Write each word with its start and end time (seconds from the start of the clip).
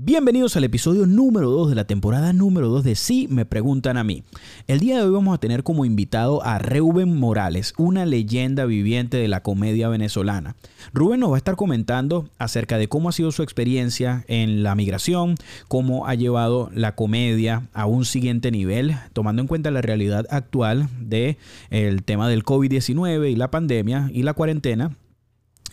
Bienvenidos 0.00 0.56
al 0.56 0.62
episodio 0.62 1.06
número 1.06 1.50
2 1.50 1.70
de 1.70 1.74
la 1.74 1.84
temporada 1.84 2.32
número 2.32 2.68
2 2.68 2.84
de 2.84 2.94
Sí 2.94 3.26
me 3.28 3.44
preguntan 3.44 3.96
a 3.96 4.04
mí. 4.04 4.22
El 4.68 4.78
día 4.78 4.96
de 4.96 5.02
hoy 5.02 5.10
vamos 5.10 5.34
a 5.34 5.40
tener 5.40 5.64
como 5.64 5.84
invitado 5.84 6.40
a 6.44 6.60
Reuben 6.60 7.18
Morales, 7.18 7.74
una 7.78 8.06
leyenda 8.06 8.64
viviente 8.64 9.16
de 9.16 9.26
la 9.26 9.42
comedia 9.42 9.88
venezolana. 9.88 10.54
Rubén 10.94 11.18
nos 11.18 11.32
va 11.32 11.34
a 11.34 11.38
estar 11.38 11.56
comentando 11.56 12.28
acerca 12.38 12.78
de 12.78 12.88
cómo 12.88 13.08
ha 13.08 13.12
sido 13.12 13.32
su 13.32 13.42
experiencia 13.42 14.24
en 14.28 14.62
la 14.62 14.76
migración, 14.76 15.34
cómo 15.66 16.06
ha 16.06 16.14
llevado 16.14 16.70
la 16.72 16.94
comedia 16.94 17.66
a 17.72 17.86
un 17.86 18.04
siguiente 18.04 18.52
nivel, 18.52 18.94
tomando 19.14 19.42
en 19.42 19.48
cuenta 19.48 19.72
la 19.72 19.82
realidad 19.82 20.26
actual 20.30 20.88
del 21.00 21.38
el 21.70 22.04
tema 22.04 22.28
del 22.28 22.44
COVID-19 22.44 23.32
y 23.32 23.34
la 23.34 23.50
pandemia 23.50 24.10
y 24.12 24.22
la 24.22 24.34
cuarentena 24.34 24.92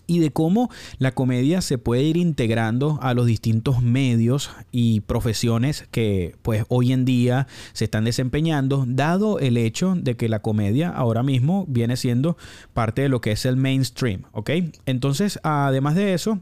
y 0.08 0.20
de 0.20 0.32
cómo 0.32 0.70
la 1.00 1.14
comedia 1.14 1.62
se 1.62 1.78
puede 1.78 2.04
ir 2.04 2.18
integrando 2.18 3.00
a 3.02 3.14
los 3.14 3.26
distintos 3.26 3.82
medios 3.82 4.52
y 4.72 5.02
profesiones 5.02 5.88
que 5.92 6.36
pues 6.42 6.66
hoy 6.70 6.92
en 6.92 7.06
día 7.06 7.48
se 7.74 7.86
están 7.86 8.06
desempeñando, 8.06 8.86
dado 8.88 9.40
el 9.40 9.58
hecho 9.58 9.96
de 9.96 10.16
que 10.16 10.30
la 10.30 10.40
comedia 10.40 10.90
ahora 10.90 11.24
mismo 11.24 11.66
viene 11.68 11.98
siendo 11.98 12.38
parte 12.74 13.04
de 13.04 13.10
lo 13.10 13.22
que 13.22 13.32
es 13.32 13.46
el 13.46 13.58
mainstream, 13.58 14.24
¿ok? 14.32 14.52
Entonces, 14.86 15.40
además 15.44 15.96
de 15.96 16.14
eso, 16.14 16.40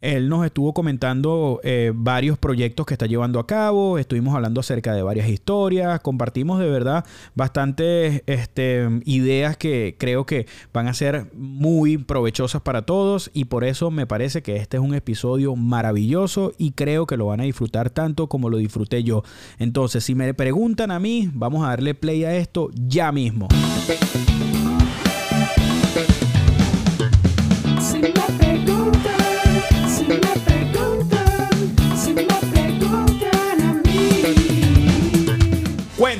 él 0.00 0.28
nos 0.28 0.44
estuvo 0.44 0.72
comentando 0.74 1.60
eh, 1.62 1.92
varios 1.94 2.38
proyectos 2.38 2.86
que 2.86 2.94
está 2.94 3.06
llevando 3.06 3.40
a 3.40 3.46
cabo, 3.46 3.98
estuvimos 3.98 4.34
hablando 4.34 4.60
acerca 4.60 4.92
de 4.92 5.02
varias 5.02 5.28
historias, 5.28 6.00
compartimos 6.00 6.58
de 6.58 6.68
verdad 6.68 7.04
bastantes 7.34 8.22
este, 8.26 8.88
ideas 9.04 9.56
que 9.56 9.96
creo 9.98 10.26
que 10.26 10.46
van 10.72 10.88
a 10.88 10.94
ser 10.94 11.30
muy 11.34 11.98
provechosas 11.98 12.62
para 12.62 12.82
todos 12.82 13.30
y 13.32 13.46
por 13.46 13.64
eso 13.64 13.90
me 13.90 14.06
parece 14.06 14.42
que 14.42 14.56
este 14.56 14.76
es 14.76 14.82
un 14.82 14.94
episodio 14.94 15.56
maravilloso 15.56 16.52
y 16.58 16.72
creo 16.72 17.06
que 17.06 17.16
lo 17.16 17.26
van 17.26 17.40
a 17.40 17.44
disfrutar 17.44 17.90
tanto 17.90 18.28
como 18.28 18.50
lo 18.50 18.58
disfruté 18.58 19.02
yo. 19.02 19.22
Entonces, 19.58 20.04
si 20.04 20.14
me 20.14 20.34
preguntan 20.34 20.90
a 20.90 20.98
mí, 20.98 21.30
vamos 21.32 21.64
a 21.64 21.68
darle 21.68 21.94
play 21.94 22.24
a 22.24 22.36
esto 22.36 22.70
ya 22.74 23.12
mismo. 23.12 23.48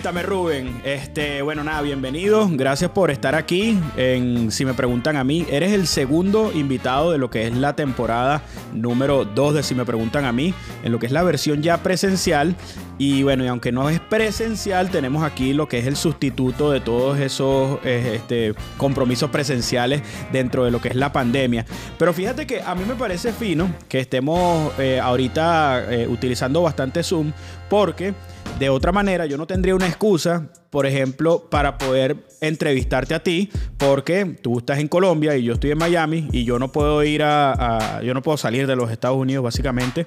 Cuéntame, 0.06 0.24
Rubén. 0.24 0.82
Este, 0.84 1.42
bueno, 1.42 1.64
nada, 1.64 1.82
bienvenido. 1.82 2.48
Gracias 2.52 2.92
por 2.92 3.10
estar 3.10 3.34
aquí. 3.34 3.76
En, 3.96 4.52
si 4.52 4.64
me 4.64 4.72
preguntan 4.72 5.16
a 5.16 5.24
mí, 5.24 5.44
eres 5.50 5.72
el 5.72 5.88
segundo 5.88 6.52
invitado 6.54 7.10
de 7.10 7.18
lo 7.18 7.28
que 7.28 7.48
es 7.48 7.56
la 7.56 7.74
temporada 7.74 8.40
número 8.72 9.24
2 9.24 9.54
de 9.54 9.62
Si 9.64 9.74
me 9.74 9.84
preguntan 9.84 10.24
a 10.24 10.30
mí, 10.30 10.54
en 10.84 10.92
lo 10.92 11.00
que 11.00 11.06
es 11.06 11.12
la 11.12 11.24
versión 11.24 11.60
ya 11.60 11.82
presencial. 11.82 12.54
Y 12.98 13.24
bueno, 13.24 13.42
y 13.42 13.48
aunque 13.48 13.72
no 13.72 13.90
es 13.90 13.98
presencial, 13.98 14.90
tenemos 14.90 15.24
aquí 15.24 15.52
lo 15.52 15.66
que 15.66 15.80
es 15.80 15.88
el 15.88 15.96
sustituto 15.96 16.70
de 16.70 16.78
todos 16.78 17.18
esos 17.18 17.80
eh, 17.84 18.12
este, 18.14 18.54
compromisos 18.76 19.28
presenciales 19.30 20.02
dentro 20.30 20.64
de 20.64 20.70
lo 20.70 20.80
que 20.80 20.86
es 20.86 20.94
la 20.94 21.12
pandemia. 21.12 21.66
Pero 21.98 22.12
fíjate 22.12 22.46
que 22.46 22.62
a 22.62 22.76
mí 22.76 22.84
me 22.86 22.94
parece 22.94 23.32
fino 23.32 23.74
que 23.88 23.98
estemos 23.98 24.72
eh, 24.78 25.00
ahorita 25.00 25.92
eh, 25.92 26.06
utilizando 26.06 26.62
bastante 26.62 27.02
Zoom 27.02 27.32
porque 27.68 28.14
de 28.58 28.70
otra 28.70 28.90
manera, 28.90 29.26
yo 29.26 29.36
no 29.36 29.46
tendría 29.46 29.74
una 29.74 29.86
excusa, 29.86 30.50
por 30.70 30.86
ejemplo, 30.86 31.48
para 31.50 31.76
poder 31.76 32.16
entrevistarte 32.40 33.14
a 33.14 33.22
ti, 33.22 33.50
porque 33.76 34.36
tú 34.40 34.58
estás 34.58 34.78
en 34.78 34.88
Colombia 34.88 35.36
y 35.36 35.44
yo 35.44 35.54
estoy 35.54 35.72
en 35.72 35.78
Miami 35.78 36.28
y 36.32 36.44
yo 36.44 36.58
no 36.58 36.72
puedo 36.72 37.02
ir 37.04 37.22
a, 37.22 38.00
yo 38.02 38.14
no 38.14 38.22
puedo 38.22 38.38
salir 38.38 38.66
de 38.66 38.76
los 38.76 38.90
Estados 38.90 39.18
Unidos 39.18 39.44
básicamente. 39.44 40.06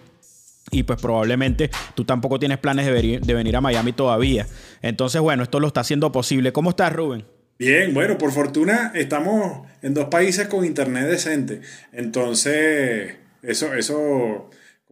Y 0.71 0.83
pues 0.83 1.01
probablemente 1.01 1.71
tú 1.95 2.05
tampoco 2.05 2.37
tienes 2.37 2.59
planes 2.59 2.85
de, 2.85 2.91
venir, 2.91 3.21
de 3.21 3.33
venir 3.33 3.55
a 3.55 3.61
Miami 3.61 3.91
todavía. 3.91 4.45
Entonces, 4.83 5.19
bueno, 5.19 5.41
esto 5.41 5.59
lo 5.59 5.67
está 5.67 5.81
haciendo 5.81 6.11
posible. 6.11 6.51
¿Cómo 6.51 6.71
estás, 6.71 6.93
Rubén? 6.93 7.25
Bien, 7.57 7.93
bueno, 7.93 8.17
por 8.19 8.31
fortuna 8.31 8.91
estamos 8.93 9.67
en 9.81 9.95
dos 9.95 10.05
países 10.05 10.47
con 10.47 10.63
internet 10.65 11.07
decente. 11.07 11.61
Entonces, 11.91 13.15
eso, 13.41 13.73
eso 13.73 14.49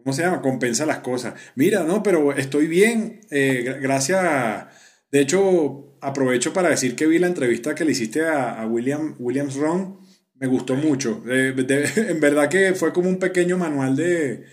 ¿cómo 0.08 0.16
se 0.16 0.22
llama? 0.22 0.42
Compensa 0.42 0.86
las 0.86 1.00
cosas. 1.00 1.34
Mira, 1.56 1.84
no, 1.84 2.02
pero 2.02 2.32
estoy 2.32 2.68
bien, 2.68 3.20
eh, 3.30 3.78
gracias. 3.82 4.64
De 5.12 5.20
hecho, 5.20 5.98
aprovecho 6.00 6.54
para 6.54 6.70
decir 6.70 6.96
que 6.96 7.08
vi 7.08 7.20
la 7.20 7.28
entrevista 7.28 7.76
que 7.76 7.84
le 7.84 7.92
hiciste 7.92 8.26
a, 8.26 8.66
William, 8.68 9.16
Williams 9.20 9.56
Ron. 9.56 9.98
Me 10.36 10.48
gustó 10.48 10.76
mucho. 10.76 11.22
en 11.30 12.22
verdad 12.22 12.48
que 12.48 12.74
fue 12.74 12.94
como 12.94 13.10
un 13.10 13.20
pequeño 13.20 13.58
manual 13.58 13.98
de, 13.98 14.46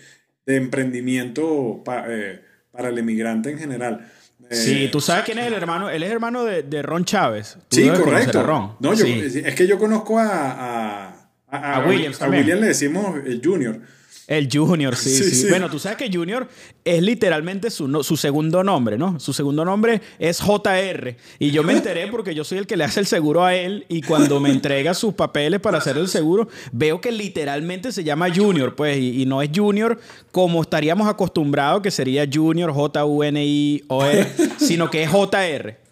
emprendimiento 0.45 1.81
eh, 2.09 2.41
para 2.69 2.89
el 2.89 2.97
emigrante 2.97 3.49
en 3.49 3.57
general. 3.57 4.11
sí, 4.51 4.89
tú 4.91 4.99
sabes 4.99 5.23
quién 5.23 5.37
es 5.37 5.47
el 5.47 5.53
hermano. 5.53 5.89
Él 5.89 6.03
es 6.03 6.11
hermano 6.11 6.43
de, 6.43 6.81
Ron 6.81 7.05
Chávez. 7.05 7.57
sí, 7.69 7.87
correcto. 7.87 8.43
Ron. 8.43 8.75
No, 8.81 8.91
Es 8.91 9.55
que 9.55 9.67
yo 9.67 9.79
conozco 9.79 10.19
a, 10.19 11.31
a, 11.47 11.75
a, 11.77 11.87
William 11.87 12.59
le 12.59 12.67
decimos 12.67 13.21
el 13.25 13.39
Junior. 13.41 13.79
El 14.27 14.49
Junior, 14.51 14.95
sí, 14.95 15.11
sí, 15.11 15.49
Bueno, 15.49 15.69
tú 15.69 15.77
sabes 15.77 15.97
que 15.97 16.11
Junior 16.11 16.47
es 16.83 17.01
literalmente 17.01 17.69
su, 17.69 18.03
su 18.03 18.17
segundo 18.17 18.63
nombre, 18.63 18.97
¿no? 18.97 19.19
Su 19.19 19.33
segundo 19.33 19.63
nombre 19.63 20.01
es 20.17 20.39
JR. 20.41 21.15
Y 21.39 21.51
yo 21.51 21.63
me 21.63 21.73
enteré 21.73 22.07
porque 22.07 22.33
yo 22.33 22.43
soy 22.43 22.57
el 22.57 22.67
que 22.67 22.75
le 22.75 22.83
hace 22.83 22.99
el 22.99 23.05
seguro 23.05 23.43
a 23.43 23.55
él 23.55 23.85
y 23.87 24.01
cuando 24.01 24.39
me 24.39 24.49
entrega 24.49 24.93
sus 24.93 25.13
papeles 25.13 25.59
para 25.59 25.77
hacer 25.77 25.97
el 25.97 26.07
seguro, 26.07 26.47
veo 26.71 27.01
que 27.01 27.11
literalmente 27.11 27.91
se 27.91 28.03
llama 28.03 28.33
Junior, 28.33 28.75
pues, 28.75 28.97
y, 28.97 29.25
no 29.25 29.41
es 29.41 29.49
Junior 29.53 29.99
como 30.31 30.61
estaríamos 30.61 31.07
acostumbrados, 31.07 31.81
que 31.81 31.91
sería 31.91 32.27
Junior, 32.31 32.71
J-U-N-I-O-R, 32.71 34.31
sino 34.57 34.89
que 34.89 35.03
es 35.03 35.09
JR. 35.09 35.84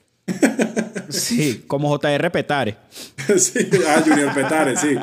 Sí, 1.09 1.63
como 1.67 1.89
JR 1.89 2.31
Petare. 2.31 2.78
sí, 3.38 3.69
ah, 3.88 4.03
Junior 4.06 4.34
Petare, 4.34 4.75
sí. 4.75 4.95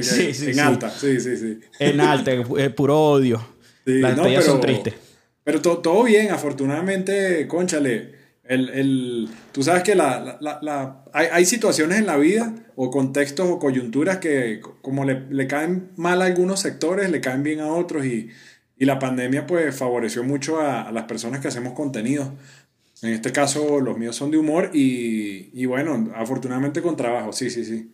sí, 0.00 0.34
sí 0.34 0.50
en 0.50 0.60
alta, 0.60 0.90
sí, 0.90 1.20
sí, 1.20 1.36
sí. 1.36 1.60
En 1.78 2.00
alta, 2.00 2.32
puro 2.76 3.00
odio. 3.00 3.44
Las 3.84 4.16
no, 4.16 4.42
son 4.42 4.60
tristes. 4.60 4.94
Pero 5.42 5.60
todo 5.60 6.04
bien, 6.04 6.30
afortunadamente, 6.30 7.46
conchale. 7.46 8.24
El, 8.44 8.68
el, 8.70 9.28
tú 9.52 9.62
sabes 9.62 9.82
que 9.82 9.94
la, 9.94 10.36
la, 10.40 10.58
la, 10.60 11.04
hay, 11.14 11.28
hay, 11.32 11.46
situaciones 11.46 11.98
en 11.98 12.04
la 12.04 12.18
vida 12.18 12.54
o 12.76 12.90
contextos 12.90 13.48
o 13.48 13.58
coyunturas 13.58 14.18
que 14.18 14.60
como 14.82 15.06
le, 15.06 15.22
le, 15.30 15.46
caen 15.46 15.92
mal 15.96 16.20
a 16.20 16.26
algunos 16.26 16.60
sectores, 16.60 17.10
le 17.10 17.22
caen 17.22 17.42
bien 17.42 17.60
a 17.60 17.68
otros 17.68 18.04
y, 18.04 18.28
y 18.76 18.84
la 18.84 18.98
pandemia 18.98 19.46
pues 19.46 19.74
favoreció 19.74 20.24
mucho 20.24 20.60
a, 20.60 20.82
a 20.82 20.92
las 20.92 21.04
personas 21.04 21.40
que 21.40 21.48
hacemos 21.48 21.72
contenido. 21.72 22.34
En 23.04 23.12
este 23.12 23.32
caso, 23.32 23.80
los 23.80 23.98
míos 23.98 24.16
son 24.16 24.30
de 24.30 24.38
humor 24.38 24.70
y, 24.74 25.50
y 25.52 25.66
bueno, 25.66 26.10
afortunadamente 26.14 26.82
con 26.82 26.96
trabajo, 26.96 27.32
sí, 27.32 27.50
sí, 27.50 27.64
sí. 27.64 27.92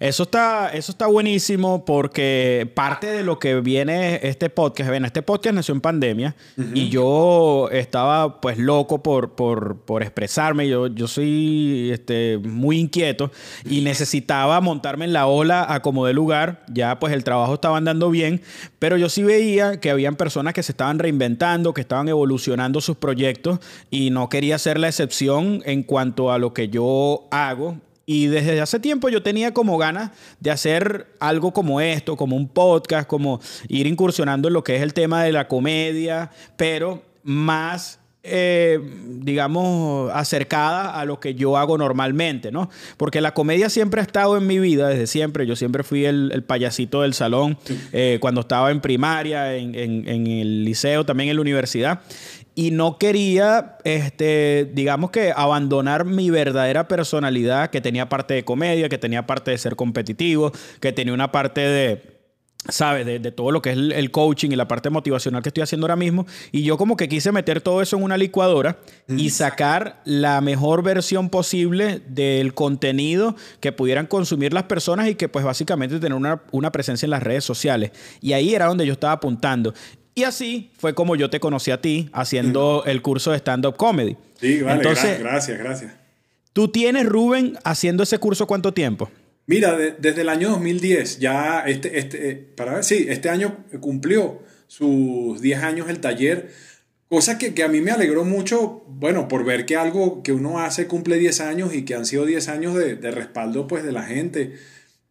Eso 0.00 0.24
está, 0.24 0.70
eso 0.70 0.92
está 0.92 1.06
buenísimo 1.06 1.84
porque 1.84 2.70
parte 2.74 3.06
de 3.08 3.22
lo 3.22 3.38
que 3.38 3.60
viene 3.60 4.20
este 4.22 4.48
podcast, 4.50 4.90
ven, 4.90 5.04
este 5.04 5.22
podcast 5.22 5.54
nació 5.54 5.74
en 5.74 5.80
pandemia 5.80 6.36
y 6.74 6.88
yo 6.88 7.68
estaba 7.70 8.40
pues 8.40 8.58
loco 8.58 9.02
por, 9.02 9.32
por, 9.32 10.02
expresarme, 10.02 10.68
yo, 10.68 10.88
yo 10.88 11.08
soy 11.08 11.90
este, 11.92 12.38
muy 12.38 12.78
inquieto 12.78 13.30
y 13.64 13.80
necesitaba 13.80 14.60
montarme 14.60 15.04
en 15.04 15.12
la 15.12 15.26
ola 15.26 15.66
a 15.68 15.80
como 15.80 16.06
de 16.06 16.12
lugar, 16.12 16.64
ya 16.68 16.98
pues 16.98 17.12
el 17.12 17.24
trabajo 17.24 17.54
estaba 17.54 17.76
andando 17.76 18.10
bien, 18.10 18.42
pero 18.78 18.96
yo 18.96 19.08
sí 19.08 19.22
veía 19.22 19.80
que 19.80 19.90
habían 19.90 20.16
personas 20.16 20.54
que 20.54 20.62
se 20.62 20.72
estaban 20.72 20.98
reinventando, 20.98 21.74
que 21.74 21.80
estaban 21.80 22.08
evolucionando 22.08 22.80
sus 22.80 22.96
proyectos 22.96 23.58
y 23.90 24.10
no 24.10 24.28
quería 24.28 24.58
ser 24.58 24.78
la 24.78 24.88
excepción 24.88 25.62
en 25.64 25.82
cuanto 25.82 26.32
a 26.32 26.38
lo 26.38 26.52
que 26.52 26.68
yo 26.68 27.26
hago 27.30 27.78
y 28.06 28.26
desde 28.26 28.60
hace 28.60 28.80
tiempo 28.80 29.08
yo 29.08 29.22
tenía 29.22 29.54
como 29.54 29.78
ganas 29.78 30.10
de 30.40 30.50
hacer 30.50 31.06
algo 31.20 31.52
como 31.52 31.80
esto, 31.80 32.16
como 32.16 32.36
un 32.36 32.48
podcast, 32.48 33.08
como 33.08 33.40
ir 33.68 33.86
incursionando 33.86 34.48
en 34.48 34.54
lo 34.54 34.64
que 34.64 34.76
es 34.76 34.82
el 34.82 34.94
tema 34.94 35.22
de 35.22 35.32
la 35.32 35.48
comedia, 35.48 36.30
pero 36.56 37.02
más 37.22 37.98
eh, 38.26 38.80
digamos, 39.06 40.10
acercada 40.14 40.98
a 40.98 41.04
lo 41.04 41.20
que 41.20 41.34
yo 41.34 41.58
hago 41.58 41.76
normalmente, 41.76 42.50
¿no? 42.50 42.70
Porque 42.96 43.20
la 43.20 43.34
comedia 43.34 43.68
siempre 43.68 44.00
ha 44.00 44.02
estado 44.02 44.38
en 44.38 44.46
mi 44.46 44.58
vida, 44.58 44.88
desde 44.88 45.06
siempre. 45.06 45.46
Yo 45.46 45.56
siempre 45.56 45.82
fui 45.82 46.06
el, 46.06 46.42
payasito 46.46 47.02
del 47.02 47.12
salón 47.12 47.58
eh, 47.92 48.16
cuando 48.22 48.40
estaba 48.40 48.70
en 48.70 48.80
primaria, 48.80 49.54
en, 49.54 49.74
en, 49.74 50.26
el 50.26 50.64
liceo, 50.64 51.04
también 51.04 51.28
en 51.28 51.36
la 51.36 51.42
universidad 51.42 52.00
y 52.54 52.70
no 52.70 52.98
quería, 52.98 53.78
este, 53.84 54.70
digamos 54.72 55.10
que 55.10 55.32
abandonar 55.34 56.04
mi 56.04 56.30
verdadera 56.30 56.86
personalidad, 56.86 57.70
que 57.70 57.80
tenía 57.80 58.08
parte 58.08 58.34
de 58.34 58.44
comedia, 58.44 58.88
que 58.88 58.98
tenía 58.98 59.26
parte 59.26 59.50
de 59.50 59.58
ser 59.58 59.76
competitivo, 59.76 60.52
que 60.80 60.92
tenía 60.92 61.12
una 61.12 61.32
parte 61.32 61.60
de, 61.60 62.14
¿sabes? 62.68 63.06
De, 63.06 63.18
todo 63.32 63.50
lo 63.50 63.60
que 63.60 63.70
es 63.70 63.76
el, 63.76 64.10
coaching 64.10 64.50
y 64.50 64.56
la 64.56 64.68
parte 64.68 64.88
motivacional 64.88 65.42
que 65.42 65.48
estoy 65.48 65.62
haciendo 65.62 65.86
ahora 65.86 65.96
mismo. 65.96 66.26
Y 66.52 66.62
yo 66.62 66.76
como 66.76 66.96
que 66.96 67.08
quise 67.08 67.32
meter 67.32 67.60
todo 67.60 67.82
eso 67.82 67.96
en 67.96 68.02
una 68.02 68.16
licuadora 68.16 68.78
y 69.08 69.30
sacar 69.30 70.00
la 70.04 70.40
mejor 70.40 70.82
versión 70.82 71.30
posible 71.30 72.02
del 72.06 72.54
contenido 72.54 73.34
que 73.60 73.72
pudieran 73.72 74.06
consumir 74.06 74.52
las 74.52 74.64
personas 74.64 75.08
y 75.08 75.16
que 75.16 75.28
pues 75.28 75.44
básicamente 75.44 75.98
tener 75.98 76.16
una, 76.16 76.42
una 76.52 76.72
presencia 76.72 77.06
en 77.06 77.10
las 77.10 77.22
redes 77.22 77.44
sociales. 77.44 77.90
Y 78.20 78.32
ahí 78.32 78.54
era 78.54 78.66
donde 78.66 78.86
yo 78.86 78.92
estaba 78.92 79.14
apuntando. 79.14 79.74
Y 80.14 80.24
así 80.24 80.70
fue 80.78 80.94
como 80.94 81.16
yo 81.16 81.28
te 81.28 81.40
conocí 81.40 81.70
a 81.70 81.80
ti 81.80 82.08
haciendo 82.12 82.84
el 82.86 83.02
curso 83.02 83.32
de 83.32 83.38
stand-up 83.38 83.76
comedy. 83.76 84.16
Sí, 84.40 84.60
vale, 84.60 84.76
Entonces, 84.76 85.18
gracias, 85.18 85.58
gracias. 85.58 85.92
¿Tú 86.52 86.68
tienes, 86.68 87.06
Rubén, 87.06 87.58
haciendo 87.64 88.04
ese 88.04 88.18
curso 88.18 88.46
cuánto 88.46 88.72
tiempo? 88.72 89.10
Mira, 89.46 89.76
desde 89.76 90.20
el 90.20 90.28
año 90.28 90.50
2010, 90.50 91.18
ya 91.18 91.64
este, 91.66 91.98
este, 91.98 92.30
eh, 92.30 92.34
para 92.56 92.74
ver, 92.74 92.84
sí, 92.84 93.06
este 93.08 93.28
año 93.28 93.64
cumplió 93.80 94.40
sus 94.68 95.40
10 95.40 95.62
años 95.62 95.90
el 95.90 96.00
taller, 96.00 96.50
cosa 97.08 97.36
que, 97.36 97.62
a 97.62 97.68
mí 97.68 97.80
me 97.80 97.90
alegró 97.90 98.24
mucho, 98.24 98.84
bueno, 98.88 99.28
por 99.28 99.44
ver 99.44 99.66
que 99.66 99.76
algo 99.76 100.22
que 100.22 100.32
uno 100.32 100.60
hace 100.60 100.86
cumple 100.86 101.18
10 101.18 101.40
años 101.40 101.74
y 101.74 101.84
que 101.84 101.94
han 101.94 102.06
sido 102.06 102.24
10 102.24 102.48
años 102.48 102.74
de, 102.74 102.94
de 102.94 103.10
respaldo 103.10 103.66
pues 103.66 103.84
de 103.84 103.92
la 103.92 104.04
gente 104.04 104.54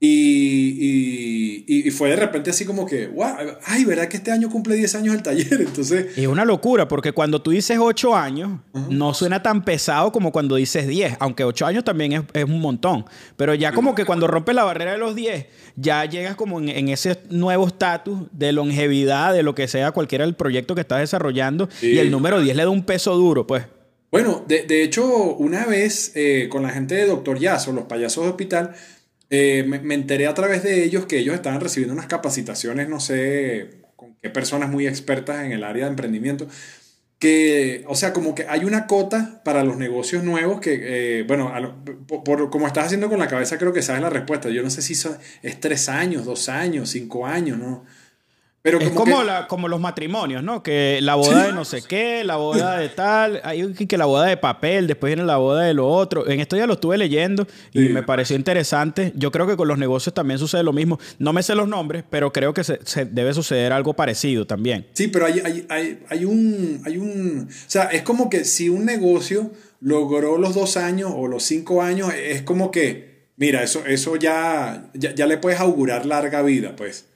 y, 0.05 1.63
y, 1.65 1.87
y, 1.87 1.91
fue 1.91 2.09
de 2.09 2.17
repente 2.17 2.49
así 2.49 2.65
como 2.65 2.85
que, 2.85 3.07
wow, 3.07 3.35
ay, 3.63 3.85
¿verdad 3.85 4.09
que 4.09 4.17
este 4.17 4.31
año 4.31 4.49
cumple 4.49 4.75
10 4.75 4.95
años 4.95 5.15
el 5.15 5.23
taller? 5.23 5.61
Entonces... 5.61 6.17
Es 6.17 6.27
una 6.27 6.43
locura, 6.43 6.89
porque 6.89 7.13
cuando 7.13 7.41
tú 7.41 7.51
dices 7.51 7.77
8 7.79 8.13
años, 8.13 8.59
no 8.89 9.13
suena 9.13 9.41
tan 9.41 9.63
pesado 9.63 10.11
como 10.11 10.33
cuando 10.33 10.57
dices 10.57 10.89
10, 10.89 11.15
aunque 11.21 11.45
8 11.45 11.65
años 11.67 11.83
también 11.85 12.11
es, 12.11 12.21
es 12.33 12.43
un 12.43 12.59
montón. 12.59 13.05
Pero 13.37 13.53
ya 13.53 13.71
como 13.71 13.95
que 13.95 14.03
cuando 14.03 14.27
rompes 14.27 14.53
la 14.53 14.65
barrera 14.65 14.91
de 14.91 14.97
los 14.97 15.15
10, 15.15 15.45
ya 15.77 16.03
llegas 16.03 16.35
como 16.35 16.59
en, 16.59 16.67
en 16.67 16.89
ese 16.89 17.19
nuevo 17.29 17.65
estatus 17.65 18.27
de 18.33 18.51
longevidad, 18.51 19.33
de 19.33 19.41
lo 19.41 19.55
que 19.55 19.69
sea 19.69 19.93
cualquiera 19.93 20.25
del 20.25 20.35
proyecto 20.35 20.75
que 20.75 20.81
estás 20.81 20.99
desarrollando, 20.99 21.69
y 21.81 21.97
el 21.99 22.11
número 22.11 22.41
10 22.41 22.57
le 22.57 22.63
da 22.63 22.69
un 22.69 22.83
peso 22.83 23.15
duro, 23.15 23.47
pues. 23.47 23.63
Bueno, 24.11 24.43
de, 24.49 24.63
de 24.63 24.83
hecho, 24.83 25.05
una 25.05 25.65
vez 25.65 26.11
eh, 26.15 26.49
con 26.49 26.61
la 26.61 26.71
gente 26.71 26.93
de 26.93 27.05
Doctor 27.07 27.39
Yazo, 27.39 27.71
los 27.71 27.85
payasos 27.85 28.25
de 28.25 28.29
hospital, 28.31 28.75
eh, 29.35 29.63
me, 29.63 29.95
enteré 29.95 30.27
a 30.27 30.35
través 30.35 30.61
de 30.61 30.83
ellos 30.83 31.07
que 31.07 31.17
ellos 31.17 31.33
estaban 31.33 31.59
recibiendo 31.59 31.95
unas 31.95 32.05
capacitaciones, 32.05 32.87
no 32.87 32.99
sé 32.99 33.81
con 33.95 34.15
qué 34.21 34.29
personas 34.29 34.69
muy 34.69 34.85
expertas 34.85 35.43
en 35.43 35.51
el 35.51 35.63
área 35.63 35.85
de 35.85 35.89
emprendimiento, 35.89 36.47
que, 37.17 37.83
o 37.87 37.95
sea, 37.95 38.13
como 38.13 38.35
que 38.35 38.45
hay 38.47 38.63
una 38.63 38.85
cota 38.85 39.41
para 39.43 39.63
los 39.63 39.77
negocios 39.77 40.23
nuevos 40.23 40.61
que, 40.61 41.19
eh, 41.19 41.23
bueno, 41.23 41.51
por, 42.23 42.51
como 42.51 42.67
estás 42.67 42.85
haciendo 42.85 43.09
con 43.09 43.17
la 43.17 43.27
cabeza, 43.27 43.57
creo 43.57 43.73
que 43.73 43.81
sabes 43.81 44.03
la 44.03 44.11
respuesta. 44.11 44.49
Yo 44.49 44.61
no 44.61 44.69
sé 44.69 44.83
si 44.83 44.93
es 45.41 45.59
tres 45.59 45.89
años, 45.89 46.25
dos 46.25 46.47
años, 46.47 46.91
cinco 46.91 47.25
años, 47.25 47.57
¿no? 47.57 47.85
Pero 48.63 48.79
es 48.79 48.91
como, 48.91 49.23
la, 49.23 49.45
como 49.47 49.67
los 49.67 49.81
matrimonios, 49.81 50.41
¿no? 50.41 50.63
Que 50.63 50.99
la 51.01 51.15
boda 51.15 51.47
de 51.47 51.51
no 51.51 51.65
sé 51.65 51.81
qué, 51.81 52.23
la 52.23 52.37
boda 52.37 52.77
de 52.77 52.87
tal, 52.87 53.41
hay 53.43 53.73
que 53.73 53.97
la 53.97 54.05
boda 54.05 54.25
de 54.25 54.37
papel, 54.37 54.87
después 54.87 55.09
viene 55.09 55.27
la 55.27 55.35
boda 55.35 55.63
de 55.63 55.73
lo 55.73 55.89
otro. 55.89 56.29
En 56.29 56.39
esto 56.39 56.55
ya 56.55 56.65
lo 56.65 56.75
estuve 56.75 56.97
leyendo 56.97 57.45
y 57.73 57.89
me 57.89 58.03
pareció 58.03 58.37
interesante. 58.37 59.11
Yo 59.17 59.33
creo 59.33 59.47
que 59.47 59.57
con 59.57 59.67
los 59.67 59.77
negocios 59.77 60.13
también 60.13 60.39
sucede 60.39 60.63
lo 60.63 60.71
mismo. 60.71 60.97
No 61.19 61.33
me 61.33 61.43
sé 61.43 61.55
los 61.55 61.67
nombres, 61.67 62.05
pero 62.09 62.31
creo 62.31 62.53
que 62.53 62.63
se, 62.63 62.79
debe 63.03 63.33
suceder 63.33 63.73
algo 63.73 63.95
parecido 63.95 64.47
también. 64.47 64.87
Sí, 64.93 65.09
pero 65.09 65.25
hay, 65.25 65.41
hay, 65.69 65.99
hay, 66.07 66.23
un, 66.23 66.81
hay 66.85 66.97
un... 66.97 67.49
O 67.49 67.69
sea, 67.69 67.83
es 67.87 68.03
como 68.03 68.29
que 68.29 68.45
si 68.45 68.69
un 68.69 68.85
negocio 68.85 69.51
logró 69.81 70.37
los 70.37 70.55
dos 70.55 70.77
años 70.77 71.11
o 71.13 71.27
los 71.27 71.43
cinco 71.43 71.81
años, 71.81 72.13
es 72.13 72.43
como 72.43 72.71
que, 72.71 73.27
mira, 73.35 73.61
eso, 73.61 73.85
eso 73.85 74.15
ya, 74.15 74.89
ya, 74.93 75.13
ya 75.13 75.27
le 75.27 75.37
puedes 75.37 75.59
augurar 75.59 76.05
larga 76.05 76.41
vida, 76.43 76.77
pues. 76.77 77.07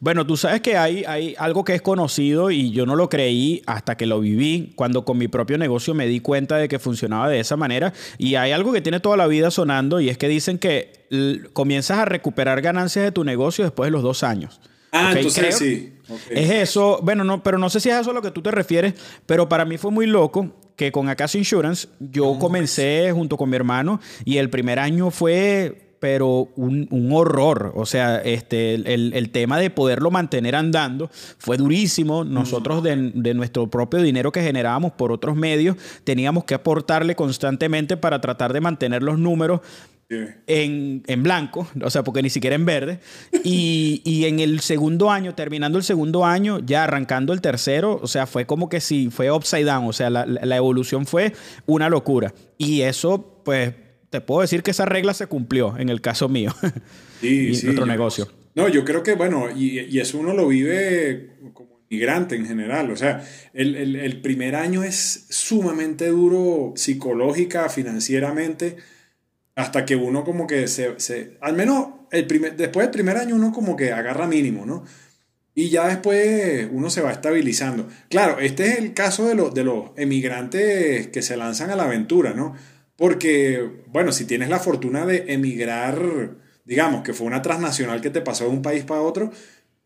Bueno, 0.00 0.26
tú 0.26 0.38
sabes 0.38 0.62
que 0.62 0.78
hay, 0.78 1.04
hay 1.06 1.34
algo 1.38 1.62
que 1.62 1.74
es 1.74 1.82
conocido 1.82 2.50
y 2.50 2.70
yo 2.70 2.86
no 2.86 2.96
lo 2.96 3.10
creí 3.10 3.62
hasta 3.66 3.98
que 3.98 4.06
lo 4.06 4.20
viví, 4.20 4.72
cuando 4.74 5.04
con 5.04 5.18
mi 5.18 5.28
propio 5.28 5.58
negocio 5.58 5.92
me 5.92 6.06
di 6.06 6.20
cuenta 6.20 6.56
de 6.56 6.68
que 6.68 6.78
funcionaba 6.78 7.28
de 7.28 7.38
esa 7.38 7.56
manera. 7.56 7.92
Y 8.16 8.36
hay 8.36 8.52
algo 8.52 8.72
que 8.72 8.80
tiene 8.80 9.00
toda 9.00 9.18
la 9.18 9.26
vida 9.26 9.50
sonando 9.50 10.00
y 10.00 10.08
es 10.08 10.16
que 10.16 10.28
dicen 10.28 10.58
que 10.58 11.06
comienzas 11.52 11.98
a 11.98 12.04
recuperar 12.06 12.62
ganancias 12.62 13.04
de 13.04 13.12
tu 13.12 13.24
negocio 13.24 13.62
después 13.62 13.88
de 13.88 13.90
los 13.92 14.02
dos 14.02 14.22
años. 14.22 14.60
Ah, 14.90 15.12
entonces 15.14 15.56
sí. 15.56 15.92
Es 16.30 16.50
eso, 16.50 16.98
bueno, 17.02 17.22
no, 17.22 17.42
pero 17.42 17.58
no 17.58 17.70
sé 17.70 17.78
si 17.78 17.90
es 17.90 17.96
eso 17.96 18.10
a 18.10 18.14
lo 18.14 18.22
que 18.22 18.30
tú 18.30 18.42
te 18.42 18.50
refieres, 18.50 18.94
pero 19.26 19.48
para 19.48 19.64
mí 19.64 19.76
fue 19.76 19.90
muy 19.90 20.06
loco 20.06 20.56
que 20.76 20.90
con 20.90 21.08
Acaso 21.10 21.36
Insurance 21.36 21.88
yo 22.00 22.38
comencé 22.38 23.12
junto 23.12 23.36
con 23.36 23.50
mi 23.50 23.56
hermano 23.56 24.00
y 24.24 24.38
el 24.38 24.48
primer 24.48 24.78
año 24.78 25.10
fue 25.10 25.89
pero 26.00 26.48
un, 26.56 27.10
horror. 27.12 27.72
O 27.76 27.86
sea, 27.86 28.16
este, 28.16 28.74
el, 28.74 29.30
tema 29.30 29.58
de 29.58 29.70
poderlo 29.70 30.10
mantener 30.10 30.56
andando 30.56 31.10
fue 31.38 31.58
durísimo. 31.58 32.24
Nosotros 32.24 32.82
de, 32.82 33.34
nuestro 33.34 33.68
propio 33.68 34.00
dinero 34.00 34.32
que 34.32 34.42
generábamos 34.42 34.92
por 34.92 35.12
otros 35.12 35.36
medios, 35.36 35.76
teníamos 36.02 36.44
que 36.44 36.54
aportarle 36.54 37.14
constantemente 37.14 37.96
para 37.96 38.20
tratar 38.20 38.52
de 38.52 38.60
mantener 38.60 39.02
los 39.02 39.18
números. 39.18 39.60
En, 40.48 41.04
blanco, 41.22 41.68
o 41.84 41.88
sea, 41.88 42.02
porque 42.02 42.20
ni 42.20 42.30
siquiera 42.30 42.56
en 42.56 42.64
verde. 42.64 42.98
Y, 43.44 44.24
en 44.24 44.40
el 44.40 44.58
segundo 44.58 45.10
año, 45.10 45.36
terminando 45.36 45.78
el 45.78 45.84
segundo 45.84 46.24
año, 46.24 46.58
ya 46.58 46.82
arrancando 46.82 47.32
el 47.32 47.40
tercero, 47.40 48.00
o 48.02 48.08
sea, 48.08 48.26
fue 48.26 48.44
como 48.44 48.68
que 48.68 48.80
sí, 48.80 49.08
fue 49.12 49.30
upside 49.30 49.66
down, 49.66 49.86
o 49.86 49.92
sea, 49.92 50.10
la, 50.10 50.26
la 50.26 50.56
evolución 50.56 51.06
fue 51.06 51.32
una 51.66 51.88
locura. 51.88 52.34
Y 52.58 52.80
eso, 52.80 53.40
pues, 53.44 53.74
te 54.10 54.20
puedo 54.20 54.42
decir 54.42 54.62
que 54.62 54.72
esa 54.72 54.84
regla 54.84 55.14
se 55.14 55.26
cumplió 55.26 55.78
en 55.78 55.88
el 55.88 56.00
caso 56.00 56.28
mío 56.28 56.52
sí, 57.20 57.48
y 57.62 57.64
nuestro 57.64 57.86
negocio. 57.86 58.28
No, 58.54 58.68
yo 58.68 58.84
creo 58.84 59.02
que, 59.02 59.14
bueno, 59.14 59.48
y, 59.50 59.80
y, 59.80 60.00
eso 60.00 60.18
uno 60.18 60.34
lo 60.34 60.48
vive 60.48 61.30
como 61.54 61.80
inmigrante 61.88 62.34
en 62.34 62.46
general. 62.46 62.90
O 62.90 62.96
sea, 62.96 63.24
el, 63.54 63.76
el, 63.76 63.96
el, 63.96 64.20
primer 64.20 64.56
año 64.56 64.82
es 64.82 65.26
sumamente 65.30 66.08
duro 66.08 66.72
psicológica, 66.74 67.68
financieramente, 67.68 68.76
hasta 69.54 69.84
que 69.84 69.94
uno 69.94 70.24
como 70.24 70.48
que 70.48 70.66
se, 70.66 70.98
se 70.98 71.36
al 71.40 71.54
menos 71.54 71.88
el 72.10 72.26
primer, 72.26 72.56
después 72.56 72.86
del 72.86 72.92
primer 72.92 73.16
año 73.16 73.36
uno 73.36 73.52
como 73.52 73.76
que 73.76 73.92
agarra 73.92 74.26
mínimo, 74.26 74.66
¿no? 74.66 74.84
Y 75.54 75.68
ya 75.68 75.88
después 75.88 76.68
uno 76.72 76.90
se 76.90 77.02
va 77.02 77.12
estabilizando. 77.12 77.88
Claro, 78.08 78.40
este 78.40 78.68
es 78.68 78.78
el 78.78 78.94
caso 78.94 79.26
de, 79.28 79.34
los 79.34 79.54
de 79.54 79.64
los 79.64 79.90
emigrantes 79.96 81.08
que 81.08 81.22
se 81.22 81.36
lanzan 81.36 81.70
a 81.70 81.76
la 81.76 81.84
aventura, 81.84 82.32
¿no? 82.34 82.56
Porque, 83.00 83.66
bueno, 83.86 84.12
si 84.12 84.26
tienes 84.26 84.50
la 84.50 84.58
fortuna 84.58 85.06
de 85.06 85.32
emigrar, 85.32 86.36
digamos, 86.66 87.02
que 87.02 87.14
fue 87.14 87.26
una 87.26 87.40
transnacional 87.40 88.02
que 88.02 88.10
te 88.10 88.20
pasó 88.20 88.44
de 88.44 88.50
un 88.50 88.60
país 88.60 88.84
para 88.84 89.00
otro, 89.00 89.32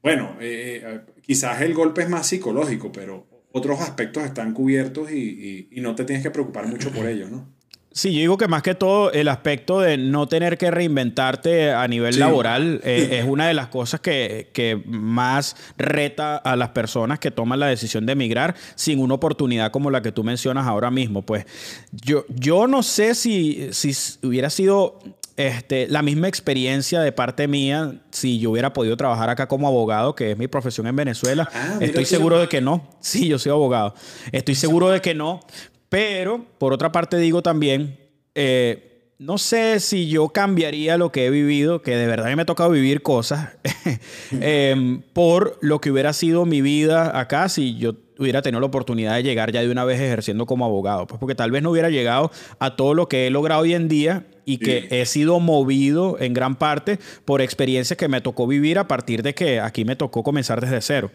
bueno, 0.02 0.36
eh, 0.40 0.82
eh, 0.84 1.00
quizás 1.22 1.62
el 1.62 1.74
golpe 1.74 2.02
es 2.02 2.08
más 2.08 2.26
psicológico, 2.26 2.90
pero 2.90 3.28
otros 3.52 3.80
aspectos 3.80 4.24
están 4.24 4.52
cubiertos 4.52 5.12
y, 5.12 5.68
y 5.70 5.80
no 5.80 5.94
te 5.94 6.04
tienes 6.04 6.24
que 6.24 6.32
preocupar 6.32 6.66
mucho 6.66 6.90
por 6.90 7.06
ellos, 7.08 7.30
¿no? 7.30 7.54
Sí, 7.96 8.12
yo 8.12 8.18
digo 8.18 8.36
que 8.36 8.48
más 8.48 8.64
que 8.64 8.74
todo 8.74 9.12
el 9.12 9.28
aspecto 9.28 9.80
de 9.80 9.96
no 9.96 10.26
tener 10.26 10.58
que 10.58 10.68
reinventarte 10.72 11.70
a 11.70 11.86
nivel 11.86 12.18
laboral 12.18 12.80
eh, 12.82 13.08
es 13.20 13.24
una 13.24 13.46
de 13.46 13.54
las 13.54 13.68
cosas 13.68 14.00
que, 14.00 14.50
que, 14.52 14.82
más 14.84 15.54
reta 15.78 16.34
a 16.36 16.56
las 16.56 16.70
personas 16.70 17.20
que 17.20 17.30
toman 17.30 17.60
la 17.60 17.68
decisión 17.68 18.04
de 18.04 18.14
emigrar 18.14 18.56
sin 18.74 18.98
una 18.98 19.14
oportunidad 19.14 19.70
como 19.70 19.92
la 19.92 20.02
que 20.02 20.10
tú 20.10 20.24
mencionas 20.24 20.66
ahora 20.66 20.90
mismo. 20.90 21.22
Pues 21.22 21.46
yo, 21.92 22.24
yo 22.28 22.66
no 22.66 22.82
sé 22.82 23.14
si, 23.14 23.68
si 23.70 23.94
hubiera 24.26 24.50
sido 24.50 24.98
este, 25.36 25.86
la 25.88 26.02
misma 26.02 26.26
experiencia 26.28 27.00
de 27.00 27.12
parte 27.12 27.48
mía 27.48 28.00
si 28.10 28.38
yo 28.40 28.52
hubiera 28.52 28.72
podido 28.72 28.96
trabajar 28.96 29.30
acá 29.30 29.46
como 29.46 29.68
abogado, 29.68 30.16
que 30.16 30.32
es 30.32 30.38
mi 30.38 30.48
profesión 30.48 30.88
en 30.88 30.96
Venezuela. 30.96 31.48
Ah, 31.52 31.78
Estoy 31.80 32.06
seguro 32.06 32.40
de 32.40 32.48
que 32.48 32.60
no. 32.60 32.88
Sí, 33.00 33.28
yo 33.28 33.38
soy 33.38 33.50
abogado. 33.50 33.94
Estoy 34.32 34.56
seguro 34.56 34.90
de 34.90 35.00
que 35.00 35.14
no, 35.14 35.40
pero, 35.88 36.44
por 36.58 36.72
otra 36.72 36.92
parte, 36.92 37.16
digo 37.18 37.42
también, 37.42 37.98
eh, 38.34 38.94
no 39.18 39.38
sé 39.38 39.80
si 39.80 40.08
yo 40.08 40.28
cambiaría 40.30 40.98
lo 40.98 41.12
que 41.12 41.26
he 41.26 41.30
vivido, 41.30 41.82
que 41.82 41.96
de 41.96 42.06
verdad 42.06 42.34
me 42.34 42.42
ha 42.42 42.46
tocado 42.46 42.70
vivir 42.70 43.02
cosas, 43.02 43.50
em, 44.40 45.02
por 45.12 45.56
lo 45.60 45.80
que 45.80 45.90
hubiera 45.90 46.12
sido 46.12 46.44
mi 46.46 46.60
vida 46.60 47.18
acá 47.18 47.48
si 47.48 47.76
yo 47.76 47.94
hubiera 48.18 48.42
tenido 48.42 48.60
la 48.60 48.66
oportunidad 48.66 49.14
de 49.14 49.22
llegar 49.22 49.52
ya 49.52 49.60
de 49.60 49.70
una 49.70 49.84
vez 49.84 50.00
ejerciendo 50.00 50.46
como 50.46 50.64
abogado. 50.64 51.06
Pues 51.06 51.18
porque 51.18 51.34
tal 51.34 51.50
vez 51.50 51.62
no 51.62 51.70
hubiera 51.70 51.90
llegado 51.90 52.30
a 52.58 52.76
todo 52.76 52.94
lo 52.94 53.08
que 53.08 53.26
he 53.26 53.30
logrado 53.30 53.62
hoy 53.62 53.74
en 53.74 53.88
día 53.88 54.26
y 54.44 54.58
que 54.58 54.88
he 54.90 55.06
sido 55.06 55.40
movido 55.40 56.16
en 56.20 56.34
gran 56.34 56.56
parte 56.56 56.98
por 57.24 57.40
experiencias 57.40 57.96
que 57.96 58.08
me 58.08 58.20
tocó 58.20 58.46
vivir 58.46 58.78
a 58.78 58.86
partir 58.86 59.22
de 59.22 59.34
que 59.34 59.60
aquí 59.60 59.84
me 59.84 59.96
tocó 59.96 60.22
comenzar 60.22 60.60
desde 60.60 60.80
cero. 60.80 61.10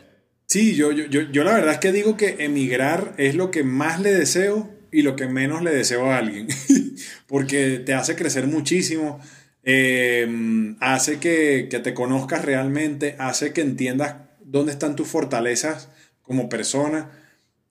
Sí, 0.49 0.75
yo, 0.75 0.91
yo, 0.91 1.05
yo, 1.05 1.21
yo 1.21 1.43
la 1.43 1.53
verdad 1.53 1.73
es 1.73 1.79
que 1.79 1.91
digo 1.91 2.17
que 2.17 2.37
emigrar 2.39 3.13
es 3.17 3.35
lo 3.35 3.51
que 3.51 3.63
más 3.63 4.01
le 4.01 4.11
deseo 4.11 4.67
y 4.91 5.03
lo 5.03 5.15
que 5.15 5.27
menos 5.27 5.61
le 5.61 5.69
deseo 5.69 6.09
a 6.09 6.17
alguien, 6.17 6.47
porque 7.27 7.77
te 7.77 7.93
hace 7.93 8.15
crecer 8.15 8.47
muchísimo, 8.47 9.19
em, 9.61 10.75
hace 10.79 11.19
que, 11.19 11.67
que, 11.69 11.77
te 11.79 11.93
conozcas 11.93 12.43
realmente, 12.43 13.15
hace 13.19 13.53
que 13.53 13.61
entiendas 13.61 14.15
dónde 14.43 14.71
están 14.71 14.95
tus 14.95 15.07
fortalezas 15.07 15.89
como 16.23 16.49
persona. 16.49 17.11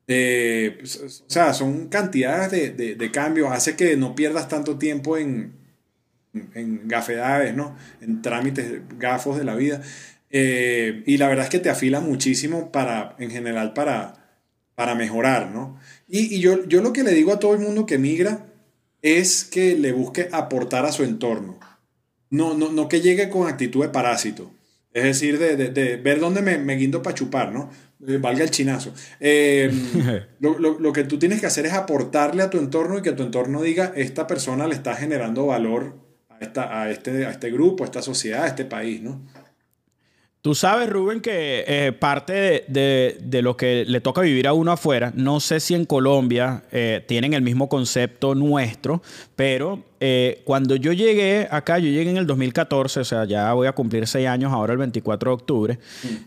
Eh, 0.06 0.76
pues, 0.78 0.96
o 1.00 1.30
sea, 1.30 1.54
son 1.54 1.88
cantidades 1.88 2.52
de, 2.52 2.70
de, 2.70 2.94
de, 2.94 3.10
cambios, 3.10 3.50
hace 3.50 3.74
que 3.74 3.96
no 3.96 4.14
pierdas 4.14 4.48
tanto 4.48 4.78
tiempo 4.78 5.18
en, 5.18 5.52
en 6.54 6.86
gafedades, 6.86 7.54
¿no? 7.56 7.76
En 8.00 8.22
trámites, 8.22 8.82
gafos 8.98 9.36
de 9.36 9.44
la 9.44 9.56
vida. 9.56 9.82
Eh, 10.30 11.02
y 11.06 11.16
la 11.16 11.28
verdad 11.28 11.44
es 11.44 11.50
que 11.50 11.58
te 11.58 11.70
afila 11.70 12.00
muchísimo 12.00 12.70
para, 12.70 13.16
en 13.18 13.30
general, 13.30 13.72
para, 13.72 14.40
para 14.74 14.94
mejorar, 14.94 15.50
¿no? 15.50 15.78
Y, 16.06 16.34
y 16.36 16.40
yo, 16.40 16.66
yo 16.66 16.82
lo 16.82 16.92
que 16.92 17.02
le 17.02 17.12
digo 17.12 17.32
a 17.32 17.38
todo 17.38 17.54
el 17.54 17.60
mundo 17.60 17.86
que 17.86 17.98
migra 17.98 18.46
es 19.02 19.44
que 19.44 19.76
le 19.76 19.92
busque 19.92 20.28
aportar 20.32 20.84
a 20.84 20.92
su 20.92 21.04
entorno. 21.04 21.58
No, 22.30 22.54
no, 22.54 22.70
no 22.70 22.88
que 22.88 23.00
llegue 23.00 23.30
con 23.30 23.48
actitud 23.48 23.82
de 23.82 23.88
parásito. 23.88 24.50
Es 24.92 25.04
decir, 25.04 25.38
de, 25.38 25.56
de, 25.56 25.70
de 25.70 25.96
ver 25.96 26.20
dónde 26.20 26.42
me, 26.42 26.58
me 26.58 26.74
guindo 26.76 27.02
para 27.02 27.14
chupar, 27.14 27.52
¿no? 27.52 27.70
eh, 28.06 28.18
valga 28.18 28.44
el 28.44 28.50
chinazo. 28.50 28.92
Eh, 29.20 29.70
lo, 30.40 30.92
que 30.92 31.04
tú 31.04 31.18
tienes 31.18 31.40
que 31.40 31.46
hacer 31.46 31.66
es 31.66 31.72
aportarle 31.72 32.42
a 32.42 32.50
tu 32.50 32.58
entorno 32.58 32.98
y 32.98 33.02
que 33.02 33.12
tu 33.12 33.22
entorno 33.22 33.62
diga, 33.62 33.92
esta 33.96 34.26
persona 34.26 34.66
le 34.66 34.74
está 34.74 34.94
generando 34.94 35.46
valor 35.46 35.96
a, 36.28 36.38
esta, 36.38 36.82
a, 36.82 36.90
este, 36.90 37.26
a 37.26 37.30
este 37.30 37.50
grupo, 37.50 37.82
a 37.82 37.86
esta 37.86 38.02
sociedad, 38.02 38.44
a 38.44 38.46
este 38.46 38.64
país, 38.64 39.02
¿no? 39.02 39.26
Tú 40.40 40.54
sabes, 40.54 40.88
Rubén, 40.88 41.20
que 41.20 41.64
eh, 41.66 41.92
parte 41.92 42.64
de, 42.68 43.42
lo 43.42 43.56
que 43.56 43.84
le 43.84 44.00
toca 44.00 44.20
vivir 44.20 44.46
a 44.46 44.52
uno 44.52 44.70
afuera, 44.70 45.12
no 45.16 45.40
sé 45.40 45.58
si 45.58 45.74
en 45.74 45.84
Colombia 45.84 46.62
eh, 46.70 47.04
tienen 47.08 47.34
el 47.34 47.42
mismo 47.42 47.68
concepto 47.68 48.36
nuestro, 48.36 49.02
pero 49.34 49.82
eh, 49.98 50.42
cuando 50.44 50.76
yo 50.76 50.92
llegué 50.92 51.48
acá, 51.50 51.80
yo 51.80 51.88
llegué 51.88 52.10
en 52.10 52.18
el 52.18 52.26
2014, 52.26 53.00
o 53.00 53.04
sea, 53.04 53.24
ya 53.24 53.52
voy 53.52 53.66
a 53.66 53.72
cumplir 53.72 54.06
seis 54.06 54.28
años 54.28 54.52
ahora 54.52 54.72
el 54.72 54.78
24 54.78 55.30
de 55.30 55.34
octubre, 55.34 55.78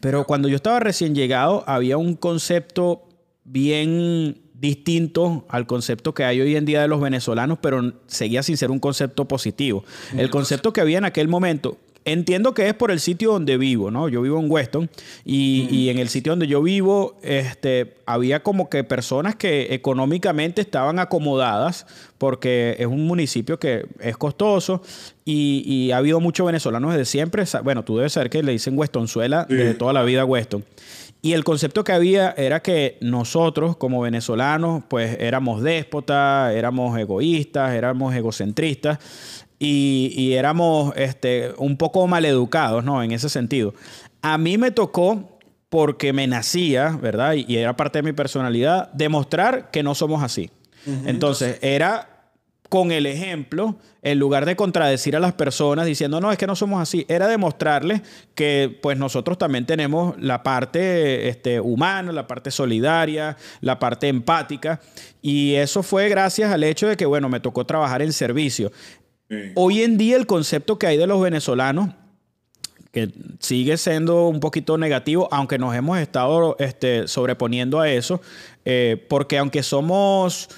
pero 0.01 0.25
cuando 0.25 0.49
yo 0.49 0.57
estaba 0.57 0.81
recién 0.81 1.15
llegado 1.15 1.63
había 1.65 1.95
un 1.95 2.15
concepto 2.15 3.07
bien 3.45 4.41
distinto 4.53 5.45
al 5.49 5.65
concepto 5.65 6.13
que 6.13 6.25
hay 6.25 6.41
hoy 6.41 6.57
en 6.57 6.65
día 6.65 6.81
de 6.81 6.89
los 6.89 6.99
venezolanos, 6.99 7.59
pero 7.61 7.93
seguía 8.07 8.43
sin 8.43 8.57
ser 8.57 8.71
un 8.71 8.79
concepto 8.79 9.25
positivo. 9.25 9.85
El 10.15 10.29
concepto 10.29 10.73
que 10.73 10.81
había 10.81 10.99
en 10.99 11.05
aquel 11.05 11.27
momento, 11.29 11.77
Entiendo 12.03 12.55
que 12.55 12.67
es 12.67 12.73
por 12.73 12.89
el 12.89 12.99
sitio 12.99 13.33
donde 13.33 13.57
vivo, 13.57 13.91
¿no? 13.91 14.09
Yo 14.09 14.23
vivo 14.23 14.39
en 14.39 14.49
Weston 14.49 14.89
y, 15.23 15.89
en 15.89 15.99
el 15.99 16.09
sitio 16.09 16.31
donde 16.31 16.47
yo 16.47 16.63
vivo 16.63 17.19
este, 17.21 17.93
había 18.07 18.41
como 18.41 18.71
que 18.71 18.83
personas 18.83 19.35
que 19.35 19.75
económicamente 19.75 20.61
estaban 20.61 20.97
acomodadas 20.97 21.85
porque 22.17 22.75
es 22.79 22.87
un 22.87 23.05
municipio 23.05 23.59
que 23.59 23.85
es 23.99 24.17
costoso 24.17 24.81
y, 25.25 25.91
ha 25.91 25.97
habido 25.97 26.19
muchos 26.19 26.47
venezolanos 26.47 26.91
desde 26.91 27.05
siempre. 27.05 27.43
Bueno, 27.63 27.83
tú 27.83 27.97
debes 27.97 28.13
saber 28.13 28.31
que 28.31 28.41
le 28.41 28.53
dicen 28.53 28.77
Westonzuela 28.77 29.45
desde 29.47 29.75
toda 29.75 29.93
la 29.93 30.01
vida 30.01 30.25
Weston. 30.25 30.65
Y 31.21 31.33
el 31.33 31.43
concepto 31.43 31.83
que 31.83 31.91
había 31.91 32.31
era 32.31 32.63
que 32.63 32.97
nosotros 32.99 33.77
como 33.77 34.01
venezolanos 34.01 34.83
pues 34.87 35.17
éramos 35.19 35.61
déspotas, 35.61 36.51
éramos 36.55 36.97
egoístas, 36.97 37.73
éramos 37.73 38.15
egocentristas 38.15 38.97
y, 39.63 40.33
éramos 40.33 40.93
este, 40.95 41.53
un 41.57 41.77
poco 41.77 42.07
maleducados, 42.07 42.83
¿no? 42.83 43.03
En 43.03 43.11
ese 43.11 43.29
sentido. 43.29 43.75
A 44.23 44.39
mí 44.39 44.57
me 44.57 44.71
tocó, 44.71 45.39
porque 45.69 46.13
me 46.13 46.25
nacía, 46.25 46.97
¿verdad? 46.99 47.33
Y, 47.33 47.57
era 47.57 47.75
parte 47.75 47.99
de 47.99 48.03
mi 48.03 48.13
personalidad, 48.13 48.91
demostrar 48.93 49.69
que 49.69 49.83
no 49.83 49.93
somos 49.93 50.23
así. 50.23 50.49
Entonces, 51.05 51.59
era 51.61 52.11
con 52.71 52.93
el 52.93 53.05
ejemplo, 53.05 53.75
en 54.01 54.17
lugar 54.17 54.45
de 54.45 54.55
contradecir 54.55 55.17
a 55.17 55.19
las 55.19 55.33
personas 55.33 55.85
diciendo, 55.85 56.21
no, 56.21 56.31
es 56.31 56.37
que 56.37 56.47
no 56.47 56.55
somos 56.55 56.81
así, 56.81 57.05
era 57.09 57.27
demostrarles 57.27 58.01
que 58.33 58.79
pues 58.81 58.97
nosotros 58.97 59.37
también 59.37 59.65
tenemos 59.65 60.15
la 60.21 60.41
parte 60.41 61.27
este, 61.27 61.59
humana, 61.59 62.13
la 62.13 62.27
parte 62.27 62.49
solidaria, 62.49 63.35
la 63.59 63.77
parte 63.77 64.07
empática, 64.07 64.79
y 65.21 65.55
eso 65.55 65.83
fue 65.83 66.07
gracias 66.07 66.49
al 66.49 66.63
hecho 66.63 66.87
de 66.87 66.95
que, 66.95 67.05
bueno, 67.05 67.27
me 67.27 67.41
tocó 67.41 67.65
trabajar 67.65 68.01
en 68.01 68.13
servicio. 68.13 68.71
Hoy 69.55 69.81
en 69.81 69.97
día 69.97 70.17
el 70.17 70.25
concepto 70.25 70.77
que 70.77 70.87
hay 70.87 70.97
de 70.97 71.07
los 71.07 71.21
venezolanos, 71.21 71.91
que 72.91 73.09
sigue 73.39 73.77
siendo 73.77 74.27
un 74.27 74.39
poquito 74.41 74.77
negativo, 74.77 75.29
aunque 75.31 75.57
nos 75.57 75.73
hemos 75.75 75.97
estado 75.99 76.57
este, 76.59 77.07
sobreponiendo 77.07 77.79
a 77.79 77.89
eso, 77.89 78.21
eh, 78.65 79.05
porque 79.09 79.37
aunque 79.37 79.63
somos, 79.63 80.49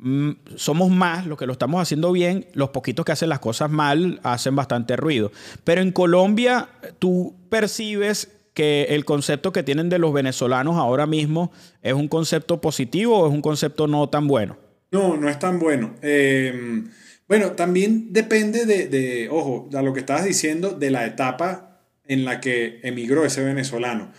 mm, 0.00 0.30
somos 0.56 0.90
más 0.90 1.26
los 1.26 1.38
que 1.38 1.46
lo 1.46 1.52
estamos 1.52 1.80
haciendo 1.80 2.12
bien, 2.12 2.46
los 2.52 2.70
poquitos 2.70 3.06
que 3.06 3.12
hacen 3.12 3.30
las 3.30 3.38
cosas 3.38 3.70
mal 3.70 4.20
hacen 4.22 4.54
bastante 4.54 4.96
ruido. 4.96 5.32
Pero 5.64 5.80
en 5.80 5.92
Colombia 5.92 6.68
tú 6.98 7.34
percibes 7.48 8.30
que 8.52 8.88
el 8.90 9.04
concepto 9.06 9.52
que 9.52 9.62
tienen 9.62 9.88
de 9.88 9.98
los 9.98 10.12
venezolanos 10.12 10.76
ahora 10.76 11.06
mismo 11.06 11.52
es 11.80 11.94
un 11.94 12.08
concepto 12.08 12.60
positivo 12.60 13.20
o 13.20 13.26
es 13.26 13.32
un 13.32 13.40
concepto 13.40 13.86
no 13.86 14.08
tan 14.10 14.26
bueno. 14.26 14.58
No, 14.90 15.16
no 15.16 15.28
es 15.28 15.38
tan 15.38 15.58
bueno. 15.58 15.94
Eh, 16.02 16.82
bueno, 17.28 17.52
también 17.52 18.12
depende 18.12 18.64
de, 18.64 19.28
ojo, 19.30 19.68
a 19.74 19.82
lo 19.82 19.92
que 19.92 20.00
estabas 20.00 20.24
diciendo, 20.24 20.70
de 20.70 20.90
la 20.90 21.04
etapa 21.06 21.82
en 22.06 22.24
la 22.24 22.40
que 22.40 22.80
emigró 22.82 23.24
ese 23.26 23.44
venezolano. 23.44 24.12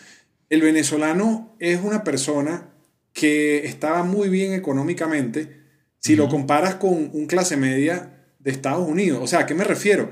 El 0.50 0.62
venezolano 0.62 1.56
es 1.60 1.80
una 1.82 2.04
persona 2.04 2.70
que 3.14 3.66
estaba 3.66 4.04
muy 4.04 4.30
bien 4.30 4.54
económicamente 4.54 5.60
si 6.00 6.16
lo 6.16 6.30
comparas 6.30 6.76
con 6.76 7.10
un 7.14 7.26
clase 7.26 7.58
media 7.58 8.14
de 8.40 8.52
Estados 8.52 8.88
Unidos. 8.88 9.20
O 9.22 9.28
sea, 9.28 9.40
¿a 9.40 9.46
qué 9.46 9.56
me 9.56 9.64
refiero? 9.64 10.12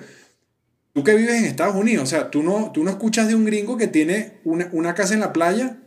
Tú 0.94 1.04
que 1.04 1.14
vives 1.14 1.36
en 1.36 1.46
Estados 1.46 1.76
Unidos, 1.76 2.04
o 2.04 2.08
sea, 2.08 2.32
tú 2.32 2.42
no, 2.42 2.72
tú 2.72 2.84
no 2.84 2.90
escuchas 2.90 3.28
de 3.28 3.36
un 3.36 3.46
gringo 3.46 3.78
que 3.78 3.88
tiene 3.88 4.40
una, 4.44 4.96
casa 4.96 5.14
en 5.14 5.20
la 5.20 5.32
playa, 5.32 5.78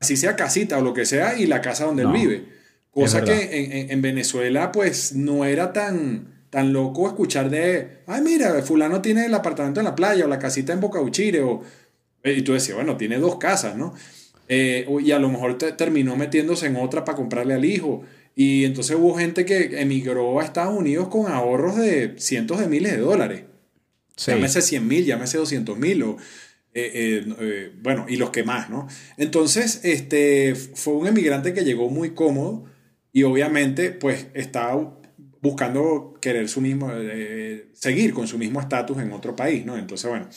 así 0.00 0.16
sea 0.16 0.34
casita 0.34 0.78
o 0.78 0.82
lo 0.82 0.92
que 0.92 1.06
sea, 1.06 1.38
y 1.38 1.46
la 1.46 1.60
casa 1.60 1.84
donde 1.84 2.02
él 2.02 2.12
vive. 2.12 2.48
Cosa 2.90 3.22
que 3.24 3.86
en, 3.88 4.02
Venezuela 4.02 4.72
pues 4.72 5.14
no 5.14 5.44
era 5.44 5.72
tan, 5.72 6.31
tan 6.52 6.74
loco 6.74 7.06
escuchar 7.06 7.48
de, 7.48 8.02
ay, 8.06 8.20
mira, 8.20 8.60
fulano 8.60 9.00
tiene 9.00 9.24
el 9.24 9.32
apartamento 9.32 9.80
en 9.80 9.84
la 9.84 9.94
playa 9.94 10.26
o 10.26 10.28
la 10.28 10.38
casita 10.38 10.74
en 10.74 10.80
Boca 10.80 11.00
Uchire, 11.00 11.40
o, 11.40 11.62
eh, 12.22 12.34
y 12.36 12.42
tú 12.42 12.52
decías, 12.52 12.76
bueno, 12.76 12.98
tiene 12.98 13.16
dos 13.16 13.36
casas, 13.36 13.74
¿no? 13.74 13.94
Eh, 14.48 14.86
y 15.02 15.12
a 15.12 15.18
lo 15.18 15.30
mejor 15.30 15.56
terminó 15.56 16.14
metiéndose 16.14 16.66
en 16.66 16.76
otra 16.76 17.06
para 17.06 17.16
comprarle 17.16 17.54
al 17.54 17.64
hijo. 17.64 18.02
Y 18.36 18.66
entonces 18.66 18.98
hubo 19.00 19.14
gente 19.14 19.46
que 19.46 19.80
emigró 19.80 20.40
a 20.40 20.44
Estados 20.44 20.78
Unidos 20.78 21.08
con 21.08 21.26
ahorros 21.32 21.76
de 21.76 22.16
cientos 22.18 22.60
de 22.60 22.68
miles 22.68 22.92
de 22.92 22.98
dólares. 22.98 23.44
Sí. 24.14 24.32
Llámese 24.32 24.60
100 24.60 24.86
mil, 24.86 25.06
llámese 25.06 25.38
200 25.38 25.78
mil, 25.78 26.02
o, 26.02 26.18
eh, 26.74 27.72
bueno, 27.80 28.04
y 28.10 28.16
los 28.16 28.28
que 28.28 28.44
más, 28.44 28.68
¿no? 28.68 28.88
Entonces, 29.16 29.80
este, 29.84 30.54
fue 30.54 30.92
un 30.92 31.06
emigrante 31.06 31.54
que 31.54 31.64
llegó 31.64 31.88
muy 31.88 32.10
cómodo 32.10 32.66
y 33.10 33.22
obviamente, 33.22 33.90
pues, 33.90 34.26
estaba 34.34 34.98
buscando 35.42 36.14
querer 36.20 36.48
su 36.48 36.60
mismo, 36.60 36.90
eh, 36.94 37.66
seguir 37.74 38.14
con 38.14 38.28
su 38.28 38.38
mismo 38.38 38.60
estatus 38.60 38.98
en 38.98 39.12
otro 39.12 39.34
país, 39.34 39.66
¿no? 39.66 39.76
Entonces, 39.76 40.08
bueno, 40.08 40.28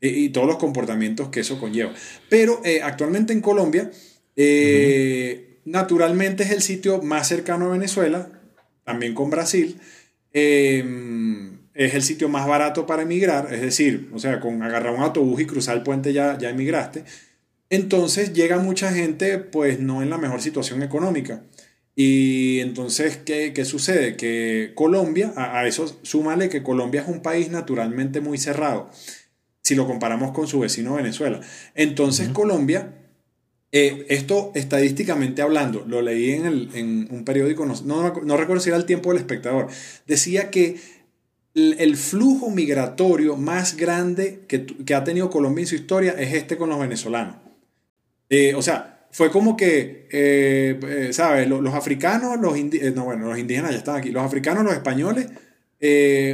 y, 0.00 0.30
todos 0.30 0.46
los 0.46 0.56
comportamientos 0.56 1.28
que 1.28 1.40
eso 1.40 1.60
conlleva. 1.60 1.92
Pero 2.28 2.60
eh, 2.64 2.80
actualmente 2.82 3.32
en 3.32 3.40
Colombia, 3.40 3.90
eh, 4.36 5.60
naturalmente 5.66 6.42
es 6.42 6.50
el 6.50 6.62
sitio 6.62 7.02
más 7.02 7.28
cercano 7.28 7.66
a 7.66 7.72
Venezuela, 7.72 8.28
también 8.84 9.14
con 9.14 9.30
Brasil. 9.30 9.78
Em, 10.32 11.58
es 11.74 11.94
el 11.94 12.02
sitio 12.02 12.28
más 12.28 12.46
barato 12.46 12.86
para 12.86 13.02
emigrar, 13.02 13.52
es 13.52 13.60
decir, 13.60 14.10
o 14.12 14.18
sea, 14.18 14.40
con 14.40 14.62
agarrar 14.62 14.94
un 14.94 15.02
autobús 15.02 15.40
y 15.40 15.46
cruzar 15.46 15.76
el 15.76 15.82
puente 15.82 16.12
ya, 16.12 16.38
ya 16.38 16.50
emigraste. 16.50 17.04
Entonces 17.70 18.32
llega 18.32 18.58
mucha 18.58 18.92
gente, 18.92 19.38
pues 19.38 19.80
no 19.80 20.02
en 20.02 20.10
la 20.10 20.18
mejor 20.18 20.40
situación 20.40 20.82
económica. 20.82 21.42
Y 21.96 22.60
entonces, 22.60 23.18
¿qué, 23.18 23.52
qué 23.52 23.64
sucede? 23.64 24.16
Que 24.16 24.72
Colombia, 24.74 25.32
a, 25.36 25.66
eso 25.66 25.86
súmale 26.02 26.48
que 26.48 26.62
Colombia 26.62 27.02
es 27.02 27.08
un 27.08 27.22
país 27.22 27.50
naturalmente 27.50 28.20
muy 28.20 28.38
cerrado, 28.38 28.90
si 29.62 29.74
lo 29.74 29.86
comparamos 29.86 30.32
con 30.32 30.48
su 30.48 30.58
vecino 30.58 30.94
Venezuela. 30.94 31.40
Entonces, 31.74 32.30
Colombia, 32.30 32.94
eh, 33.70 34.06
esto 34.08 34.50
estadísticamente 34.54 35.40
hablando, 35.40 35.84
lo 35.86 36.02
leí 36.02 36.32
en, 36.32 36.46
el, 36.46 36.70
en 36.74 37.08
un 37.10 37.24
periódico, 37.24 37.64
no, 37.64 37.74
no, 38.24 38.36
recuerdo 38.36 38.60
si 38.60 38.70
era 38.70 38.76
el 38.76 38.86
tiempo 38.86 39.10
del 39.10 39.18
espectador, 39.18 39.68
decía 40.06 40.50
que 40.50 40.76
el, 41.54 41.96
flujo 41.96 42.50
migratorio 42.50 43.36
más 43.36 43.76
grande 43.76 44.40
que, 44.48 44.66
que, 44.66 44.94
ha 44.94 45.04
tenido 45.04 45.30
Colombia 45.30 45.62
en 45.62 45.68
su 45.68 45.76
historia 45.76 46.12
es 46.18 46.34
este 46.34 46.56
con 46.56 46.68
los 46.68 46.80
venezolanos. 46.80 47.36
Eh, 48.30 48.54
o 48.56 48.62
sea, 48.62 48.93
fue 49.14 49.30
como 49.30 49.56
que, 49.56 50.08
eh, 50.10 50.80
eh, 50.88 51.12
¿sabes? 51.12 51.48
Los, 51.48 51.72
africanos, 51.72 52.36
los 52.40 52.58
indígenas, 52.58 52.92
eh, 52.92 52.96
no, 52.96 53.04
bueno, 53.04 53.28
los 53.28 53.38
indígenas 53.38 53.70
ya 53.70 53.76
están 53.76 53.94
aquí, 53.94 54.10
los 54.10 54.24
africanos, 54.24 54.64
los 54.64 54.74
españoles, 54.74 55.28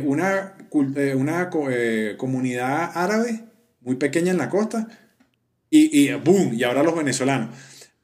una, 0.06 0.54
una 1.14 1.50
comunidad 2.16 2.90
árabe 2.94 3.44
muy 3.82 3.96
pequeña 3.96 4.30
en 4.30 4.38
la 4.38 4.48
costa, 4.48 4.88
y, 5.68 6.08
y 6.08 6.14
boom, 6.14 6.54
y 6.54 6.62
ahora 6.62 6.82
los 6.82 6.96
venezolanos. 6.96 7.54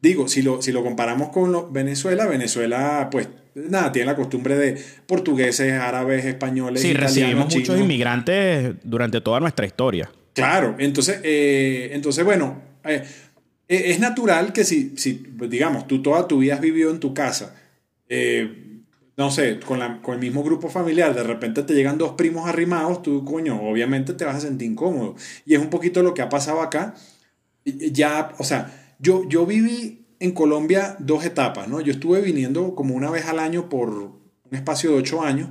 Digo, 0.02 0.28
si 0.28 0.42
lo, 0.42 0.60
si 0.60 0.72
lo 0.72 0.82
comparamos 0.82 1.30
con 1.30 1.72
Venezuela, 1.72 2.26
Venezuela, 2.26 3.08
pues 3.10 3.30
nada, 3.54 3.92
tiene 3.92 4.04
la 4.04 4.14
costumbre 4.14 4.58
de 4.58 4.78
portugueses, 5.06 5.72
árabes, 5.72 6.26
españoles. 6.26 6.82
Sí, 6.82 6.92
recibimos 6.92 7.46
muchos 7.54 7.80
inmigrantes 7.80 8.74
durante 8.84 9.22
toda 9.22 9.40
nuestra 9.40 9.64
historia. 9.64 10.10
Claro, 10.34 10.76
entonces, 10.78 11.18
entonces 11.24 12.22
bueno, 12.26 12.60
e, 12.84 13.02
es 13.68 13.98
natural 13.98 14.52
que 14.52 14.64
si, 14.64 14.96
si, 14.96 15.24
digamos, 15.48 15.86
tú 15.86 16.02
toda 16.02 16.28
tu 16.28 16.38
vida 16.38 16.54
has 16.54 16.60
vivido 16.60 16.90
en 16.90 17.00
tu 17.00 17.14
casa, 17.14 17.54
eh, 18.08 18.82
no 19.16 19.30
sé, 19.30 19.58
con, 19.60 19.78
la, 19.78 20.02
con 20.02 20.14
el 20.14 20.20
mismo 20.20 20.42
grupo 20.42 20.68
familiar, 20.68 21.14
de 21.14 21.22
repente 21.22 21.62
te 21.62 21.74
llegan 21.74 21.98
dos 21.98 22.12
primos 22.12 22.48
arrimados, 22.48 23.02
tú, 23.02 23.24
coño, 23.24 23.60
obviamente 23.62 24.12
te 24.12 24.24
vas 24.24 24.36
a 24.36 24.40
sentir 24.40 24.70
incómodo. 24.70 25.16
Y 25.46 25.54
es 25.54 25.60
un 25.60 25.70
poquito 25.70 26.02
lo 26.02 26.14
que 26.14 26.22
ha 26.22 26.28
pasado 26.28 26.60
acá. 26.60 26.94
Ya, 27.64 28.34
o 28.38 28.44
sea, 28.44 28.94
yo, 28.98 29.26
yo 29.28 29.46
viví 29.46 30.06
en 30.20 30.32
Colombia 30.32 30.96
dos 30.98 31.24
etapas, 31.24 31.66
¿no? 31.68 31.80
Yo 31.80 31.92
estuve 31.92 32.20
viniendo 32.20 32.74
como 32.74 32.94
una 32.94 33.10
vez 33.10 33.26
al 33.26 33.38
año 33.38 33.68
por 33.68 33.90
un 33.90 34.20
espacio 34.52 34.90
de 34.92 34.98
ocho 34.98 35.22
años. 35.22 35.48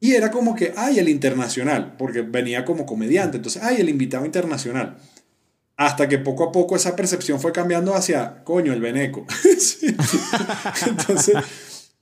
Y 0.00 0.12
era 0.12 0.30
como 0.30 0.54
que, 0.54 0.72
ay, 0.76 0.98
el 0.98 1.08
internacional, 1.08 1.96
porque 1.98 2.22
venía 2.22 2.64
como 2.64 2.86
comediante. 2.86 3.38
Entonces, 3.38 3.62
ay, 3.62 3.78
el 3.80 3.88
invitado 3.88 4.24
internacional. 4.24 4.98
Hasta 5.76 6.08
que 6.08 6.18
poco 6.18 6.44
a 6.44 6.52
poco 6.52 6.76
esa 6.76 6.94
percepción 6.96 7.40
fue 7.40 7.52
cambiando 7.52 7.94
hacia, 7.94 8.44
coño, 8.44 8.72
el 8.72 8.80
veneco. 8.80 9.26
Entonces, 10.86 11.34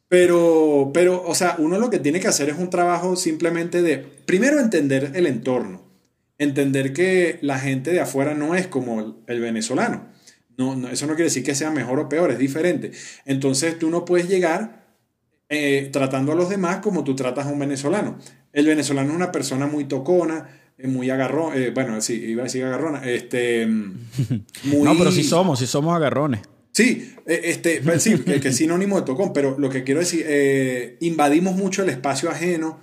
pero, 0.08 0.90
pero, 0.92 1.22
o 1.26 1.34
sea, 1.34 1.56
uno 1.58 1.78
lo 1.78 1.88
que 1.88 1.98
tiene 1.98 2.20
que 2.20 2.28
hacer 2.28 2.50
es 2.50 2.58
un 2.58 2.70
trabajo 2.70 3.16
simplemente 3.16 3.80
de, 3.82 3.98
primero, 3.98 4.60
entender 4.60 5.12
el 5.14 5.26
entorno, 5.26 5.82
entender 6.38 6.92
que 6.92 7.38
la 7.40 7.58
gente 7.58 7.92
de 7.92 8.00
afuera 8.00 8.34
no 8.34 8.54
es 8.54 8.66
como 8.66 9.22
el 9.26 9.40
venezolano. 9.40 10.12
No, 10.58 10.76
no, 10.76 10.88
eso 10.88 11.06
no 11.06 11.14
quiere 11.14 11.30
decir 11.30 11.44
que 11.44 11.54
sea 11.54 11.70
mejor 11.70 11.98
o 11.98 12.08
peor, 12.08 12.30
es 12.30 12.38
diferente. 12.38 12.92
Entonces 13.24 13.78
tú 13.78 13.88
no 13.88 14.04
puedes 14.04 14.28
llegar 14.28 14.82
eh, 15.48 15.88
tratando 15.92 16.32
a 16.32 16.34
los 16.34 16.48
demás 16.48 16.78
como 16.78 17.04
tú 17.04 17.16
tratas 17.16 17.46
a 17.46 17.50
un 17.50 17.58
venezolano. 17.58 18.18
El 18.52 18.66
venezolano 18.66 19.10
es 19.10 19.16
una 19.16 19.32
persona 19.32 19.66
muy 19.66 19.84
tocona, 19.84 20.48
muy 20.84 21.10
agarrón, 21.10 21.56
eh, 21.56 21.70
bueno, 21.72 22.00
sí, 22.00 22.14
iba 22.14 22.42
a 22.42 22.44
decir 22.44 22.64
agarrona, 22.64 23.08
este, 23.08 23.66
No, 24.64 24.98
pero 24.98 25.12
sí 25.12 25.22
somos, 25.22 25.58
sí 25.58 25.66
somos 25.66 25.94
agarrones. 25.94 26.40
Sí, 26.72 27.14
eh, 27.26 27.40
este, 27.44 27.80
pues 27.82 28.02
sí, 28.02 28.18
que, 28.18 28.48
es 28.48 28.56
sinónimo 28.56 28.98
de 28.98 29.06
tocón, 29.06 29.32
pero 29.32 29.58
lo 29.58 29.68
que 29.68 29.84
quiero 29.84 30.00
decir, 30.00 30.26
invadimos 31.00 31.56
mucho 31.56 31.82
el 31.82 31.90
espacio 31.90 32.30
ajeno. 32.30 32.80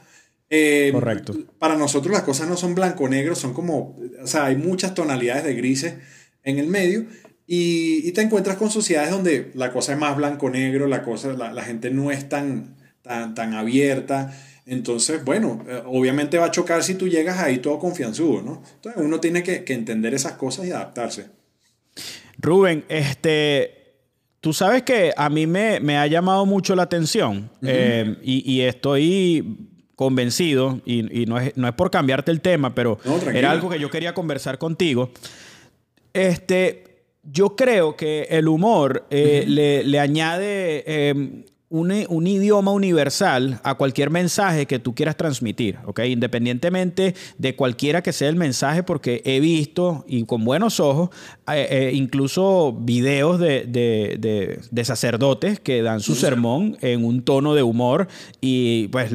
Correcto. 0.91 1.35
Para 1.59 1.75
nosotros 1.75 2.13
las 2.13 2.23
cosas 2.23 2.47
no 2.47 2.57
son 2.57 2.73
blanco-negro, 2.73 3.35
son 3.35 3.53
como, 3.53 3.99
o 4.21 4.27
sea, 4.27 4.45
hay 4.45 4.55
muchas 4.55 4.93
tonalidades 4.93 5.43
de 5.43 5.53
grises 5.53 5.95
en 6.43 6.57
el 6.57 6.67
medio 6.67 7.05
y, 7.51 8.11
te 8.11 8.21
encuentras 8.21 8.57
con 8.57 8.69
sociedades 8.69 9.09
donde 9.09 9.49
la 9.55 9.71
cosa 9.71 9.93
es 9.93 9.97
más 9.97 10.15
blanco-negro, 10.15 10.85
la, 10.85 11.01
cosa, 11.01 11.33
la, 11.33 11.63
gente 11.63 11.89
no 11.89 12.11
es 12.11 12.29
tan, 12.29 12.75
tan, 13.01 13.33
tan 13.33 13.55
abierta. 13.55 14.31
Entonces, 14.69 15.25
bueno, 15.25 15.65
eh, 15.67 15.81
obviamente 15.87 16.37
va 16.37 16.45
a 16.45 16.51
chocar 16.51 16.83
si 16.83 16.93
tú 16.93 17.07
llegas 17.07 17.39
ahí 17.39 17.57
todo 17.57 17.79
confianzudo, 17.79 18.43
¿no? 18.43 18.61
Entonces 18.75 19.01
uno 19.03 19.19
tiene 19.19 19.41
que, 19.41 19.63
entender 19.67 20.13
esas 20.13 20.33
cosas 20.33 20.67
y 20.67 20.71
adaptarse. 20.71 21.27
Rubén, 22.37 22.85
este, 22.87 23.95
tú 24.39 24.53
sabes 24.53 24.83
que 24.83 25.11
a 25.17 25.29
mí 25.29 25.47
me, 25.47 25.97
ha 25.97 26.05
llamado 26.05 26.45
mucho 26.45 26.75
la 26.75 26.83
atención 26.83 27.49
eh, 27.63 28.15
y, 28.21 28.61
estoy 28.61 29.57
convencido, 29.95 30.79
y, 30.85 31.25
no, 31.25 31.39
es, 31.39 31.57
no, 31.57 31.67
es, 31.67 31.73
por 31.73 31.89
cambiarte 31.89 32.31
el 32.31 32.41
tema, 32.41 32.75
pero 32.75 32.99
era 33.33 33.49
algo 33.49 33.69
que 33.69 33.79
yo 33.79 33.89
quería 33.89 34.13
conversar 34.13 34.59
contigo. 34.59 35.11
Este, 36.13 36.83
yo 37.23 37.55
creo 37.55 37.95
que 37.95 38.27
el 38.29 38.47
humor 38.47 39.05
eh, 39.09 39.45
le, 39.47 39.99
añade 39.99 40.83
eh, 40.85 41.43
un, 41.69 42.27
idioma 42.27 42.71
universal 42.71 43.59
a 43.63 43.75
cualquier 43.75 44.09
mensaje 44.09 44.65
que 44.65 44.79
tú 44.79 44.95
quieras 44.95 45.15
transmitir, 45.17 45.77
¿ok? 45.85 45.99
Independientemente 46.05 47.15
de 47.37 47.55
cualquiera 47.55 48.01
que 48.01 48.11
sea 48.11 48.27
el 48.29 48.35
mensaje, 48.35 48.81
porque 48.81 49.21
he 49.23 49.39
visto, 49.39 50.03
y 50.07 50.25
con 50.25 50.43
buenos 50.45 50.79
ojos, 50.79 51.09
eh, 51.51 51.91
incluso 51.93 52.73
videos 52.73 53.39
de, 53.39 54.59
sacerdotes 54.83 55.59
que 55.59 55.83
dan 55.83 55.99
su 55.99 56.15
sermón 56.15 56.77
en 56.81 57.05
un 57.05 57.21
tono 57.21 57.53
de 57.53 57.61
humor 57.61 58.07
y 58.41 58.87
pues 58.87 59.11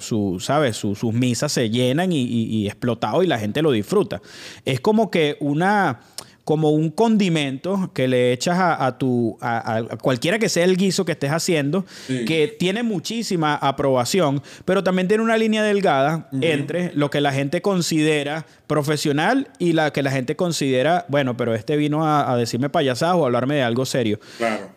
su, 0.00 0.38
¿sabes? 0.40 0.76
sus 0.76 1.14
misas 1.14 1.52
se 1.52 1.70
llenan 1.70 2.12
y, 2.12 2.24
y 2.24 2.66
explotado 2.66 3.22
y 3.22 3.26
la 3.26 3.38
gente 3.38 3.62
lo 3.62 3.72
disfruta. 3.72 4.20
Es 4.66 4.80
como 4.80 5.10
que 5.10 5.38
una 5.40 6.00
como 6.46 6.70
un 6.70 6.90
condimento 6.90 7.90
que 7.92 8.06
le 8.06 8.32
echas 8.32 8.56
a, 8.56 8.96
tu 8.98 9.36
a, 9.40 9.82
cualquiera 10.00 10.38
que 10.38 10.48
sea 10.48 10.62
el 10.62 10.76
guiso 10.76 11.04
que 11.04 11.10
estés 11.10 11.32
haciendo, 11.32 11.84
que 12.06 12.54
tiene 12.56 12.84
muchísima 12.84 13.56
aprobación, 13.56 14.40
pero 14.64 14.84
también 14.84 15.08
tiene 15.08 15.24
una 15.24 15.36
línea 15.36 15.64
delgada 15.64 16.28
entre 16.40 16.92
lo 16.94 17.10
que 17.10 17.20
la 17.20 17.32
gente 17.32 17.62
considera 17.62 18.46
profesional 18.68 19.48
y 19.58 19.72
la 19.72 19.92
que 19.92 20.04
la 20.04 20.12
gente 20.12 20.36
considera, 20.36 21.04
bueno, 21.08 21.36
pero 21.36 21.52
este 21.52 21.76
vino 21.76 22.06
a, 22.06 22.30
a 22.30 22.36
decirme 22.36 22.70
payasadas 22.70 23.16
o 23.16 23.24
a 23.24 23.26
hablarme 23.26 23.56
de 23.56 23.62
algo 23.62 23.84
serio. 23.84 24.20
Claro. 24.38 24.70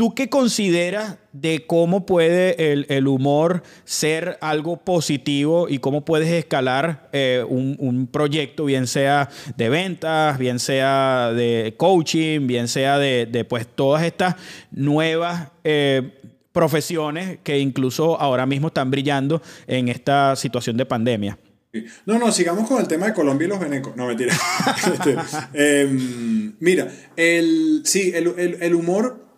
¿Tú 0.00 0.14
qué 0.14 0.30
consideras 0.30 1.18
de 1.34 1.66
cómo 1.66 2.06
puede 2.06 2.72
el, 2.72 3.06
humor 3.06 3.62
ser 3.84 4.38
algo 4.40 4.78
positivo 4.78 5.68
y 5.68 5.78
cómo 5.78 6.06
puedes 6.06 6.30
escalar 6.30 7.10
eh, 7.12 7.44
un, 7.46 8.08
proyecto, 8.10 8.64
bien 8.64 8.86
sea 8.86 9.28
de 9.58 9.68
ventas, 9.68 10.38
bien 10.38 10.58
sea 10.58 11.32
de 11.34 11.74
coaching, 11.76 12.46
bien 12.46 12.66
sea 12.66 12.96
de, 12.96 13.46
pues 13.46 13.66
todas 13.66 14.02
estas 14.04 14.36
nuevas 14.70 15.48
eh, 15.64 16.18
profesiones 16.50 17.38
que 17.42 17.58
incluso 17.58 18.18
ahora 18.18 18.46
mismo 18.46 18.68
están 18.68 18.90
brillando 18.90 19.42
en 19.66 19.90
esta 19.90 20.34
situación 20.34 20.78
de 20.78 20.86
pandemia? 20.86 21.38
No, 22.06 22.18
no, 22.18 22.32
sigamos 22.32 22.66
con 22.66 22.80
el 22.80 22.88
tema 22.88 23.04
de 23.04 23.12
Colombia 23.12 23.44
y 23.44 23.48
los 23.50 23.60
venecos. 23.60 23.94
No, 23.96 24.06
mentira. 24.06 24.34
Este, 24.94 25.14
em, 25.52 26.54
mira, 26.58 26.88
el, 27.16 27.82
sí, 27.84 28.14
el 28.14 28.74
humor 28.74 29.28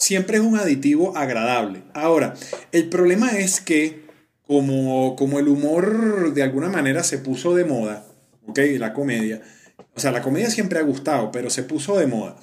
siempre 0.00 0.38
es 0.38 0.42
un 0.42 0.58
aditivo 0.58 1.16
agradable. 1.16 1.82
Ahora, 1.94 2.34
el 2.72 2.88
problema 2.88 3.38
es 3.38 3.60
que 3.60 4.00
como, 4.46 5.14
como 5.14 5.38
el 5.38 5.46
humor 5.46 6.34
de 6.34 6.42
alguna 6.42 6.68
manera 6.68 7.04
se 7.04 7.18
puso 7.18 7.54
de 7.54 7.64
moda, 7.64 8.04
¿ok? 8.48 8.58
La 8.78 8.92
comedia, 8.92 9.42
o 9.94 10.00
sea, 10.00 10.10
la 10.10 10.22
comedia 10.22 10.50
siempre 10.50 10.80
ha 10.80 10.82
gustado, 10.82 11.30
pero 11.30 11.50
se 11.50 11.62
puso 11.62 11.98
de 11.98 12.06
moda. 12.06 12.36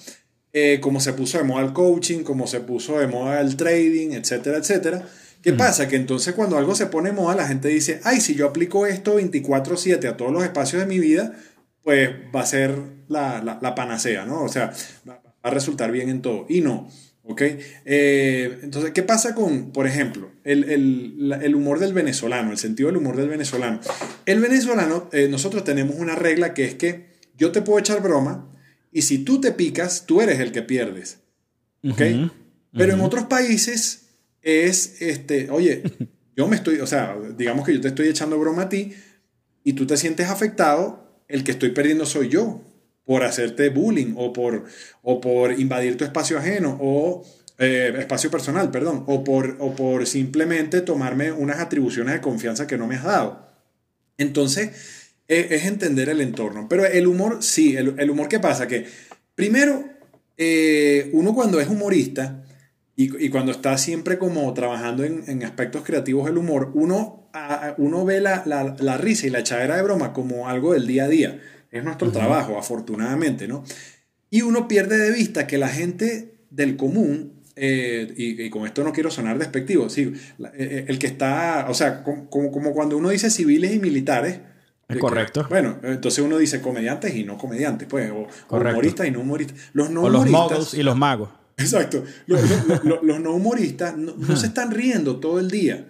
Eh, 0.54 0.80
como 0.80 1.00
se 1.02 1.14
puso 1.14 1.38
de 1.38 1.44
moda 1.44 1.66
el 1.66 1.74
coaching, 1.74 2.24
como 2.24 2.48
se 2.48 2.62
puso 2.62 3.00
de 3.00 3.08
moda 3.08 3.42
el 3.42 3.58
trading, 3.58 4.12
etcétera, 4.12 4.58
etcétera. 4.58 5.06
¿Qué 5.42 5.54
pasa? 5.54 5.88
Que 5.88 5.96
entonces 5.96 6.34
cuando 6.34 6.58
algo 6.58 6.76
se 6.76 6.88
pone 6.88 7.10
de 7.10 7.16
moda, 7.16 7.36
la 7.36 7.48
gente 7.48 7.68
dice, 7.68 8.02
ay, 8.04 8.22
si 8.22 8.36
yo 8.36 8.48
aplico 8.48 8.86
esto 8.86 9.20
24/7 9.20 10.08
a 10.08 10.18
todos 10.18 10.32
los 10.32 10.44
espacios 10.44 10.82
de 10.82 10.88
mi 10.88 11.00
vida, 11.00 11.34
pues 11.84 12.10
va 12.36 12.42
a 12.42 12.46
ser 12.46 12.76
la, 13.08 13.42
la, 13.44 13.60
la 13.62 13.76
panacea, 13.76 14.26
¿no? 14.26 14.44
O 14.44 14.50
sea, 14.50 14.74
va 15.08 15.22
a 15.44 15.50
resultar 15.50 15.92
bien 15.92 16.10
en 16.10 16.22
todo. 16.22 16.46
Y 16.50 16.62
no. 16.62 16.90
¿Ok? 17.30 17.42
Eh, 17.86 18.60
entonces, 18.64 18.92
¿qué 18.92 19.04
pasa 19.04 19.36
con, 19.36 19.72
por 19.72 19.86
ejemplo, 19.86 20.32
el, 20.46 21.54
humor 21.56 21.80
del 21.80 21.94
venezolano, 21.94 22.52
el 22.52 22.58
sentido 22.58 22.88
del 22.88 22.98
humor 22.98 23.18
del 23.18 23.28
venezolano? 23.28 23.82
El 24.26 24.40
venezolano, 24.40 25.10
eh, 25.12 25.28
nosotros 25.30 25.66
tenemos 25.66 25.98
una 25.98 26.16
regla 26.16 26.54
que 26.54 26.64
es 26.64 26.76
que 26.76 27.08
yo 27.38 27.52
te 27.52 27.62
puedo 27.62 27.80
echar 27.80 28.02
broma 28.02 28.50
y 28.94 29.02
si 29.02 29.20
tú 29.20 29.42
te 29.42 29.52
picas, 29.52 30.06
tú 30.06 30.22
eres 30.22 30.40
el 30.40 30.54
que 30.54 30.62
pierdes. 30.62 31.20
¿Ok? 31.84 32.02
Pero 32.72 32.94
en 32.94 33.02
otros 33.02 33.26
países 33.26 34.08
es, 34.42 35.02
este, 35.02 35.50
oye, 35.50 35.84
yo 36.38 36.48
me 36.48 36.56
estoy, 36.56 36.80
o 36.80 36.88
sea, 36.88 37.18
digamos 37.38 37.66
que 37.66 37.74
yo 37.74 37.82
te 37.82 37.90
estoy 37.90 38.08
echando 38.08 38.40
broma 38.40 38.64
a 38.64 38.70
ti 38.70 38.94
y 39.66 39.74
tú 39.74 39.86
te 39.86 39.98
sientes 39.98 40.30
afectado, 40.30 41.24
el 41.28 41.44
que 41.44 41.52
estoy 41.52 41.72
perdiendo 41.72 42.06
soy 42.06 42.30
yo 42.30 42.64
por 43.08 43.24
hacerte 43.24 43.70
bullying 43.70 44.16
o 44.18 44.34
por, 44.34 44.66
o 45.02 45.22
por 45.22 45.58
invadir 45.58 45.96
tu 45.96 46.04
espacio 46.04 46.38
ajeno 46.38 46.78
o 46.82 47.24
eh, 47.58 47.96
espacio 48.00 48.30
personal, 48.30 48.70
perdón, 48.70 49.06
o 49.08 49.24
por, 49.24 49.56
o 49.60 49.74
por 49.74 50.06
simplemente 50.06 50.82
tomarme 50.82 51.32
unas 51.32 51.60
atribuciones 51.60 52.16
de 52.16 52.22
confianza 52.22 52.68
que 52.68 52.78
no 52.78 52.86
me 52.86 52.96
has 52.96 53.06
dado. 53.06 53.48
Entonces, 54.18 55.14
e, 55.26 55.48
es, 55.52 55.66
entender 55.66 56.10
el 56.10 56.20
entorno. 56.20 56.68
Pero 56.70 56.86
el 56.86 57.08
humor, 57.08 57.38
sí, 57.42 57.78
el, 57.78 58.10
humor, 58.10 58.28
¿qué 58.28 58.42
pasa? 58.42 58.68
Que 58.68 58.86
primero, 59.36 59.86
eh, 60.36 61.10
uno 61.14 61.34
cuando 61.34 61.62
es 61.62 61.70
humorista 61.70 62.44
y, 62.98 63.30
cuando 63.30 63.54
está 63.54 63.78
siempre 63.78 64.18
como 64.18 64.54
trabajando 64.54 65.06
en, 65.06 65.44
aspectos 65.44 65.84
creativos 65.86 66.26
del 66.26 66.38
humor, 66.38 66.72
uno, 66.74 67.30
uno 67.78 68.04
ve 68.04 68.20
la, 68.20 68.44
la, 68.46 68.76
la 68.80 68.98
risa 68.98 69.28
y 69.28 69.30
la 69.30 69.40
echadera 69.40 69.78
de 69.78 69.84
broma 69.84 70.12
como 70.12 70.50
algo 70.50 70.74
del 70.74 70.88
día 70.88 71.06
a 71.06 71.08
día 71.08 71.42
es 71.72 71.84
nuestro 71.84 72.12
trabajo, 72.12 72.58
afortunadamente, 72.58 73.48
¿no? 73.48 73.64
Y 74.30 74.42
uno 74.42 74.68
pierde 74.68 74.98
de 74.98 75.12
vista 75.12 75.48
que 75.48 75.58
la 75.58 75.70
gente 75.70 76.36
del 76.50 76.76
común, 76.78 77.34
eh, 77.56 78.14
y, 78.16 78.50
con 78.50 78.66
esto 78.66 78.84
no 78.84 78.94
quiero 78.94 79.10
sonar 79.10 79.38
despectivo, 79.40 79.90
sí, 79.90 80.14
eh, 80.40 80.52
eh, 80.54 80.86
el 80.88 81.00
que 81.00 81.08
está, 81.08 81.68
o 81.70 81.74
sea, 81.74 82.04
como, 82.04 82.30
como 82.30 82.74
cuando 82.74 82.98
uno 82.98 83.10
dice 83.10 83.30
civiles 83.30 83.74
y 83.74 83.80
militares, 83.80 84.40
es 84.88 84.98
correcto. 85.00 85.46
bueno, 85.50 85.80
entonces 85.84 86.24
uno 86.24 86.38
dice 86.38 86.62
comediantes 86.62 87.14
y 87.14 87.26
no 87.26 87.38
comediantes, 87.38 87.88
pues, 87.90 88.10
o, 88.10 88.28
humoristas 88.56 89.08
y 89.08 89.12
no 89.12 89.20
humoristas. 89.20 89.58
Los 89.74 89.90
no 89.90 90.04
o 90.04 90.10
los 90.10 90.26
humoristas, 90.26 90.74
y 90.76 90.84
los 90.84 90.96
magos. 90.96 91.30
Exacto. 91.58 92.04
Los, 92.26 92.42
los, 92.84 93.20
no 93.20 93.34
humoristas 93.34 93.98
no, 93.98 94.14
no, 94.16 94.38
se 94.38 94.48
están 94.48 94.72
riendo 94.72 95.18
todo 95.18 95.40
el 95.40 95.50
día. 95.50 95.88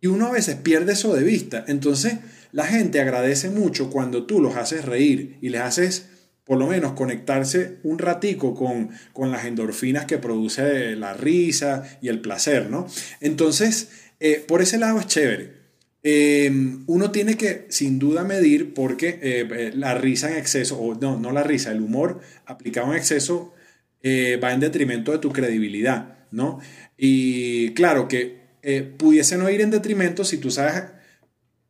Y 0.00 0.08
uno 0.08 0.26
a 0.26 0.32
veces 0.32 0.56
pierde 0.56 0.92
eso 0.92 1.14
de 1.14 1.22
vista. 1.22 1.64
Entonces, 1.66 2.18
la 2.56 2.64
gente 2.64 3.02
agradece 3.02 3.50
mucho 3.50 3.90
cuando 3.90 4.24
tú 4.24 4.40
los 4.40 4.56
haces 4.56 4.86
reír 4.86 5.36
y 5.42 5.50
les 5.50 5.60
haces 5.60 6.08
por 6.42 6.56
lo 6.56 6.66
menos 6.66 6.94
conectarse 6.94 7.76
un 7.82 7.98
ratico 7.98 8.54
con, 8.54 8.88
con 9.12 9.30
las 9.30 9.44
endorfinas 9.44 10.06
que 10.06 10.16
produce 10.16 10.96
la 10.96 11.12
risa 11.12 11.98
y 12.00 12.08
el 12.08 12.22
placer, 12.22 12.70
¿no? 12.70 12.86
Entonces, 13.20 13.90
eh, 14.20 14.42
por 14.48 14.62
ese 14.62 14.78
lado 14.78 14.98
es 14.98 15.06
chévere. 15.06 15.52
Eh, 16.02 16.50
uno 16.86 17.10
tiene 17.10 17.36
que 17.36 17.66
sin 17.68 17.98
duda 17.98 18.24
medir 18.24 18.72
porque 18.72 19.18
eh, 19.20 19.72
la 19.74 19.92
risa 19.92 20.30
en 20.30 20.38
exceso, 20.38 20.78
o 20.78 20.94
no, 20.94 21.18
no 21.18 21.32
la 21.32 21.42
risa, 21.42 21.72
el 21.72 21.82
humor 21.82 22.20
aplicado 22.46 22.90
en 22.90 22.96
exceso 22.96 23.52
va 24.02 24.54
en 24.54 24.60
detrimento 24.60 25.12
de 25.12 25.18
tu 25.18 25.30
credibilidad, 25.30 26.20
¿no? 26.30 26.60
Y 26.96 27.74
claro 27.74 28.08
que 28.08 28.46
pudiese 28.96 29.36
no 29.36 29.50
ir 29.50 29.60
en 29.60 29.70
detrimento 29.70 30.24
si 30.24 30.38
tú 30.38 30.50
sabes 30.50 30.95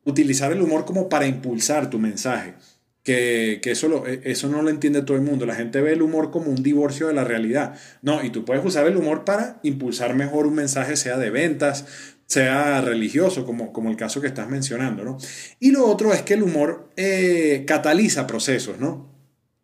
utilizar 0.07 0.53
el 0.53 0.62
humor 0.62 0.87
como 0.87 1.09
para 1.11 1.27
impulsar 1.27 1.90
tu 1.90 1.99
mensaje. 1.99 2.55
que, 3.03 3.61
eso, 3.64 4.05
e, 4.07 4.23
eso 4.25 4.49
no 4.49 4.62
lo 4.62 4.71
entiende 4.71 5.03
todo 5.03 5.16
el 5.16 5.23
mundo. 5.23 5.47
La 5.47 5.55
gente 5.55 5.81
ve 5.81 5.92
el 5.92 6.03
humor 6.03 6.31
como 6.31 6.51
un 6.51 6.62
divorcio 6.62 7.07
de 7.07 7.14
la 7.14 7.25
realidad. 7.25 7.75
No, 8.03 8.25
y 8.25 8.31
tú 8.31 8.45
puedes 8.45 8.64
usar 8.64 8.87
el 8.87 8.97
humor 8.97 9.25
para 9.25 9.61
impulsar 9.62 10.16
mejor 10.16 10.47
un 10.47 10.55
mensaje, 10.55 10.97
sea 10.97 11.16
de 11.16 11.31
ventas, 11.31 11.85
sea 12.27 12.81
religioso, 12.81 13.47
como, 13.47 13.73
como 13.73 13.90
el 13.90 13.97
caso 13.97 14.21
que 14.21 14.27
estás 14.27 14.49
mencionando, 14.49 15.05
¿no? 15.05 15.19
Y 15.61 15.71
lo 15.71 15.87
otro 15.87 16.12
es 16.12 16.23
que 16.23 16.35
el 16.35 16.42
humor 16.42 16.90
eh, 16.97 17.64
cataliza 17.66 18.27
procesos, 18.27 18.81
¿no? 18.81 19.09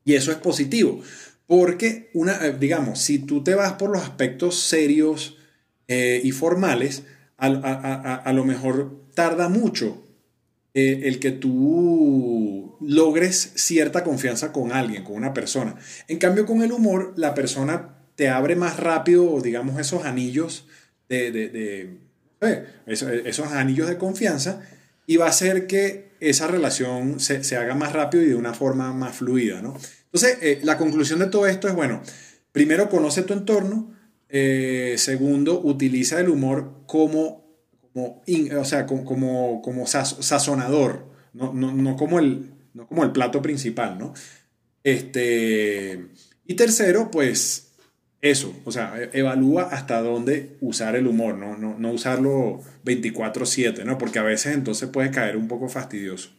Y 0.05 0.15
eso 0.15 0.31
es 0.31 0.39
positivo, 0.39 1.01
porque, 1.47 2.11
una, 2.15 2.47
eh, 2.47 2.57
digamos, 2.59 3.01
si 3.01 3.21
tú 3.21 3.43
te 3.43 3.55
vas 3.55 3.75
por 3.75 3.91
los 3.91 4.03
aspectos 4.03 4.61
serios 4.61 5.39
eh, 5.89 6.21
y 6.23 6.31
formales, 6.31 7.05
a, 7.37 8.23
a, 8.25 8.33
lo 8.33 8.45
mejor 8.45 9.03
tarda 9.15 9.49
mucho 9.49 10.02
el 10.75 11.21
que 11.21 11.33
tú 11.33 12.77
logres 12.81 13.53
cierta 13.57 14.05
confianza 14.05 14.53
con 14.53 14.73
alguien, 14.73 15.05
con 15.05 15.17
una 15.17 15.35
persona. 15.35 15.77
En 16.09 16.19
cambio, 16.19 16.47
con 16.47 16.63
el 16.63 16.73
humor, 16.73 17.13
la 17.17 17.35
persona 17.35 17.99
te 18.15 18.29
abre 18.29 18.57
más 18.57 18.79
rápido, 18.79 19.41
digamos, 19.41 19.79
esos 19.79 20.05
anillos 20.05 20.67
de 21.09 21.99
esos, 22.87 23.53
anillos 23.53 23.89
de 23.89 23.99
confianza 23.99 24.63
y 25.07 25.17
va 25.17 25.27
a 25.27 25.31
hacer 25.31 25.67
que 25.67 26.13
esa 26.21 26.47
relación 26.47 27.21
se, 27.21 27.57
haga 27.57 27.75
más 27.75 27.93
rápido 27.93 28.23
y 28.23 28.29
de 28.29 28.35
una 28.35 28.55
forma 28.55 28.93
más 28.93 29.17
fluida, 29.17 29.61
¿no? 29.61 29.77
Entonces, 30.05 30.39
eh, 30.43 30.61
la 30.63 30.79
conclusión 30.79 31.19
de 31.19 31.27
todo 31.27 31.47
esto 31.47 31.69
es, 31.69 31.75
bueno, 31.75 32.03
primero 32.53 32.89
conoce 32.89 33.23
tu 33.23 33.33
entorno, 33.33 33.95
eh, 34.29 34.95
segundo, 34.99 35.61
utiliza 35.61 36.21
el 36.21 36.29
humor 36.29 36.83
como, 36.87 37.42
como, 37.93 38.23
o 38.59 38.65
sea, 38.65 38.87
como, 38.87 39.63
como, 39.63 39.87
sazonador, 39.87 41.07
no, 41.33 41.53
no, 41.53 41.97
como 41.97 42.19
el, 42.19 42.51
no 42.75 42.87
como 42.87 43.05
el 43.05 43.13
plato 43.13 43.43
principal, 43.43 43.99
¿no? 43.99 44.15
Este, 44.85 46.07
y 46.47 46.55
tercero, 46.55 47.11
pues 47.11 47.73
eso, 48.21 48.55
o 48.65 48.73
sea, 48.73 48.95
e-, 49.01 49.11
evalúa 49.19 49.65
hasta 49.65 50.01
dónde 50.01 50.57
usar 50.61 50.97
el 50.97 51.07
humor, 51.07 51.37
no, 51.37 51.57
no, 51.57 51.79
no 51.79 51.91
usarlo 51.91 52.61
24/7, 52.85 53.85
¿no? 53.85 53.99
Porque 53.99 54.19
a 54.19 54.23
veces 54.23 54.55
entonces 54.55 54.89
puede 54.89 55.11
caer 55.11 55.37
un 55.37 55.49
poco 55.49 55.69
fastidioso. 55.69 56.31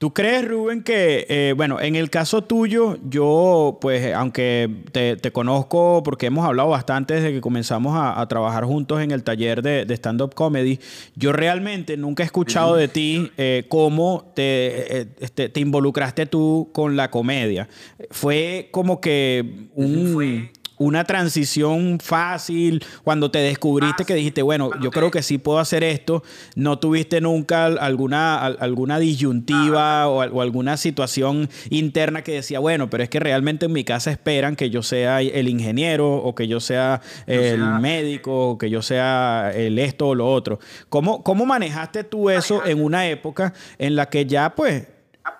¿Tú 0.00 0.14
crees, 0.14 0.48
Rubén, 0.48 0.82
que, 0.82 1.26
eh, 1.28 1.52
bueno, 1.54 1.78
en 1.78 1.94
el 1.94 2.08
caso 2.08 2.42
tuyo, 2.42 2.96
yo, 3.06 3.76
pues, 3.82 4.14
aunque 4.14 4.66
te, 4.92 5.30
conozco 5.30 6.02
porque 6.02 6.24
hemos 6.24 6.46
hablado 6.46 6.70
bastante 6.70 7.12
desde 7.12 7.32
que 7.32 7.42
comenzamos 7.42 7.92
a, 7.94 8.26
trabajar 8.26 8.64
juntos 8.64 9.02
en 9.02 9.10
el 9.10 9.22
taller 9.22 9.60
de, 9.60 9.84
stand-up 9.94 10.34
comedy, 10.34 10.78
yo 11.16 11.34
realmente 11.34 11.98
nunca 11.98 12.22
he 12.22 12.26
escuchado 12.26 12.76
de 12.76 12.88
ti 12.88 13.30
eh, 13.36 13.66
cómo 13.68 14.32
te, 14.34 15.00
eh, 15.02 15.08
este, 15.20 15.50
te 15.50 15.60
involucraste 15.60 16.24
tú 16.24 16.70
con 16.72 16.96
la 16.96 17.10
comedia. 17.10 17.68
Fue 18.10 18.70
como 18.72 19.02
que 19.02 19.68
un 19.74 20.50
una 20.80 21.04
transición 21.04 21.98
fácil, 22.00 22.82
cuando 23.04 23.30
te 23.30 23.38
descubriste 23.40 24.06
que 24.06 24.14
dijiste, 24.14 24.40
bueno, 24.40 24.70
yo 24.80 24.90
creo 24.90 25.10
que 25.10 25.22
sí 25.22 25.36
puedo 25.36 25.58
hacer 25.58 25.84
esto, 25.84 26.22
no 26.54 26.78
tuviste 26.78 27.20
nunca 27.20 27.66
alguna, 27.66 28.38
alguna 28.38 28.98
disyuntiva 28.98 30.08
o, 30.08 30.40
alguna 30.40 30.78
situación 30.78 31.50
interna 31.68 32.22
que 32.22 32.32
decía, 32.32 32.60
bueno, 32.60 32.88
pero 32.88 33.02
es 33.02 33.10
que 33.10 33.20
realmente 33.20 33.66
en 33.66 33.72
mi 33.72 33.84
casa 33.84 34.10
esperan 34.10 34.56
que 34.56 34.70
yo 34.70 34.82
sea 34.82 35.20
el 35.20 35.48
ingeniero 35.48 36.14
o 36.16 36.34
que 36.34 36.48
yo 36.48 36.60
sea 36.60 37.02
el 37.26 37.62
médico 37.80 38.52
o 38.52 38.58
que 38.58 38.70
yo 38.70 38.80
sea 38.80 39.52
el 39.54 39.78
esto 39.78 40.08
o 40.08 40.14
lo 40.14 40.32
otro. 40.32 40.60
¿Cómo, 40.88 41.22
cómo 41.22 41.44
manejaste 41.44 42.04
tú 42.04 42.30
eso 42.30 42.64
en 42.64 42.82
una 42.82 43.06
época 43.06 43.52
en 43.76 43.96
la 43.96 44.08
que 44.08 44.24
ya 44.24 44.54
pues. 44.54 44.86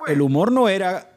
el 0.06 0.20
humor 0.20 0.52
no 0.52 0.68
era 0.68 1.09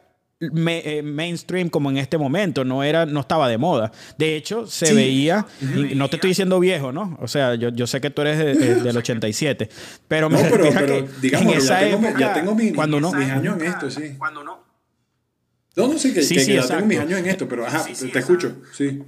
eh, 0.66 1.02
mainstream 1.02 1.68
como 1.68 1.90
en 1.90 1.98
este 1.98 2.18
momento, 2.18 2.64
no, 2.64 2.82
era, 2.82 3.06
no 3.06 3.20
estaba 3.20 3.48
de 3.48 3.58
moda. 3.58 3.92
De 4.18 4.36
hecho, 4.36 4.66
se 4.66 4.92
veía, 4.94 5.46
y 5.60 5.94
no 5.94 6.08
te 6.08 6.16
estoy 6.16 6.28
diciendo 6.28 6.60
viejo, 6.60 6.92
¿no? 6.92 7.16
O 7.20 7.28
sea, 7.28 7.54
yo, 7.54 7.70
yo 7.70 7.86
sé 7.86 8.00
que 8.00 8.10
tú 8.10 8.22
eres 8.22 8.38
del 8.84 8.96
87, 8.96 9.68
pero 10.08 10.28
me 10.28 10.42
no, 10.42 10.48
pero, 10.50 10.70
pero 10.72 11.08
digamos, 11.20 11.52
en 11.52 11.58
esa 11.58 11.80
ya 11.80 11.90
tengo, 11.90 12.08
época, 12.08 12.20
ya 12.20 12.34
tengo 12.34 12.54
mi, 12.54 12.72
cuando 12.72 13.00
no, 13.00 13.12
mis 13.12 13.30
años 13.30 13.60
en 13.60 13.66
esto, 13.66 13.90
sí. 13.90 14.14
Cuando 14.18 14.44
no. 14.44 14.64
No, 15.76 15.88
no, 15.88 15.98
sí, 15.98 16.14
que, 16.14 16.22
sí, 16.22 16.36
que, 16.36 16.44
sí, 16.44 16.52
ya 16.54 16.66
tengo 16.66 16.86
mis 16.86 16.98
años 16.98 17.18
en 17.18 17.26
esto, 17.26 17.48
pero 17.48 17.66
ajá, 17.66 17.84
te 17.84 18.18
escucho, 18.18 18.62
sí. 18.72 19.02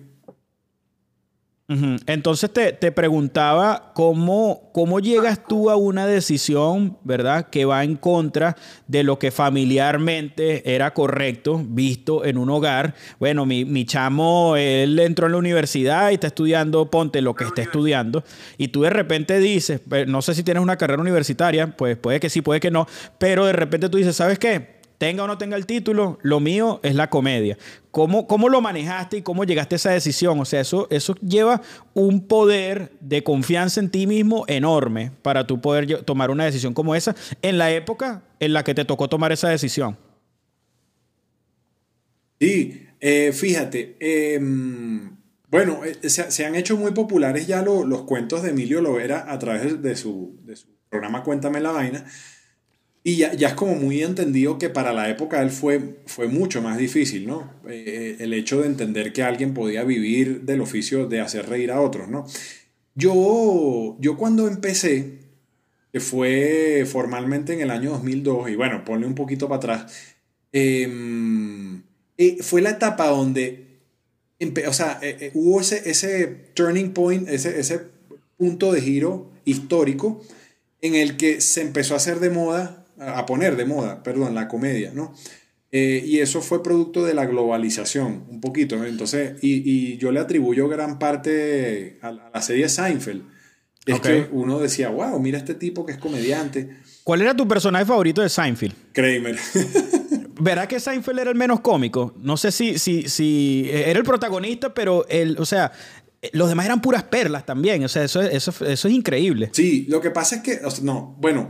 Entonces 1.69 2.51
te, 2.53 2.93
preguntaba 2.93 3.91
cómo, 3.93 4.71
cómo 4.73 5.01
llegas 5.01 5.41
tú 5.49 5.69
a 5.69 5.75
una 5.75 6.07
decisión, 6.07 6.97
¿verdad? 7.03 7.49
Que 7.51 7.65
va 7.65 7.83
en 7.83 7.97
contra 7.97 8.57
de 8.87 9.03
lo 9.03 9.19
que 9.19 9.33
familiarmente 9.33 10.75
era 10.77 10.95
correcto, 10.95 11.61
visto 11.67 12.25
en 12.25 12.39
un 12.39 12.51
hogar. 12.51 12.95
Bueno, 13.19 13.47
mi, 13.47 13.65
mi 13.65 13.85
chamo, 13.85 14.55
él 14.57 14.97
entró 15.01 15.27
en 15.27 15.33
la 15.33 15.39
universidad 15.39 16.13
y 16.13 16.15
está 16.15 16.29
estudiando, 16.29 16.89
ponte 16.89 17.21
lo 17.21 17.35
que 17.35 17.45
esté 17.45 17.63
estudiando, 17.63 18.23
y 18.59 18.69
tú 18.69 18.83
de 18.83 18.91
repente 18.91 19.41
dices, 19.41 19.81
no 20.07 20.23
sé 20.23 20.35
si 20.35 20.45
tienes 20.45 20.63
una 20.63 20.77
carrera 20.77 21.03
universitaria, 21.03 21.77
pues 21.77 21.97
puede 21.97 22.21
que 22.21 22.31
sí, 22.31 22.43
puede 22.43 22.61
que 22.61 22.71
no, 22.71 22.87
pero 23.19 23.45
de 23.45 23.53
repente 23.53 23.89
tú 23.89 23.99
dices, 23.99 24.15
¿sabes 24.15 24.39
qué? 24.39 24.76
Tenga 24.99 25.25
o 25.25 25.27
no 25.27 25.39
tenga 25.39 25.57
el 25.57 25.67
título, 25.67 26.19
lo 26.23 26.41
mío 26.41 26.81
es 26.83 26.95
la 26.95 27.11
comedia. 27.11 27.59
¿Cómo, 27.91 28.27
cómo 28.27 28.49
lo 28.49 28.61
manejaste 28.61 29.19
y 29.19 29.23
cómo 29.23 29.45
llegaste 29.45 29.75
a 29.75 29.77
esa 29.77 29.91
decisión? 29.91 30.39
O 30.41 30.45
sea, 30.45 30.61
eso, 30.61 30.87
eso 30.91 31.15
lleva 31.17 31.63
un 31.95 32.27
poder 32.27 32.93
de 33.01 33.23
confianza 33.23 33.81
en 33.81 33.91
ti 33.91 34.07
mismo 34.07 34.45
enorme 34.49 35.13
para 35.23 35.47
tú 35.47 35.61
poder 35.61 36.03
tomar 36.05 36.31
una 36.31 36.45
decisión 36.45 36.75
como 36.75 36.95
esa 36.95 37.15
en 37.43 37.59
la 37.59 37.73
época 37.73 38.23
en 38.41 38.53
la 38.53 38.65
que 38.65 38.75
te 38.75 38.85
tocó 38.85 39.09
tomar 39.09 39.33
esa 39.33 39.49
decisión. 39.49 39.97
Sí, 42.39 42.87
eh, 43.01 43.33
fíjate, 43.33 43.97
em, 43.99 45.17
bueno, 45.49 45.81
eh, 45.85 46.11
se, 46.11 46.45
han 46.45 46.55
hecho 46.55 46.77
muy 46.77 46.93
populares 46.93 47.47
ya 47.47 47.63
los 47.63 48.03
cuentos 48.03 48.43
de 48.43 48.51
Emilio 48.51 48.83
Lovera 48.83 49.33
a 49.33 49.39
través 49.39 49.81
de 49.81 49.97
su, 49.97 50.39
de 50.45 50.57
su 50.57 50.67
programa 50.91 51.23
Cuéntame 51.23 51.61
la 51.61 51.73
vaina. 51.73 52.05
Y 53.07 53.19
ya, 53.19 53.33
ya, 53.35 53.51
es 53.51 53.55
como 53.55 53.77
muy 53.77 54.03
entendido 54.03 54.59
que 54.59 54.69
para 54.69 54.92
la 54.92 55.09
época 55.09 55.40
él 55.40 55.51
fue, 55.51 56.01
fue 56.07 56.27
mucho 56.27 56.61
más 56.61 56.77
difícil, 56.77 57.25
¿no? 57.25 57.49
Eh, 57.69 58.16
el 58.19 58.35
hecho 58.35 58.62
de 58.62 58.66
entender 58.66 59.12
que 59.12 59.23
alguien 59.23 59.55
podía 59.55 59.85
vivir 59.85 60.40
del 60.40 60.61
oficio 60.61 61.07
de 61.07 61.21
hacer 61.21 61.49
reír 61.49 61.71
a 61.71 61.81
otros, 61.81 62.09
¿no? 62.09 62.27
Yo, 62.97 63.97
yo 64.01 64.16
cuando 64.16 64.49
empecé, 64.49 65.21
que 65.92 66.01
fue 66.01 66.85
formalmente 66.85 67.53
en 67.53 67.61
el 67.61 67.71
año 67.71 67.90
2002, 67.90 68.51
y 68.51 68.57
bueno, 68.57 68.85
ponle 68.85 69.07
un 69.07 69.14
poquito 69.14 69.47
para 69.49 69.59
atrás, 69.59 70.16
em, 70.51 71.83
eh, 72.19 72.38
fue 72.40 72.61
la 72.61 72.71
etapa 72.71 73.07
donde, 73.07 73.83
o 74.66 74.73
sea, 74.73 74.99
eh, 75.01 75.31
hubo 75.35 75.61
ese, 75.61 75.88
ese 75.88 76.27
turning 76.55 76.90
point, 76.92 77.29
ese, 77.29 77.61
ese 77.61 77.83
punto 78.37 78.73
de 78.73 78.81
giro 78.81 79.31
histórico 79.45 80.25
en 80.81 80.97
el 80.97 81.16
que 81.16 81.40
se 81.40 81.61
empezó 81.61 81.95
a 81.95 81.99
hacer 81.99 82.19
de 82.19 82.31
moda 82.31 82.83
a 82.99 83.27
poner 83.27 83.57
de 83.57 83.65
moda, 83.65 84.03
perdón, 84.03 84.35
la 84.35 84.49
comedia, 84.49 84.93
¿no? 84.95 85.15
Eh, 85.73 86.03
y 86.07 86.21
eso 86.21 86.41
fue 86.41 86.63
producto 86.63 87.05
de 87.05 87.13
la 87.13 87.27
globalización, 87.27 88.25
un 88.31 88.41
poquito. 88.41 88.83
Entonces, 88.85 89.35
y, 89.43 89.97
yo 89.99 90.13
le 90.13 90.21
atribuyo 90.21 90.69
gran 90.69 90.99
parte 90.99 91.99
a, 92.03 92.13
la 92.13 92.43
serie 92.43 92.69
Seinfeld. 92.69 93.25
Es 93.85 94.01
que 94.01 94.27
uno 94.33 94.59
decía, 94.59 94.89
wow, 94.89 95.19
mira 95.21 95.39
este 95.39 95.55
tipo 95.55 95.87
que 95.87 95.93
es 95.93 95.99
comediante. 95.99 96.77
¿Cuál 97.05 97.23
era 97.23 97.37
tu 97.37 97.47
personaje 97.47 97.85
favorito 97.85 98.21
de 98.21 98.29
Seinfeld? 98.29 98.75
Kramer. 98.93 99.37
¿Verdad 100.41 100.67
que 100.67 100.81
Seinfeld 100.81 101.21
era 101.21 101.31
el 101.31 101.37
menos 101.37 101.61
cómico? 101.61 102.15
No 102.19 102.37
sé 102.37 102.51
si, 102.51 102.79
si, 102.79 103.09
si 103.09 103.69
era 103.71 103.99
el 103.99 104.05
protagonista, 104.05 104.75
pero 104.75 105.07
el, 105.09 105.37
o 105.39 105.45
sea, 105.45 105.73
los 106.33 106.49
demás 106.49 106.67
eran 106.67 106.81
puras 106.81 107.05
perlas 107.05 107.47
también. 107.47 107.85
O 107.85 107.89
sea, 107.89 108.05
eso, 108.05 108.23
eso, 108.23 108.51
eso 108.65 108.89
es 108.89 108.95
increíble. 108.95 109.51
Sí, 109.53 109.87
lo 109.89 110.01
que 110.01 110.11
pasa 110.11 110.37
es 110.37 110.43
que, 110.43 110.61
no, 110.83 111.17
bueno, 111.21 111.49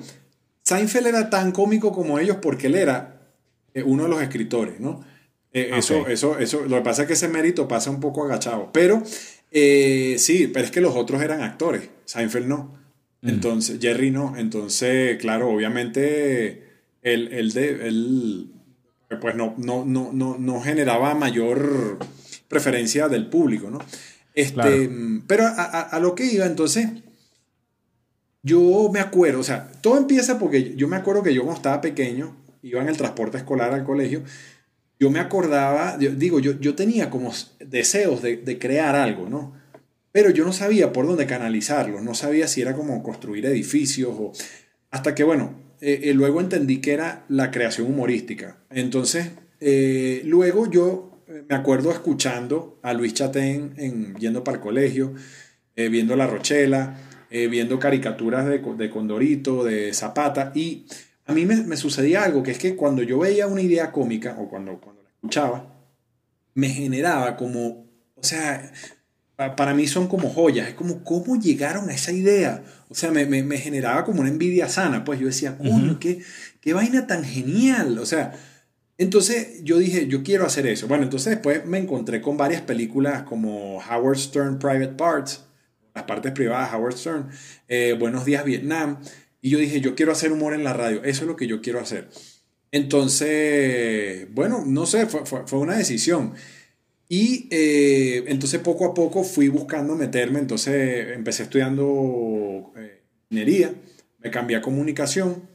Seinfeld 0.66 1.06
era 1.06 1.30
tan 1.30 1.52
cómico 1.52 1.92
como 1.92 2.18
ellos 2.18 2.38
porque 2.42 2.66
él 2.66 2.74
era 2.74 3.20
eh, 3.72 3.84
uno 3.84 4.02
de 4.02 4.08
los 4.08 4.20
escritores, 4.20 4.80
¿no? 4.80 5.04
Eh, 5.52 5.70
eso, 5.74 6.08
eso, 6.08 6.38
eso, 6.38 6.64
lo 6.66 6.76
que 6.76 6.82
pasa 6.82 7.02
es 7.02 7.08
que 7.08 7.14
ese 7.14 7.28
mérito 7.28 7.68
pasa 7.68 7.88
un 7.88 8.00
poco 8.00 8.24
agachado. 8.24 8.70
Pero 8.72 9.02
eh, 9.52 10.16
sí, 10.18 10.50
pero 10.52 10.64
es 10.64 10.72
que 10.72 10.80
los 10.80 10.96
otros 10.96 11.22
eran 11.22 11.42
actores. 11.42 11.88
Seinfeld 12.04 12.48
no. 12.48 12.76
Mm. 13.22 13.28
Entonces, 13.28 13.78
Jerry 13.80 14.10
no. 14.10 14.36
Entonces, 14.36 15.16
claro, 15.18 15.50
obviamente, 15.50 16.64
él, 17.02 17.52
de, 17.52 18.48
pues 19.20 19.36
no, 19.36 19.54
no, 19.58 19.84
no, 19.84 20.10
no, 20.12 20.36
no 20.36 20.60
generaba 20.62 21.14
mayor 21.14 21.98
preferencia 22.48 23.08
del 23.08 23.28
público, 23.28 23.70
¿no? 23.70 23.78
Este, 24.34 24.90
Pero 25.28 25.44
a, 25.46 25.80
a, 25.80 26.00
lo 26.00 26.14
que 26.14 26.26
iba, 26.26 26.44
entonces, 26.44 26.88
yo 28.46 28.88
me 28.92 29.00
acuerdo, 29.00 29.40
o 29.40 29.42
sea, 29.42 29.68
todo 29.80 29.98
empieza 29.98 30.38
porque 30.38 30.76
yo 30.76 30.86
me 30.86 30.94
acuerdo 30.94 31.24
que 31.24 31.34
yo 31.34 31.42
cuando 31.42 31.56
estaba 31.56 31.80
pequeño, 31.80 32.36
iba 32.62 32.80
en 32.80 32.88
el 32.88 32.96
transporte 32.96 33.38
escolar 33.38 33.74
al 33.74 33.82
colegio, 33.82 34.22
yo 35.00 35.10
me 35.10 35.18
acordaba, 35.18 35.98
digo, 35.98 36.38
yo, 36.38 36.58
yo 36.60 36.76
tenía 36.76 37.10
como 37.10 37.32
deseos 37.58 38.22
de, 38.22 38.58
crear 38.60 38.94
algo, 38.94 39.28
¿no? 39.28 39.52
Pero 40.12 40.30
yo 40.30 40.44
no 40.44 40.52
sabía 40.52 40.92
por 40.92 41.08
dónde 41.08 41.26
canalizarlo, 41.26 42.00
no 42.00 42.14
sabía 42.14 42.46
si 42.46 42.62
era 42.62 42.74
como 42.74 43.02
construir 43.02 43.44
edificios 43.46 44.14
o... 44.16 44.32
Hasta 44.92 45.14
que, 45.16 45.24
bueno, 45.24 45.52
eh, 45.80 46.12
luego 46.14 46.40
entendí 46.40 46.80
que 46.80 46.92
era 46.92 47.24
la 47.28 47.50
creación 47.50 47.88
humorística. 47.88 48.58
Entonces, 48.70 49.32
luego 50.24 50.70
yo 50.70 51.20
me 51.48 51.56
acuerdo 51.56 51.90
escuchando 51.90 52.78
a 52.82 52.94
Luis 52.94 53.12
Chatén 53.12 53.74
en, 53.76 54.14
yendo 54.14 54.44
para 54.44 54.58
el 54.58 54.62
colegio, 54.62 55.14
viendo 55.74 56.14
La 56.16 56.28
Rochela, 56.28 57.05
viendo 57.48 57.78
caricaturas 57.78 58.46
de, 58.46 58.58
de, 58.58 58.90
Condorito, 58.90 59.64
de 59.64 59.92
Zapata, 59.92 60.52
y 60.54 60.86
a 61.26 61.32
mí 61.32 61.44
me, 61.44 61.56
me, 61.56 61.76
sucedía 61.76 62.24
algo, 62.24 62.42
que 62.42 62.52
es 62.52 62.58
que 62.58 62.76
cuando 62.76 63.02
yo 63.02 63.18
veía 63.18 63.46
una 63.46 63.62
idea 63.62 63.92
cómica, 63.92 64.36
o 64.38 64.48
cuando, 64.48 64.80
cuando 64.80 65.02
la 65.02 65.10
escuchaba, 65.10 65.74
me 66.54 66.68
generaba 66.68 67.36
como, 67.36 67.86
o 68.14 68.22
sea, 68.22 68.72
para 69.36 69.74
mí 69.74 69.86
son 69.86 70.08
como 70.08 70.30
joyas, 70.30 70.68
es 70.68 70.74
como 70.74 71.04
cómo 71.04 71.36
llegaron 71.36 71.90
a 71.90 71.94
esa 71.94 72.12
idea. 72.12 72.64
O 72.88 72.94
sea, 72.94 73.10
me, 73.10 73.26
me, 73.26 73.58
generaba 73.58 74.04
como 74.04 74.20
una 74.20 74.30
envidia 74.30 74.68
sana, 74.68 75.04
pues 75.04 75.20
yo 75.20 75.26
decía, 75.26 75.58
coño, 75.58 75.98
qué, 76.00 76.22
qué 76.60 76.72
vaina 76.72 77.06
tan 77.06 77.22
genial. 77.22 77.98
O 77.98 78.06
sea, 78.06 78.32
entonces 78.96 79.62
yo 79.62 79.78
dije, 79.78 80.06
yo 80.06 80.22
quiero 80.22 80.46
hacer 80.46 80.66
eso. 80.66 80.88
Bueno, 80.88 81.04
entonces 81.04 81.34
después 81.34 81.66
me 81.66 81.78
encontré 81.78 82.22
con 82.22 82.38
varias 82.38 82.62
películas 82.62 83.24
como 83.24 83.78
Howard 83.78 84.18
Stern 84.18 84.58
Private 84.58 84.94
Parts, 84.94 85.44
las 85.96 86.04
partes 86.04 86.32
privadas 86.32 86.72
Howard 86.74 86.96
Stern, 86.96 87.30
eh, 87.68 87.96
Buenos 87.98 88.26
Días 88.26 88.44
Vietnam, 88.44 89.00
y 89.40 89.48
yo 89.48 89.58
dije, 89.58 89.80
yo 89.80 89.94
quiero 89.94 90.12
hacer 90.12 90.30
humor 90.30 90.52
en 90.52 90.62
la 90.62 90.74
radio, 90.74 91.02
eso 91.02 91.22
es 91.22 91.26
lo 91.26 91.36
que 91.36 91.46
yo 91.46 91.62
quiero 91.62 91.80
hacer. 91.80 92.10
Entonces, 92.70 94.28
bueno, 94.32 94.62
no 94.66 94.84
sé, 94.84 95.06
fue, 95.06 95.24
fue, 95.24 95.46
fue 95.46 95.58
una 95.58 95.76
decisión. 95.76 96.34
Y 97.08 97.48
eh, 97.50 98.24
entonces 98.26 98.60
poco 98.60 98.84
a 98.84 98.92
poco 98.92 99.24
fui 99.24 99.48
buscando 99.48 99.94
meterme, 99.94 100.38
entonces 100.38 101.08
empecé 101.14 101.44
estudiando 101.44 102.72
eh, 102.76 103.02
ingeniería, 103.30 103.72
me 104.18 104.30
cambié 104.30 104.58
a 104.58 104.60
comunicación, 104.60 105.48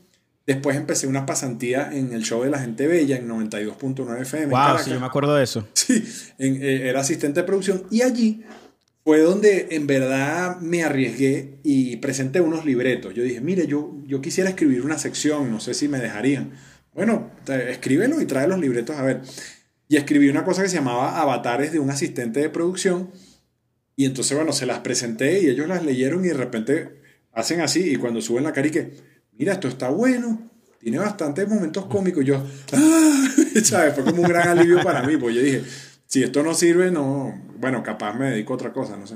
después 0.48 0.76
empecé 0.76 1.06
una 1.06 1.28
pasantía 1.28 1.92
en 1.94 2.14
el 2.14 2.24
show 2.24 2.42
de 2.44 2.50
la 2.50 2.58
gente 2.58 2.88
bella 2.88 3.18
en 3.18 3.30
92.9 3.30 4.22
FM. 4.22 4.48
Wow, 4.48 4.80
sí, 4.84 4.90
yo 4.90 5.00
me 5.00 5.06
acuerdo 5.06 5.36
de 5.36 5.44
eso. 5.44 5.68
Sí, 5.74 6.04
eh, 6.40 6.84
era 6.86 7.02
asistente 7.02 7.42
de 7.42 7.46
producción 7.46 7.84
y 7.92 8.02
allí 8.02 8.44
fue 9.04 9.20
donde 9.20 9.68
en 9.72 9.88
verdad 9.88 10.60
me 10.60 10.84
arriesgué 10.84 11.58
y 11.64 11.98
presenté 11.98 12.42
unos 12.42 12.66
libretos. 12.66 13.14
Yo 13.14 13.24
dije, 13.24 13.42
mire, 13.42 13.68
yo, 13.68 13.98
yo 14.06 14.22
quisiera 14.22 14.50
escribir 14.50 14.84
una 14.84 14.98
sección, 14.98 15.52
no 15.52 15.60
sé 15.60 15.74
si 15.74 15.88
me 15.88 16.00
dejarían. 16.00 16.52
Bueno, 16.94 17.32
escríbelo 17.48 18.22
y 18.22 18.26
trae 18.26 18.48
los 18.48 18.60
libretos 18.60 18.98
a 18.98 19.04
ver 19.04 19.22
y 19.92 19.98
escribí 19.98 20.30
una 20.30 20.46
cosa 20.46 20.64
que 20.64 20.70
se 20.70 20.78
llamaba 20.78 21.20
avatares 21.20 21.74
de 21.74 21.80
un 21.80 21.90
asistente 21.90 22.40
de 22.40 22.50
producción. 22.50 23.12
Y 23.98 24.06
entonces, 24.06 24.38
bueno, 24.38 24.54
se 24.54 24.66
las 24.66 24.80
presenté 24.80 25.42
y 25.42 25.50
ellos 25.50 25.68
las 25.68 25.84
leyeron 25.84 26.24
y 26.24 26.30
de 26.30 26.34
repente 26.34 27.02
hacen 27.34 27.60
así 27.60 27.92
y 27.92 27.98
cuando 27.98 28.22
suben 28.22 28.46
la 28.46 28.54
cara 28.54 28.68
y 28.68 28.72
que, 28.72 28.94
mira, 29.34 29.52
esto 29.52 29.68
está 29.68 29.90
bueno, 29.90 30.50
tiene 30.80 30.98
bastantes 30.98 31.46
momentos 31.46 31.88
cómicos. 31.88 32.24
Yo, 32.24 32.42
¡ah! 32.72 33.28
¿sabes? 33.66 33.94
Fue 33.94 34.06
como 34.06 34.22
un 34.22 34.30
gran 34.30 34.48
alivio 34.48 34.82
para 34.82 35.04
mí, 35.04 35.18
porque 35.18 35.36
yo 35.36 35.42
dije, 35.42 35.64
si 36.12 36.24
esto 36.24 36.44
no 36.44 36.54
sirve, 36.54 36.92
no, 36.92 37.42
bueno, 37.58 37.84
capaz 37.84 38.14
me 38.14 38.32
dedico 38.32 38.52
a 38.52 38.58
otra 38.58 38.74
cosa, 38.74 38.98
no 38.98 39.08
sé. 39.08 39.16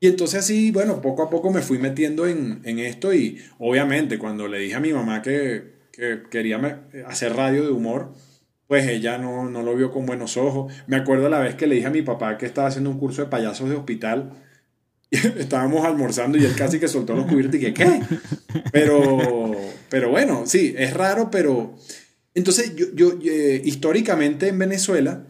Y 0.00 0.08
entonces 0.08 0.40
así, 0.40 0.72
bueno, 0.72 1.00
poco 1.00 1.22
a 1.22 1.30
poco 1.30 1.52
me 1.52 1.62
fui 1.62 1.78
metiendo 1.78 2.26
en, 2.26 2.60
en 2.64 2.80
esto 2.80 3.14
y 3.14 3.40
obviamente 3.60 4.18
cuando 4.18 4.48
le 4.48 4.58
dije 4.58 4.74
a 4.74 4.80
mi 4.80 4.92
mamá 4.92 5.22
que, 5.22 5.74
que 5.92 6.24
quería 6.28 6.82
hacer 7.06 7.36
radio 7.36 7.62
de 7.62 7.70
humor, 7.70 8.14
pues 8.66 8.88
ella 8.88 9.16
no, 9.16 9.48
no, 9.48 9.62
lo 9.62 9.76
vio 9.76 9.92
con 9.92 10.06
buenos 10.06 10.36
ojos. 10.36 10.72
Me 10.88 10.96
acuerdo 10.96 11.28
la 11.28 11.38
vez 11.38 11.54
que 11.54 11.68
le 11.68 11.76
dije 11.76 11.86
a 11.86 11.90
mi 11.90 12.02
papá 12.02 12.36
que 12.36 12.46
estaba 12.46 12.66
haciendo 12.66 12.90
un 12.90 12.98
curso 12.98 13.22
de 13.22 13.28
payasos 13.28 13.68
de 13.68 13.76
hospital. 13.76 14.32
Y 15.10 15.16
estábamos 15.38 15.86
almorzando 15.86 16.36
y 16.36 16.44
él 16.44 16.56
casi 16.56 16.80
que 16.80 16.88
soltó 16.88 17.14
los 17.14 17.26
cubiertos 17.26 17.60
y 17.60 17.60
que, 17.60 17.74
¿qué? 17.74 18.00
Pero, 18.72 19.52
pero 19.88 20.10
bueno, 20.10 20.46
sí, 20.46 20.74
es 20.76 20.94
raro, 20.94 21.30
pero... 21.30 21.76
Entonces, 22.34 22.74
yo, 22.74 22.86
yo 22.94 23.12
eh, 23.24 23.62
históricamente 23.64 24.48
en 24.48 24.58
Venezuela, 24.58 25.24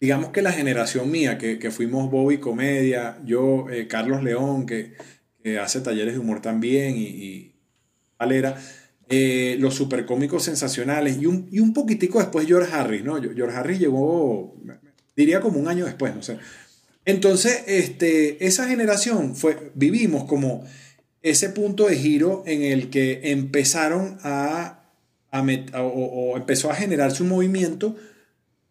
digamos 0.00 0.30
que 0.30 0.42
la 0.42 0.52
generación 0.52 1.10
mía, 1.10 1.38
que, 1.38 1.58
que 1.58 1.70
fuimos 1.70 2.10
Bobby 2.10 2.38
Comedia, 2.38 3.18
yo, 3.24 3.68
eh, 3.70 3.86
Carlos 3.86 4.22
León, 4.22 4.66
que, 4.66 4.94
hace 5.60 5.80
talleres 5.80 6.14
de 6.14 6.20
humor 6.20 6.42
también, 6.42 6.96
y, 6.96 7.06
y 7.06 7.54
Valera, 8.18 8.56
eh, 9.12 9.56
los 9.58 9.74
supercómicos 9.74 10.44
sensacionales 10.44 11.18
y 11.20 11.26
un, 11.26 11.48
y 11.50 11.58
un 11.58 11.74
poquitico 11.74 12.20
después 12.20 12.46
George 12.46 12.72
Harris, 12.72 13.02
¿no? 13.02 13.20
George 13.20 13.56
Harris 13.56 13.80
llegó, 13.80 14.56
diría 15.16 15.40
como 15.40 15.58
un 15.58 15.66
año 15.66 15.84
después, 15.84 16.14
no 16.14 16.22
sé. 16.22 16.38
Entonces, 17.04 17.64
este, 17.66 18.46
esa 18.46 18.68
generación 18.68 19.34
fue, 19.34 19.72
vivimos 19.74 20.24
como 20.24 20.64
ese 21.22 21.50
punto 21.50 21.88
de 21.88 21.96
giro 21.96 22.44
en 22.46 22.62
el 22.62 22.88
que 22.88 23.32
empezaron 23.32 24.18
a, 24.22 24.84
a 25.32 25.82
o, 25.82 26.36
empezó 26.36 26.70
a 26.70 26.76
generarse 26.76 27.24
un 27.24 27.30
movimiento 27.30 27.96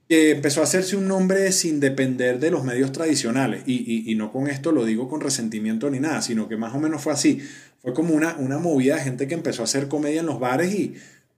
que 0.10 0.32
empezó 0.32 0.62
a 0.62 0.64
hacerse 0.64 0.98
un 0.98 1.08
nombre 1.08 1.52
sin 1.52 1.80
depender 1.80 2.40
de 2.40 2.50
los 2.50 2.64
medios 2.64 2.92
tradicionales. 2.92 3.62
Y, 3.68 4.12
y, 4.12 4.16
no 4.16 4.32
con 4.32 4.48
esto 4.48 4.72
lo 4.72 4.84
digo 4.84 5.08
con 5.08 5.22
resentimiento 5.22 5.88
ni 5.92 6.00
nada, 6.00 6.24
sino 6.24 6.50
que 6.50 6.58
más 6.58 6.74
o 6.74 6.80
menos 6.80 7.04
fue 7.04 7.14
así. 7.14 7.48
Fue 7.84 7.94
como 7.94 8.16
una, 8.16 8.36
una 8.38 8.58
movida 8.58 8.96
de 8.96 9.02
gente 9.02 9.28
que 9.28 9.36
empezó 9.36 9.62
a 9.62 9.66
hacer 9.66 9.88
comedia 9.88 10.22
en 10.22 10.26
los 10.26 10.40
bares 10.40 10.74
y, 10.74 10.96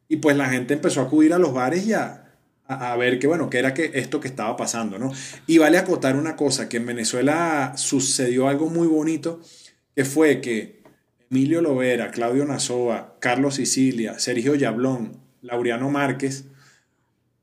y 0.07 0.17
pues 0.17 0.37
la 0.37 0.49
gente 0.49 0.73
empezó 0.73 1.01
a 1.01 1.03
acudir 1.03 1.33
a 1.33 1.37
los 1.37 1.53
bares 1.53 1.85
y 1.85 1.91
a, 1.91 2.31
a, 2.65 2.95
ver 2.95 3.19
qué 3.19 3.27
bueno, 3.27 3.49
era 3.51 3.73
que 3.73 3.91
esto 3.93 4.21
que 4.21 4.29
estaba 4.29 4.55
pasando, 4.55 4.97
¿no? 4.97 5.11
Y 5.47 5.57
vale 5.57 5.77
acotar 5.77 6.15
una 6.15 6.37
cosa, 6.37 6.69
que 6.69 6.77
en 6.77 6.85
Venezuela 6.85 7.73
sucedió 7.75 8.47
algo 8.47 8.69
muy 8.69 8.87
bonito, 8.87 9.41
que 9.95 10.05
fue 10.05 10.39
que 10.39 10.81
Emilio 11.29 11.61
Lovera, 11.61 12.11
Claudio 12.11 12.45
Nazoa, 12.45 13.17
Carlos 13.19 13.55
Sicilia, 13.55 14.17
Sergio 14.17 14.55
Yablón, 14.55 15.17
Laureano 15.41 15.89
Márquez, 15.89 16.45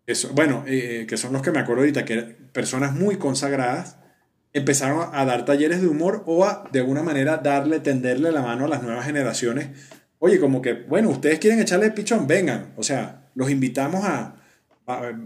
eso, 0.08 0.30
bueno, 0.32 0.64
eh, 0.66 1.04
que 1.06 1.18
son 1.18 1.34
los 1.34 1.42
que 1.42 1.50
me 1.50 1.58
acuerdo 1.58 1.82
ahorita, 1.82 2.06
que 2.06 2.16
personas 2.52 2.94
muy 2.94 3.16
consagradas, 3.16 3.98
empezaron 4.54 5.10
a 5.12 5.26
dar 5.26 5.44
talleres 5.44 5.82
de 5.82 5.86
humor 5.86 6.22
o 6.24 6.46
a, 6.46 6.64
de 6.72 6.80
alguna 6.80 7.02
manera, 7.02 7.36
darle, 7.36 7.78
tenderle 7.80 8.32
la 8.32 8.40
mano 8.40 8.64
a 8.64 8.68
las 8.68 8.82
nuevas 8.82 9.04
generaciones. 9.04 9.68
Oye, 10.18 10.40
como 10.40 10.62
que, 10.62 10.72
bueno, 10.72 11.10
ustedes 11.10 11.38
quieren 11.38 11.60
echarle 11.60 11.90
pichón, 11.90 12.26
vengan. 12.26 12.72
O 12.78 12.82
sea, 12.82 13.28
los 13.34 13.50
invitamos 13.50 14.02
a, 14.02 14.36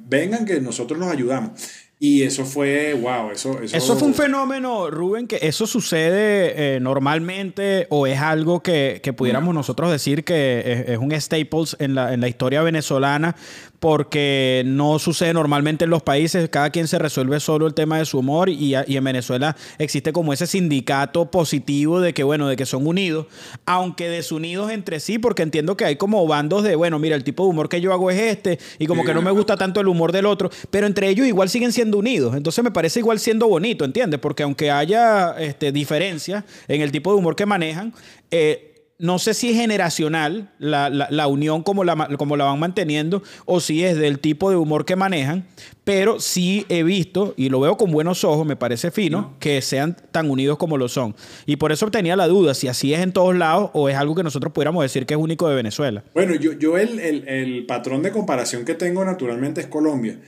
vengan 0.09 0.45
que 0.45 0.61
nosotros 0.61 0.99
los 0.99 1.09
ayudamos. 1.09 1.53
Y 2.01 2.25
eso 2.25 2.45
fue, 2.45 2.95
wow, 2.95 3.31
eso... 3.31 3.61
Eso, 3.63 3.97
fue 3.97 4.09
un 4.09 4.15
fenómeno, 4.15 4.91
Rubén, 4.91 5.29
que 5.29 5.39
eso 5.41 5.69
sucede 5.69 6.75
eh, 6.75 6.81
normalmente 6.81 7.87
o 7.91 8.09
es 8.09 8.19
algo 8.19 8.61
que, 8.61 8.99
que 9.01 9.13
pudiéramos 9.13 9.55
nosotros 9.55 9.93
decir 9.93 10.25
que 10.25 10.87
es, 10.89 10.99
un 10.99 11.13
staples 11.21 11.77
en 11.79 11.95
la, 11.95 12.13
en 12.13 12.21
la 12.21 12.27
historia 12.27 12.63
venezolana, 12.63 13.37
porque 13.83 14.63
no 14.65 15.01
sucede 15.01 15.35
normalmente 15.35 15.87
en 15.87 15.91
los 15.91 16.05
países, 16.05 16.49
cada 16.51 16.71
quien 16.71 16.87
se 16.87 17.01
resuelve 17.01 17.41
solo 17.41 17.67
el 17.67 17.75
tema 17.75 17.99
de 17.99 18.05
su 18.05 18.21
humor 18.21 18.49
y, 18.49 18.77
en 18.77 19.03
Venezuela 19.03 19.57
existe 19.77 20.13
como 20.13 20.33
ese 20.33 20.47
sindicato 20.47 21.33
positivo 21.33 22.01
de 22.01 22.15
que, 22.15 22.23
bueno, 22.23 22.47
de 22.47 22.55
que 22.55 22.65
son 22.65 22.87
unidos, 22.87 23.27
aunque 23.67 24.09
desunidos 24.09 24.71
entre 24.71 25.01
sí, 25.01 25.19
porque 25.19 25.43
entiendo 25.43 25.77
que 25.77 25.85
hay 25.85 25.97
como 25.97 26.25
bandos 26.29 26.63
de, 26.63 26.77
bueno, 26.77 27.01
mira, 27.01 27.17
el 27.17 27.25
tipo 27.25 27.43
de 27.43 27.51
humor 27.51 27.69
que 27.69 27.81
yo 27.81 27.93
hago 27.93 28.09
es 28.13 28.21
este 28.21 28.61
y 28.79 28.87
como 28.87 29.05
que 29.05 29.15
no 29.15 29.21
me 29.21 29.33
gusta 29.33 29.57
tanto 29.57 29.81
el 29.81 29.89
humor 29.89 30.13
del 30.13 30.27
otro, 30.27 30.49
pero 30.71 30.87
entre 30.87 31.09
ellos 31.09 31.27
igual 31.27 31.49
siguen 31.49 31.73
siendo 31.73 31.99
unidos, 31.99 32.37
entonces 32.37 32.63
me 32.63 32.71
parece 32.71 33.01
igual 33.01 33.19
siendo 33.19 33.49
bonito, 33.49 33.85
¿entiendes? 33.85 34.21
Porque 34.21 34.45
aunque 34.45 34.71
haya 34.71 35.33
este, 35.41 35.73
diferencias 35.73 36.45
en 36.69 36.83
el 36.83 36.93
tipo 36.93 37.11
de 37.11 37.19
humor 37.19 37.35
que 37.35 37.47
manejan, 37.47 37.93
eh, 38.31 38.72
no 39.03 39.19
sé 39.19 39.35
si 39.35 39.51
es 39.51 39.57
generacional 39.57 40.53
la, 40.61 41.27
unión 41.27 41.65
como 41.65 41.83
la, 41.83 42.09
como 42.17 42.37
la 42.37 42.45
van 42.45 42.61
manteniendo 42.61 43.25
o 43.47 43.59
si 43.59 43.83
es 43.83 43.99
del 43.99 44.21
tipo 44.21 44.49
de 44.49 44.55
humor 44.55 44.85
que 44.85 44.95
manejan, 44.95 45.45
pero 45.83 46.21
sí 46.21 46.67
he 46.69 46.85
visto, 46.85 47.35
y 47.37 47.49
lo 47.49 47.59
veo 47.59 47.77
con 47.77 47.91
buenos 47.91 48.23
ojos, 48.23 48.47
me 48.47 48.55
parece 48.55 48.93
fino, 48.93 49.35
que 49.41 49.61
sean 49.61 49.97
tan 50.13 50.31
unidos 50.31 50.57
como 50.57 50.79
lo 50.79 50.89
son. 50.89 51.17
Y 51.47 51.57
por 51.57 51.73
eso 51.73 51.91
tenía 51.91 52.15
la 52.15 52.29
duda 52.29 52.55
si 52.55 52.69
así 52.69 52.95
es 52.95 53.01
en 53.01 53.13
todos 53.13 53.35
lados 53.35 53.71
o 53.73 53.89
es 53.89 53.97
algo 53.97 54.15
que 54.15 54.23
nosotros 54.23 54.53
pudiéramos 54.53 54.85
decir 54.85 55.05
que 55.05 55.15
es 55.15 55.21
único 55.21 55.49
de 55.49 55.57
Venezuela. 55.57 56.05
Bueno, 56.15 56.37
yo, 56.37 56.53
yo 56.53 56.79
el, 56.79 57.65
patrón 57.67 58.05
de 58.05 58.13
comparación 58.13 58.65
que 58.65 58.75
tengo 58.75 59.05
naturalmente 59.05 59.61
es 59.61 59.67
Colombia. 59.67 60.21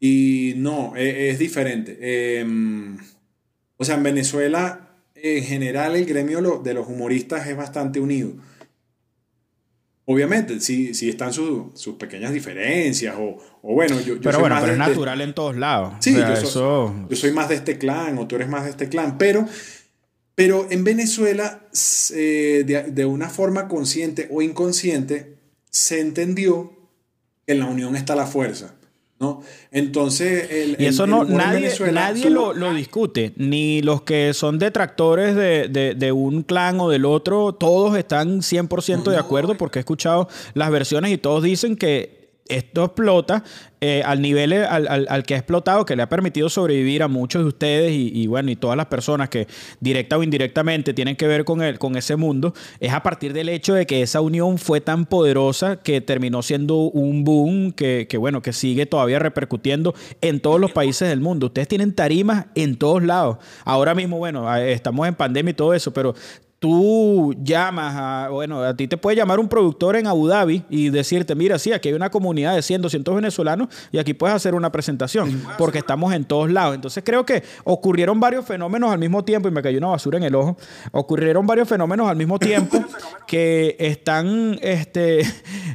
Y 0.00 0.54
no, 0.56 0.96
e, 0.96 1.28
es, 1.28 1.38
diferente. 1.38 1.98
Em, 2.40 2.96
o 3.76 3.84
sea, 3.84 3.96
en 3.96 4.02
Venezuela 4.04 4.91
en 5.22 5.44
general 5.44 5.94
el 5.94 6.04
gremio 6.04 6.58
de 6.58 6.74
los 6.74 6.88
humoristas 6.88 7.46
es 7.46 7.56
bastante 7.56 8.00
unido. 8.00 8.32
Obviamente, 10.04 10.58
sí, 10.60 10.94
sí 10.94 11.08
están 11.08 11.32
sus 11.32 11.94
pequeñas 11.96 12.32
diferencias, 12.32 13.14
o, 13.16 13.38
bueno, 13.62 14.00
yo, 14.00 14.20
pero 14.20 14.40
bueno, 14.40 14.56
pero 14.60 14.72
es 14.72 14.78
este 14.78 14.90
natural 14.90 15.20
en 15.20 15.32
todos 15.32 15.56
lados. 15.56 15.94
Sí, 16.00 16.12
yo, 16.12 17.16
soy, 17.16 17.30
más 17.30 17.48
de 17.48 17.54
este 17.54 17.78
clan, 17.78 18.18
o 18.18 18.26
tú 18.26 18.34
eres 18.34 18.48
más 18.48 18.64
de 18.64 18.70
este 18.70 18.88
clan, 18.88 19.16
pero, 19.16 19.46
pero 20.34 20.66
en 20.70 20.82
Venezuela, 20.82 21.68
eh, 22.14 22.64
de, 22.66 22.82
de, 22.90 23.04
una 23.04 23.28
forma 23.28 23.68
consciente 23.68 24.28
o 24.32 24.42
inconsciente, 24.42 25.36
se 25.70 26.00
entendió 26.00 26.72
que 27.46 27.52
en 27.52 27.60
la 27.60 27.66
unión 27.66 27.94
está 27.94 28.16
la 28.16 28.26
fuerza. 28.26 28.74
¿No? 29.22 29.40
Entonces, 29.70 30.50
el, 30.50 30.76
y 30.80 30.86
eso 30.86 31.06
no, 31.06 31.24
nadie, 31.24 31.70
nadie 31.92 32.28
lo, 32.28 32.52
lo, 32.52 32.74
discute, 32.74 33.32
ni 33.36 33.80
los 33.80 34.02
que 34.02 34.34
son 34.34 34.58
detractores 34.58 35.36
de, 35.36 35.68
de, 35.68 35.94
de, 35.94 36.10
un 36.10 36.42
clan 36.42 36.80
o 36.80 36.90
del 36.90 37.04
otro, 37.04 37.52
todos 37.52 37.96
están 37.96 38.40
100% 38.40 39.04
de 39.04 39.16
acuerdo 39.16 39.56
porque 39.56 39.78
he 39.78 39.80
escuchado 39.80 40.28
las 40.54 40.72
versiones 40.72 41.12
y 41.12 41.18
todos 41.18 41.44
dicen 41.44 41.76
que 41.76 42.21
esto 42.48 42.84
explota 42.84 43.44
eh, 43.80 44.02
al 44.04 44.22
nivel 44.22 44.52
eh, 44.52 44.64
al, 44.64 45.22
que 45.24 45.34
ha 45.34 45.38
explotado, 45.38 45.84
que 45.84 45.96
le 45.96 46.02
ha 46.02 46.08
permitido 46.08 46.48
sobrevivir 46.48 47.02
a 47.02 47.08
muchos 47.08 47.42
de 47.42 47.48
ustedes 47.48 47.92
y, 47.92 48.26
bueno, 48.26 48.50
y 48.50 48.56
todas 48.56 48.76
las 48.76 48.86
personas 48.86 49.28
que 49.28 49.48
directa 49.80 50.18
o 50.18 50.22
indirectamente 50.22 50.94
tienen 50.94 51.16
que 51.16 51.26
ver 51.26 51.44
con, 51.44 51.62
el, 51.62 51.78
con 51.78 51.96
ese 51.96 52.16
mundo, 52.16 52.54
es 52.78 52.92
a 52.92 53.02
partir 53.02 53.32
del 53.32 53.48
hecho 53.48 53.74
de 53.74 53.86
que 53.86 54.02
esa 54.02 54.20
unión 54.20 54.58
fue 54.58 54.80
tan 54.80 55.06
poderosa 55.06 55.76
que 55.82 56.00
terminó 56.00 56.42
siendo 56.42 56.76
un 56.76 57.24
boom 57.24 57.72
que, 57.72 58.06
que 58.08 58.18
bueno, 58.18 58.42
que 58.42 58.52
sigue 58.52 58.86
todavía 58.86 59.18
repercutiendo 59.18 59.94
en 60.20 60.40
todos 60.40 60.60
los 60.60 60.72
países 60.72 61.08
del 61.08 61.20
mundo. 61.20 61.46
Ustedes 61.46 61.68
tienen 61.68 61.92
tarimas 61.92 62.46
en 62.54 62.76
todos 62.76 63.02
lados. 63.02 63.38
Ahora 63.64 63.94
mismo, 63.94 64.18
bueno, 64.18 64.54
estamos 64.56 65.08
en 65.08 65.14
pandemia 65.14 65.50
y 65.50 65.54
todo 65.54 65.74
eso, 65.74 65.92
pero 65.92 66.14
tú 66.62 67.34
llamas 67.42 67.92
a, 67.96 68.28
bueno, 68.30 68.62
a 68.62 68.76
ti 68.76 68.86
te 68.86 68.96
puede 68.96 69.16
llamar 69.16 69.40
un 69.40 69.48
productor 69.48 69.96
en 69.96 70.06
Abu 70.06 70.28
Dhabi 70.28 70.62
y 70.70 70.90
decirte, 70.90 71.34
mira, 71.34 71.58
sí, 71.58 71.72
aquí 71.72 71.88
hay 71.88 71.94
una 71.94 72.08
comunidad 72.08 72.54
de 72.54 72.62
100, 72.62 72.82
200 72.82 73.16
venezolanos 73.16 73.66
y 73.90 73.98
aquí 73.98 74.14
puedes 74.14 74.36
hacer 74.36 74.54
una 74.54 74.70
presentación, 74.70 75.42
porque 75.58 75.78
estamos 75.78 76.14
en 76.14 76.24
todos 76.24 76.48
lados. 76.52 76.76
Entonces 76.76 77.02
creo 77.04 77.26
que 77.26 77.42
ocurrieron 77.64 78.20
varios 78.20 78.46
fenómenos 78.46 78.92
al 78.92 79.00
mismo 79.00 79.24
tiempo, 79.24 79.48
y 79.48 79.50
me 79.50 79.60
cayó 79.60 79.78
una 79.78 79.88
basura 79.88 80.18
en 80.18 80.22
el 80.22 80.36
ojo, 80.36 80.56
ocurrieron 80.92 81.48
varios 81.48 81.68
fenómenos 81.68 82.08
al 82.08 82.14
mismo 82.14 82.38
tiempo 82.38 82.78
que 83.26 83.74
están 83.80 84.56
este, 84.62 85.22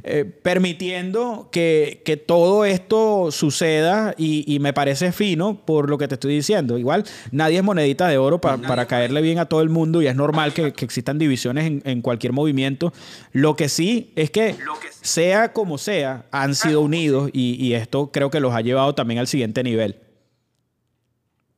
eh, 0.03 0.25
permitiendo 0.25 1.49
que, 1.51 2.01
que, 2.05 2.17
todo 2.17 2.65
esto 2.65 3.31
suceda 3.31 4.13
y, 4.17 4.43
y, 4.53 4.59
me 4.59 4.73
parece 4.73 5.11
fino 5.11 5.65
por 5.65 5.89
lo 5.89 5.97
que 5.97 6.07
te 6.07 6.15
estoy 6.15 6.35
diciendo. 6.35 6.77
Igual 6.77 7.03
nadie 7.31 7.57
es 7.57 7.63
monedita 7.63 8.07
de 8.07 8.17
oro 8.17 8.39
para, 8.39 8.57
para 8.57 8.85
caerle 8.85 9.21
bien 9.21 9.39
a 9.39 9.45
todo 9.45 9.61
el 9.61 9.69
mundo 9.69 10.01
y 10.01 10.07
es 10.07 10.15
normal 10.15 10.53
que 10.53 10.67
que 10.77 10.85
existan 10.85 11.17
divisiones 11.17 11.81
en, 11.83 12.01
cualquier 12.01 12.33
movimiento. 12.33 12.93
Lo 13.33 13.55
que 13.55 13.69
sí 13.69 14.11
es 14.15 14.29
que, 14.29 14.55
sea 15.01 15.53
como 15.53 15.77
sea, 15.77 16.25
han 16.31 16.55
sido 16.55 16.81
unidos 16.81 17.29
y, 17.33 17.73
esto 17.73 18.11
creo 18.11 18.31
que 18.31 18.39
los 18.39 18.53
ha 18.53 18.61
llevado 18.61 18.95
también 18.95 19.19
al 19.19 19.27
siguiente 19.27 19.63
nivel. 19.63 19.97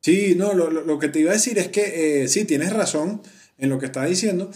Sí, 0.00 0.34
no, 0.34 0.54
lo, 0.54 0.98
que 0.98 1.08
te 1.08 1.20
iba 1.20 1.30
a 1.30 1.34
decir 1.34 1.58
es 1.58 1.68
que 1.68 2.22
eh, 2.22 2.28
sí, 2.28 2.44
tienes 2.44 2.72
razón 2.72 3.22
en 3.58 3.68
lo 3.68 3.78
que 3.78 3.86
estás 3.86 4.08
diciendo, 4.08 4.50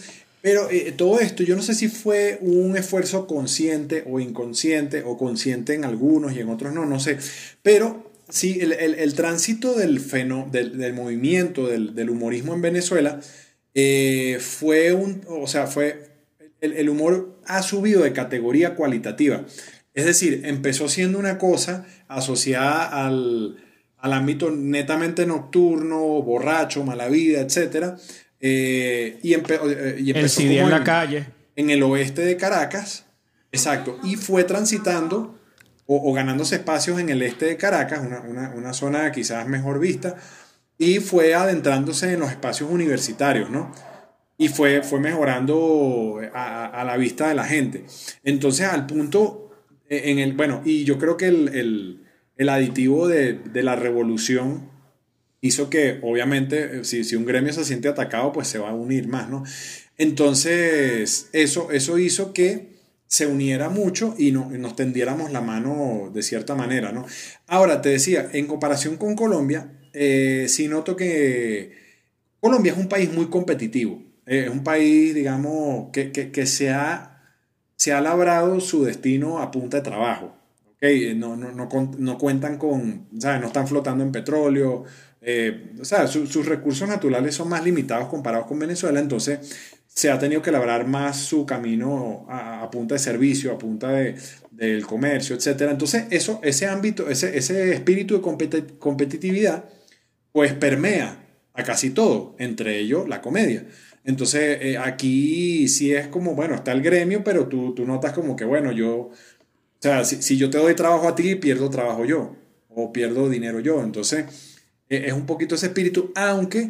pero 0.45 0.69
eh, 0.69 0.93
todo 0.95 1.21
esto 1.21 1.41
yo 1.41 1.55
no 1.55 1.63
sé 1.63 1.73
si 1.73 1.87
fue 1.87 2.37
un 2.39 2.77
esfuerzo 2.77 3.25
consciente 3.25 4.03
o 4.05 4.19
inconsciente, 4.19 5.01
o 5.03 5.17
consciente 5.17 5.73
en 5.73 5.85
algunos 5.85 6.35
y 6.35 6.39
en 6.39 6.49
otros 6.49 6.71
no, 6.71 6.85
no 6.85 6.99
sé, 6.99 7.17
pero 7.63 8.11
sí, 8.29 8.59
el, 8.61 9.13
tránsito 9.15 9.73
del, 9.73 9.99
feno, 9.99 10.47
del, 10.51 10.93
movimiento 10.93 11.65
del, 11.65 11.95
del 11.95 12.11
humorismo 12.11 12.53
en 12.53 12.61
Venezuela 12.61 13.19
eh, 13.73 14.37
fue 14.39 14.93
un, 14.93 15.23
o 15.27 15.47
sea, 15.47 15.65
fue, 15.65 16.11
el, 16.61 16.89
humor 16.89 17.39
ha 17.47 17.63
subido 17.63 18.03
de 18.03 18.13
categoría 18.13 18.75
cualitativa. 18.75 19.45
Es 19.95 20.05
decir, 20.05 20.43
empezó 20.45 20.89
siendo 20.89 21.17
una 21.17 21.39
cosa 21.39 21.87
asociada 22.07 23.03
al, 23.07 23.57
ámbito 23.97 24.51
netamente 24.51 25.25
nocturno, 25.25 26.21
borracho, 26.21 26.83
mala 26.83 27.07
vida, 27.07 27.41
etc. 27.41 27.95
Eh, 28.47 29.17
y, 29.23 29.33
eh, 29.33 29.95
y, 29.97 30.11
empezó 30.11 30.41
en 30.41 30.69
la 30.69 30.83
calle. 30.83 31.25
En 31.55 31.71
el 31.71 31.81
oeste 31.81 32.21
de 32.21 32.37
Caracas, 32.37 33.07
exacto, 33.51 33.97
y 34.03 34.17
fue 34.17 34.43
transitando 34.43 35.39
o, 35.87 36.13
ganándose 36.13 36.57
espacios 36.57 36.99
en 36.99 37.09
el 37.09 37.23
este 37.23 37.45
de 37.45 37.57
Caracas, 37.57 38.01
una, 38.05 38.21
una, 38.21 38.51
una 38.51 38.73
zona 38.73 39.11
quizás 39.11 39.47
mejor 39.47 39.79
vista, 39.79 40.17
y 40.77 40.99
fue 40.99 41.33
adentrándose 41.33 42.13
en 42.13 42.19
los 42.19 42.29
espacios 42.29 42.69
universitarios, 42.69 43.49
¿no? 43.49 43.71
Y 44.37 44.49
fue, 44.49 44.83
fue 44.83 44.99
mejorando 44.99 46.19
a, 46.35 46.83
la 46.85 46.97
vista 46.97 47.29
de 47.29 47.33
la 47.33 47.45
gente. 47.45 47.85
Entonces, 48.23 48.67
al 48.67 48.85
punto, 48.85 49.49
e, 49.89 50.11
en 50.11 50.19
el, 50.19 50.33
bueno, 50.33 50.61
y 50.63 50.83
yo 50.83 50.99
creo 50.99 51.17
que 51.17 51.29
el, 51.29 52.05
aditivo 52.47 53.07
de, 53.07 53.41
la 53.55 53.75
revolución 53.75 54.69
hizo 55.45 55.69
que, 55.69 55.99
obviamente, 56.01 56.83
si, 56.83 57.03
si 57.03 57.15
un 57.15 57.25
gremio 57.25 57.53
se 57.53 57.65
siente 57.65 57.87
atacado, 57.87 58.31
pues 58.31 58.47
se 58.47 58.59
va 58.59 58.69
a 58.69 58.75
unir 58.75 59.07
más, 59.07 59.29
¿no? 59.29 59.43
Entonces, 59.97 61.29
eso, 61.31 61.71
eso 61.71 61.97
hizo 61.97 62.33
que 62.33 62.75
se 63.07 63.27
uniera 63.27 63.69
mucho 63.69 64.15
y, 64.17 64.31
no, 64.31 64.49
nos 64.49 64.75
tendiéramos 64.75 65.31
la 65.31 65.41
mano 65.41 66.11
de 66.13 66.21
cierta 66.23 66.55
manera, 66.55 66.91
¿no? 66.91 67.05
Ahora, 67.47 67.81
te 67.81 67.89
decía, 67.89 68.29
en 68.33 68.47
comparación 68.47 68.97
con 68.97 69.15
Colombia, 69.15 69.71
eh, 69.93 70.47
sí 70.49 70.67
noto 70.67 70.95
que 70.95 71.71
Colombia 72.41 72.73
es 72.73 72.77
un 72.77 72.89
país 72.89 73.11
muy 73.13 73.27
competitivo. 73.27 74.03
es 74.25 74.49
un 74.49 74.63
país, 74.63 75.15
digamos, 75.15 75.91
que, 75.91 76.11
que, 76.11 76.45
se, 76.45 76.71
ha, 76.71 77.21
se 77.75 77.93
ha 77.93 78.01
labrado 78.01 78.59
su 78.59 78.83
destino 78.83 79.39
a 79.39 79.51
punta 79.51 79.77
de 79.77 79.83
trabajo. 79.83 80.35
¿okay? 80.75 81.15
No, 81.15 81.35
no, 81.35 81.51
no, 81.51 81.69
no, 81.97 82.17
cuentan 82.17 82.57
con, 82.57 83.07
¿sabes? 83.19 83.41
No 83.41 83.47
están 83.47 83.67
flotando 83.67 84.03
en 84.03 84.11
petróleo. 84.11 84.83
Eh, 85.27 85.71
o 85.81 85.85
sea, 85.85 86.05
sus 86.05 86.45
recursos 86.45 86.87
naturales 86.87 87.33
son 87.33 87.49
más 87.49 87.63
limitados 87.63 88.09
comparados 88.09 88.45
con 88.45 88.59
Venezuela, 88.59 88.99
entonces 88.99 89.39
se 89.87 90.11
ha 90.11 90.19
tenido 90.19 90.43
que 90.43 90.51
labrar 90.51 90.85
más 90.85 91.17
su 91.17 91.47
camino 91.47 92.27
a, 92.29 92.69
punta 92.69 92.93
de 92.93 92.99
servicio, 92.99 93.51
a 93.51 93.57
punta 93.57 93.89
de, 93.89 94.15
del 94.51 94.85
comercio, 94.85 95.35
etc. 95.35 95.61
Entonces, 95.71 96.05
eso, 96.11 96.39
ese 96.43 96.67
ámbito, 96.67 97.09
ese, 97.09 97.37
ese 97.37 97.73
espíritu 97.73 98.15
de 98.15 98.61
competitividad 98.77 99.65
pues 100.31 100.53
permea 100.53 101.25
a 101.53 101.63
casi 101.63 101.89
todo, 101.89 102.35
entre 102.37 102.77
ellos 102.77 103.07
la 103.07 103.21
comedia. 103.21 103.65
Entonces, 104.03 104.59
eh, 104.61 104.77
aquí 104.77 105.67
sí 105.67 105.91
es 105.91 106.07
como, 106.07 106.35
bueno, 106.35 106.53
está 106.53 106.71
el 106.71 106.83
gremio, 106.83 107.23
pero 107.23 107.47
tú, 107.47 107.73
tú 107.73 107.85
notas 107.85 108.13
como 108.13 108.35
que, 108.35 108.45
bueno, 108.45 108.71
yo, 108.71 108.91
o 108.95 109.11
sea, 109.79 110.03
si, 110.03 110.37
yo 110.37 110.49
te 110.51 110.59
doy 110.59 110.75
trabajo 110.75 111.07
a 111.07 111.15
ti, 111.15 111.35
pierdo 111.35 111.69
trabajo 111.71 112.05
yo, 112.05 112.35
o 112.69 112.93
pierdo 112.93 113.29
dinero 113.29 113.59
yo. 113.61 113.81
Entonces, 113.81 114.54
es 114.89 115.13
un 115.13 115.25
poquito 115.25 115.55
ese 115.55 115.67
espíritu, 115.67 116.11
aunque 116.15 116.69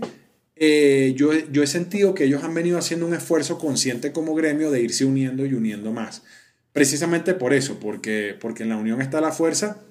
eh, 0.55 1.13
yo, 1.17 1.33
yo 1.51 1.63
he 1.63 1.67
sentido 1.67 2.13
que 2.13 2.23
ellos 2.25 2.43
han 2.43 2.53
venido 2.53 2.77
haciendo 2.77 3.05
un 3.05 3.13
esfuerzo 3.13 3.57
consciente 3.57 4.11
como 4.11 4.35
gremio 4.35 4.71
de 4.71 4.81
irse 4.81 5.05
uniendo 5.05 5.45
y 5.45 5.53
uniendo 5.53 5.91
más. 5.91 6.23
Precisamente 6.71 7.33
por 7.33 7.53
eso, 7.53 7.79
porque, 7.79 8.35
porque 8.39 8.63
en 8.63 8.69
la 8.69 8.77
unión 8.77 9.01
está 9.01 9.21
la 9.21 9.31
fuerza. 9.31 9.81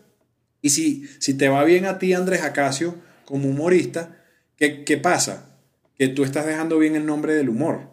Y 0.63 0.71
si, 0.71 1.07
si 1.19 1.35
te 1.35 1.49
va 1.49 1.65
bien 1.65 1.85
a 1.85 1.99
ti, 1.99 2.13
Andrés 2.15 2.43
Acacio, 2.43 2.97
como 3.25 3.49
humorista, 3.49 4.23
¿qué, 4.57 4.85
¿qué, 4.85 4.97
pasa? 4.97 5.59
Que 5.99 6.09
tú 6.09 6.25
estás 6.25 6.47
dejando 6.47 6.79
bien 6.79 6.97
el 6.97 7.07
nombre 7.07 7.35
del 7.35 7.49
humor, 7.49 7.91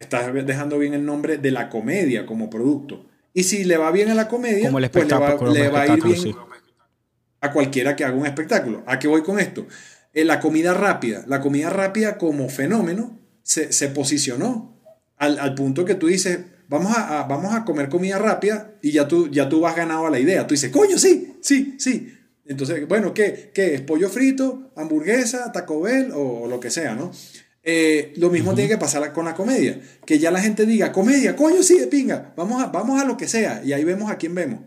estás 0.00 0.32
dejando 0.32 0.78
bien 0.78 0.94
el 0.94 1.04
nombre 1.04 1.38
de 1.38 1.50
la 1.50 1.68
comedia 1.68 2.26
como 2.26 2.50
producto. 2.50 3.06
Y 3.34 3.44
si 3.44 3.64
le 3.64 3.76
va 3.76 3.92
bien 3.92 4.08
a 4.08 4.14
la 4.14 4.26
comedia, 4.26 4.70
pues 4.70 5.08
le 5.52 5.68
va, 5.68 5.82
a 5.82 5.86
ir 5.86 6.02
bien 6.02 6.34
a 7.40 7.52
cualquiera 7.52 7.96
que 7.96 8.04
haga 8.04 8.16
un 8.16 8.26
espectáculo. 8.26 8.82
¿A 8.86 8.98
qué 8.98 9.08
voy 9.08 9.22
con 9.22 9.38
esto? 9.38 9.66
Eh, 10.12 10.24
la 10.24 10.40
comida 10.40 10.74
rápida, 10.74 11.24
la 11.26 11.40
comida 11.40 11.70
rápida 11.70 12.18
como 12.18 12.48
fenómeno 12.48 13.18
se, 13.42 13.72
se 13.72 13.88
posicionó 13.88 14.76
al, 15.16 15.38
al, 15.38 15.54
punto 15.54 15.84
que 15.84 15.94
tú 15.94 16.06
dices, 16.06 16.38
vamos 16.68 16.92
a, 16.96 17.24
vamos 17.24 17.54
a 17.54 17.64
comer 17.64 17.88
comida 17.88 18.18
rápida 18.18 18.74
y 18.82 18.92
ya 18.92 19.08
tú, 19.08 19.30
ya 19.30 19.48
tú 19.48 19.60
vas 19.60 19.76
ganado 19.76 20.06
a 20.06 20.10
la 20.10 20.20
idea. 20.20 20.46
Tú 20.46 20.54
dices, 20.54 20.70
coño, 20.70 20.98
sí, 20.98 21.36
sí, 21.40 21.74
sí. 21.78 22.14
Entonces, 22.46 22.86
bueno, 22.88 23.12
¿qué, 23.12 23.50
¿qué 23.52 23.74
es? 23.74 23.80
¿Pollo 23.82 24.08
frito, 24.08 24.70
hamburguesa, 24.74 25.52
Taco 25.52 25.82
Bell 25.82 26.12
o, 26.14 26.46
lo 26.46 26.60
que 26.60 26.70
sea, 26.70 26.94
¿no? 26.94 27.12
Eh, 27.62 28.14
lo 28.16 28.30
mismo 28.30 28.54
tiene 28.54 28.70
que 28.70 28.78
pasar 28.78 29.12
con 29.12 29.26
la 29.26 29.34
comedia. 29.34 29.78
Que 30.06 30.18
ya 30.18 30.30
la 30.30 30.40
gente 30.40 30.64
diga, 30.64 30.90
comedia, 30.90 31.36
coño, 31.36 31.62
sí, 31.62 31.78
de 31.78 31.86
pinga, 31.86 32.32
vamos 32.36 32.62
a, 32.62 32.66
vamos 32.66 33.00
a 33.00 33.04
lo 33.04 33.18
que 33.18 33.28
sea. 33.28 33.62
Y 33.62 33.72
ahí 33.72 33.84
vemos 33.84 34.10
a 34.10 34.16
quién 34.16 34.34
vemos. 34.34 34.60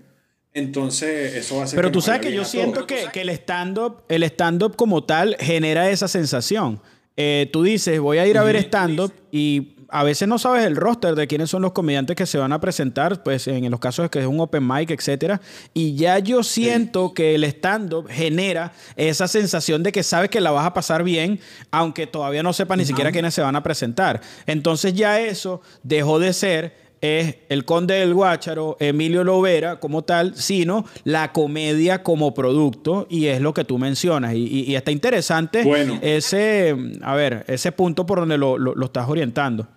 Entonces, 0.53 1.35
eso 1.35 1.57
va 1.57 1.63
a 1.63 1.67
ser. 1.67 1.77
Pero 1.77 1.91
tú 1.91 2.01
sabes 2.01 2.21
que 2.21 2.33
yo 2.33 2.43
siento 2.43 2.85
que, 2.85 3.07
que, 3.13 3.21
el 3.21 3.29
stand-up 3.29 4.03
el 4.09 4.23
stand 4.23 4.75
como 4.75 5.03
tal 5.03 5.37
genera 5.39 5.89
esa 5.89 6.07
sensación. 6.07 6.81
Eh, 7.15 7.49
tú 7.53 7.63
dices, 7.63 7.99
voy 7.99 8.17
a 8.17 8.27
ir 8.27 8.37
a 8.37 8.43
ver 8.43 8.55
stand-up 8.57 9.13
y 9.31 9.75
a 9.91 10.03
veces 10.03 10.27
no 10.27 10.39
sabes 10.39 10.65
el 10.65 10.77
roster 10.77 11.15
de 11.15 11.27
quiénes 11.27 11.49
son 11.49 11.61
los 11.61 11.73
comediantes 11.73 12.15
que 12.15 12.25
se 12.25 12.37
van 12.37 12.53
a 12.53 12.61
presentar, 12.61 13.21
pues 13.23 13.47
en 13.47 13.69
los 13.69 13.79
casos 13.79 14.03
de 14.03 14.09
que 14.09 14.19
es 14.19 14.25
un 14.25 14.39
open 14.39 14.65
mic, 14.65 14.89
etcétera. 14.89 15.41
Y 15.73 15.95
ya 15.95 16.17
yo 16.19 16.43
siento 16.43 17.13
que 17.13 17.36
el 17.36 17.43
stand-up 17.43 18.07
genera 18.09 18.71
esa 18.95 19.28
sensación 19.28 19.84
de 19.84 19.91
que 19.91 20.01
sabes 20.03 20.30
que 20.30 20.39
la 20.39 20.51
vas 20.51 20.65
a 20.65 20.73
pasar 20.73 21.03
bien, 21.03 21.39
aunque 21.71 22.07
todavía 22.07 22.41
no 22.41 22.53
sepa 22.53 22.78
ni 22.78 22.86
siquiera 22.86 23.11
quiénes 23.11 23.34
se 23.34 23.41
van 23.41 23.55
a 23.57 23.63
presentar. 23.63 24.21
Entonces 24.47 24.93
ya 24.93 25.19
eso 25.19 25.61
dejó 25.84 26.19
de 26.19 26.32
ser 26.32 26.80
es 27.02 27.36
el 27.49 27.66
Conde 27.66 27.95
del 27.95 28.14
Guácharo, 28.14 28.78
Emilio 28.80 29.24
Lovera 29.24 29.80
como 29.80 30.04
tal, 30.04 30.36
sino 30.36 30.86
la 31.04 31.34
comedia 31.34 32.04
como 32.04 32.34
producto 32.34 33.08
y 33.10 33.26
es 33.26 33.41
lo 33.41 33.54
que 33.54 33.66
tú 33.66 33.78
mencionas. 33.78 34.34
Y, 34.36 34.76
está 34.76 34.91
interesante 34.91 35.64
ese, 36.02 36.76
a 37.02 37.16
ver, 37.16 37.43
ese 37.47 37.72
punto 37.72 38.06
por 38.06 38.20
donde 38.20 38.38
lo, 38.38 38.58
lo 38.58 38.86
estás 38.86 39.10
orientando. 39.10 39.68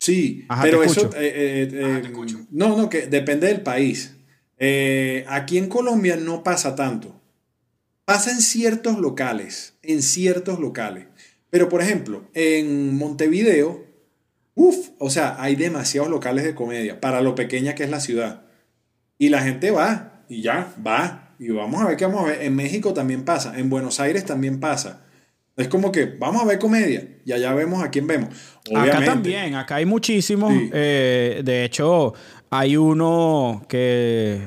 Sí, 0.00 0.46
pero 0.62 0.82
eso, 0.82 1.10
eh, 1.14 1.68
eh, 1.72 2.02
eh, 2.02 2.12
no, 2.50 2.74
no, 2.74 2.88
que 2.88 3.06
depende 3.06 3.48
del 3.48 3.60
país. 3.60 4.16
Eh, 4.58 5.26
aquí 5.28 5.58
en 5.58 5.68
Colombia 5.68 6.16
no 6.16 6.42
pasa 6.42 6.74
tanto. 6.74 7.20
Pasa 8.06 8.30
en 8.30 8.40
ciertos 8.40 8.98
locales, 8.98 9.74
en 9.82 10.00
ciertos 10.00 10.58
locales. 10.58 11.06
Pero 11.50 11.68
por 11.68 11.82
ejemplo, 11.82 12.26
en 12.32 12.96
Montevideo, 12.96 13.84
o 14.98 15.10
sea, 15.10 15.36
hay 15.38 15.56
demasiados 15.56 16.10
locales 16.10 16.44
de 16.44 16.54
comedia 16.54 17.00
para 17.00 17.20
lo 17.20 17.34
pequeña 17.34 17.74
que 17.74 17.84
es 17.84 17.90
la 17.90 18.00
ciudad. 18.00 18.42
Y 19.18 19.28
la 19.28 19.42
gente 19.42 19.70
va, 19.70 20.24
y 20.28 20.42
ya, 20.42 20.72
va. 20.86 21.34
Y 21.38 21.50
vamos 21.50 21.82
a 21.82 21.88
ver 21.88 21.96
qué 21.96 22.06
vamos 22.06 22.22
a 22.22 22.26
ver. 22.28 22.42
En 22.42 22.54
México 22.54 22.92
también 22.92 23.24
pasa, 23.24 23.58
en 23.58 23.70
Buenos 23.70 24.00
Aires 24.00 24.24
también 24.24 24.60
pasa. 24.60 25.02
Es 25.56 25.68
como 25.68 25.92
que 25.92 26.06
vamos 26.06 26.42
a 26.42 26.46
ver 26.46 26.58
comedia 26.58 27.06
y 27.24 27.32
allá 27.32 27.52
vemos 27.54 27.82
a 27.82 27.90
quién 27.90 28.06
vemos. 28.06 28.30
Acá 28.74 29.04
también, 29.04 29.54
acá 29.54 29.76
hay 29.76 29.84
muchísimos. 29.84 30.52
Eh, 30.72 31.42
de 31.44 31.64
hecho, 31.64 32.14
hay 32.50 32.76
uno 32.76 33.64
que 33.68 34.40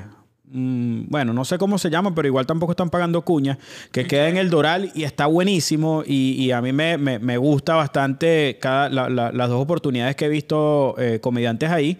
Mm, 0.56 1.06
bueno, 1.10 1.34
no 1.34 1.46
sé 1.46 1.58
cómo 1.58 1.80
se 1.80 1.90
llama, 1.90 2.14
pero 2.14 2.28
igual 2.28 2.46
tampoco 2.46 2.74
están 2.74 2.92
pagando 2.92 3.24
cuñas, 3.24 3.58
que 3.92 4.06
queda 4.06 4.30
en 4.30 4.38
el 4.38 4.52
Doral 4.52 4.92
y 4.94 5.04
está 5.04 5.26
buenísimo 5.26 6.04
y, 6.06 6.52
a 6.52 6.62
mí 6.62 6.72
me, 6.72 7.38
gusta 7.38 7.74
bastante 7.74 8.60
cada, 8.62 8.88
las 8.88 9.50
dos 9.50 9.60
oportunidades 9.60 10.16
que 10.16 10.26
he 10.26 10.30
visto 10.30 10.94
eh, 11.00 11.20
comediantes 11.20 11.72
ahí. 11.72 11.98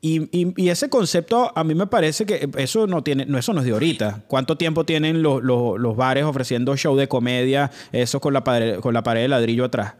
Y, 0.00 0.70
ese 0.70 0.88
concepto 0.88 1.50
a 1.52 1.64
mí 1.64 1.74
me 1.74 1.88
parece 1.88 2.26
que 2.26 2.48
eso 2.58 2.86
no 2.86 3.02
tiene, 3.02 3.26
no, 3.26 3.38
eso 3.38 3.52
no 3.52 3.58
es 3.58 3.66
de 3.66 3.72
ahorita. 3.72 4.22
¿Cuánto 4.28 4.56
tiempo 4.56 4.84
tienen 4.84 5.20
los, 5.20 5.96
bares 5.96 6.22
ofreciendo 6.22 6.76
show 6.76 6.94
de 6.94 7.08
comedia, 7.08 7.72
eso 7.90 8.20
con 8.20 8.32
la 8.32 8.44
pared, 8.44 8.78
con 8.78 8.94
la 8.94 9.02
pared 9.02 9.22
de 9.22 9.28
ladrillo 9.28 9.64
atrás? 9.64 9.94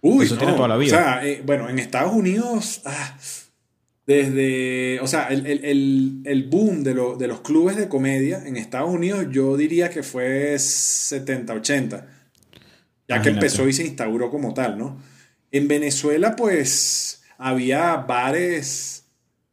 Uy, 0.00 0.24
eso 0.24 0.38
tiene 0.38 0.54
toda 0.54 0.68
la 0.68 0.78
vida. 0.78 0.96
O 0.96 0.98
sea, 0.98 1.26
eh, 1.26 1.42
bueno, 1.44 1.68
en 1.68 1.78
Estados 1.78 2.14
Unidos... 2.14 2.80
Ah, 2.86 3.18
desde, 4.10 4.98
o 5.02 5.06
sea, 5.06 5.28
el, 5.28 6.48
boom 6.50 6.82
de, 6.82 6.94
de, 7.16 7.28
los 7.28 7.40
clubes 7.42 7.76
de 7.76 7.88
comedia 7.88 8.42
en 8.44 8.56
Estados 8.56 8.90
Unidos 8.90 9.26
yo 9.30 9.56
diría 9.56 9.88
que 9.88 10.02
fue 10.02 10.56
70-80, 10.56 12.06
ya 13.06 13.22
que 13.22 13.28
empezó 13.28 13.68
y 13.68 13.72
se 13.72 13.86
instauró 13.86 14.28
como 14.28 14.52
tal, 14.52 14.78
¿no? 14.78 15.00
En 15.52 15.68
Venezuela 15.68 16.34
pues 16.34 17.22
había 17.38 17.98
bares 17.98 19.04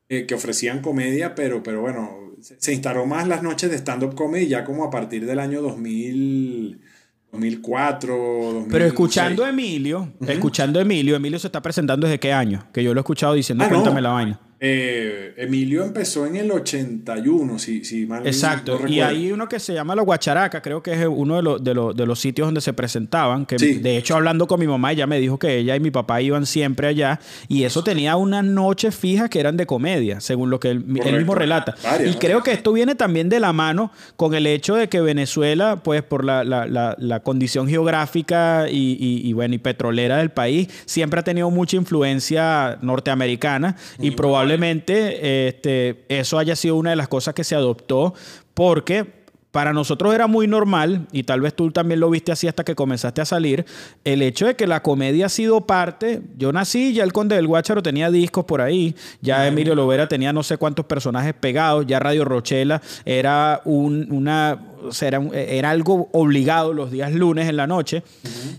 eh, 0.10 0.26
que 0.26 0.34
ofrecían 0.34 0.82
comedia, 0.82 1.36
pero, 1.36 1.62
pero 1.62 1.82
bueno, 1.82 2.34
se, 2.42 2.74
instaló 2.74 3.06
más 3.06 3.28
las 3.28 3.44
noches 3.44 3.70
de 3.70 3.78
stand-up 3.78 4.16
comedy 4.16 4.48
ya 4.48 4.66
como 4.66 4.86
a 4.86 4.90
partir 4.90 5.28
del 5.28 5.38
año 5.38 5.62
2000. 5.62 6.82
2004, 7.30 8.68
Pero 8.72 8.86
escuchando 8.86 9.44
a 9.44 9.50
Emilio, 9.50 10.14
escuchando 10.26 10.80
a 10.80 10.82
Emilio, 10.82 11.18
Emilio 11.18 11.38
se 11.38 11.48
está 11.48 11.62
presentando 11.62 12.08
desde 12.08 12.22
qué 12.22 12.32
año, 12.32 12.66
que 12.74 12.82
yo 12.82 12.94
lo 12.94 13.02
he 13.02 13.02
escuchado 13.02 13.34
diciendo, 13.34 13.66
ah, 13.66 13.70
cuéntame 13.70 14.02
la 14.02 14.12
vaina. 14.12 14.40
Eh, 14.60 15.36
Emilio 15.38 15.84
empezó 15.84 16.26
en 16.26 16.36
el 16.36 16.50
81, 16.50 17.60
si, 17.60 17.86
si 17.86 18.08
mal 18.08 18.26
Exacto, 18.26 18.88
y 18.88 19.02
hay 19.02 19.32
uno 19.32 19.48
que 19.48 19.60
se 19.60 19.76
llama 19.76 19.96
La 19.96 20.02
Guacharaca, 20.02 20.64
creo 20.64 20.82
que 20.82 20.94
es 20.94 21.06
uno 21.08 21.36
de, 21.36 21.44
los, 21.44 21.64
de, 21.64 21.76
los, 21.76 21.96
de 21.96 22.08
los 22.08 22.20
sitios 22.20 22.48
donde 22.48 22.62
se 22.62 22.74
presentaban, 22.74 23.46
que 23.46 23.58
de 23.58 23.98
hecho 23.98 24.16
hablando 24.16 24.48
con 24.48 24.60
mi 24.60 24.66
mamá, 24.66 24.94
ella 24.94 25.06
me 25.06 25.20
dijo 25.20 25.38
que 25.38 25.58
ella 25.58 25.76
y 25.76 25.80
mi 25.80 25.92
papá 25.92 26.24
iban 26.24 26.48
siempre 26.48 26.88
allá, 26.88 27.20
y 27.48 27.66
eso 27.66 27.84
tenía 27.84 28.16
unas 28.16 28.44
noches 28.44 28.96
fijas 28.96 29.30
que 29.30 29.40
eran 29.40 29.58
de 29.58 29.68
comedia, 29.68 30.22
según 30.22 30.50
lo 30.50 30.60
que 30.60 30.72
él, 30.72 30.84
mismo 30.86 31.36
relata. 31.36 31.76
y 32.04 32.16
creo 32.16 32.42
que 32.42 32.52
esto 32.52 32.74
viene 32.74 32.96
también 32.96 33.30
de 33.30 33.40
la 33.40 33.54
mano 33.54 33.92
con 34.16 34.34
el 34.34 34.48
hecho 34.48 34.74
de 34.74 34.90
que 34.90 35.02
Venezuela, 35.02 35.82
pues 35.84 36.02
por 36.02 36.26
la, 36.26 36.44
la, 36.44 36.66
la, 36.98 37.20
condición 37.20 37.68
geográfica 37.68 38.68
y, 38.72 38.98
y, 39.00 39.34
bueno, 39.34 39.54
y 39.54 39.60
petrolera 39.60 40.18
del 40.18 40.32
país, 40.32 40.68
siempre 40.86 41.20
ha 41.20 41.24
tenido 41.24 41.52
mucha 41.52 41.76
influencia 41.76 42.80
norteamericana 42.82 43.76
y 44.00 44.12
probablemente 44.12 44.47
probablemente 44.48 45.48
este, 45.48 46.06
eso 46.08 46.40
haya 46.40 46.56
sido 46.56 46.76
una 46.76 46.92
de 46.92 46.96
las 46.96 47.08
cosas 47.08 47.34
que 47.34 47.44
se 47.44 47.56
adoptó 47.56 48.14
porque 48.54 49.18
para 49.52 49.74
nosotros 49.74 50.14
era 50.14 50.28
muy 50.28 50.46
normal, 50.46 51.08
y 51.12 51.24
tal 51.24 51.42
vez 51.42 51.56
tú 51.56 51.72
también 51.72 52.00
lo 52.00 52.12
viste 52.12 52.32
así 52.32 52.48
hasta 52.48 52.64
que 52.64 52.76
comenzaste 52.76 53.22
a 53.22 53.26
salir, 53.26 53.66
el 54.04 54.22
hecho 54.22 54.46
de 54.46 54.56
que 54.56 54.68
la 54.68 54.84
comedia 54.84 55.26
ha 55.26 55.30
sido 55.30 55.62
parte. 55.62 56.22
Yo 56.38 56.52
nací, 56.54 56.94
ya 56.94 57.04
el 57.04 57.12
Conde 57.12 57.38
del 57.38 57.48
Guácharo 57.48 57.82
tenía 57.82 58.12
discos 58.12 58.46
por 58.46 58.62
ahí, 58.62 58.96
ya 59.22 59.48
Emilio 59.48 59.74
Lovera 59.74 60.08
tenía 60.08 60.32
no 60.32 60.44
sé 60.44 60.58
cuántos 60.58 60.86
personajes 60.86 61.34
pegados, 61.34 61.88
ya 61.88 61.98
Radio 61.98 62.24
Rochela 62.24 62.84
era 63.04 63.62
un, 63.66 64.12
una 64.12 64.60
era, 65.02 65.70
algo 65.70 66.10
obligado 66.14 66.74
los 66.74 66.92
días 66.92 67.14
lunes 67.14 67.50
en 67.50 67.58
la 67.58 67.68
noche. 67.68 68.04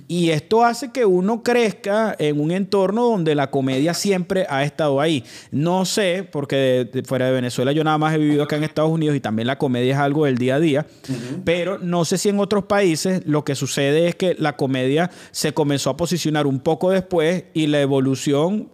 Y 0.07 0.31
esto 0.31 0.65
hace 0.65 0.91
que 0.93 1.05
uno 1.05 1.43
crezca 1.43 2.15
en 2.19 2.41
un 2.41 2.51
entorno 2.51 3.05
donde 3.05 3.35
la 3.35 3.51
comedia 3.51 3.95
siempre 3.95 4.47
ha 4.49 4.65
estado 4.65 5.01
ahí. 5.01 5.25
No 5.51 5.85
sé, 5.85 6.29
porque 6.31 6.89
fuera 7.07 7.27
de 7.27 7.33
Venezuela 7.33 7.73
yo 7.73 7.85
nada 7.85 7.99
más 7.99 8.15
he 8.15 8.19
vivido 8.19 8.43
acá 8.43 8.57
en 8.57 8.65
Estados 8.65 8.91
Unidos 8.91 9.17
y 9.17 9.21
también 9.21 9.47
la 9.47 9.59
comedia 9.59 9.95
es 9.95 9.99
algo 9.99 10.25
del 10.25 10.39
día 10.39 10.57
a 10.57 10.61
día, 10.61 10.87
pero 11.45 11.79
no 11.79 12.05
sé 12.05 12.19
si 12.19 12.29
en 12.29 12.41
otros 12.41 12.65
países 12.65 13.23
lo 13.27 13.45
que 13.45 13.55
sucede 13.55 14.09
es 14.09 14.15
que 14.15 14.35
la 14.39 14.57
comedia 14.57 15.11
se 15.31 15.53
comenzó 15.53 15.91
a 15.91 15.97
posicionar 15.97 16.47
un 16.47 16.61
poco 16.61 16.91
después 16.91 17.45
y 17.55 17.67
la 17.67 17.81
evolución 17.81 18.69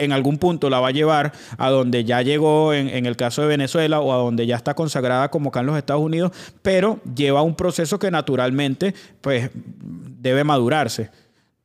en 0.00 0.12
algún 0.12 0.38
punto 0.38 0.70
la 0.70 0.80
va 0.80 0.88
a 0.88 0.92
llevar 0.92 1.32
a 1.58 1.70
donde 1.70 2.04
ya 2.04 2.22
llegó 2.22 2.72
en, 2.74 3.06
el 3.06 3.16
caso 3.16 3.42
de 3.42 3.48
Venezuela 3.48 4.00
o 4.00 4.12
a 4.12 4.16
donde 4.16 4.46
ya 4.46 4.56
está 4.56 4.74
consagrada 4.74 5.30
como 5.30 5.50
acá 5.50 5.60
en 5.60 5.66
los 5.66 5.78
Estados 5.78 6.02
Unidos, 6.02 6.32
pero 6.62 7.00
lleva 7.14 7.42
un 7.42 7.54
proceso 7.54 7.98
que 7.98 8.10
naturalmente 8.10 8.94
pues 9.20 9.50
debe 9.54 10.44
madurarse. 10.44 11.10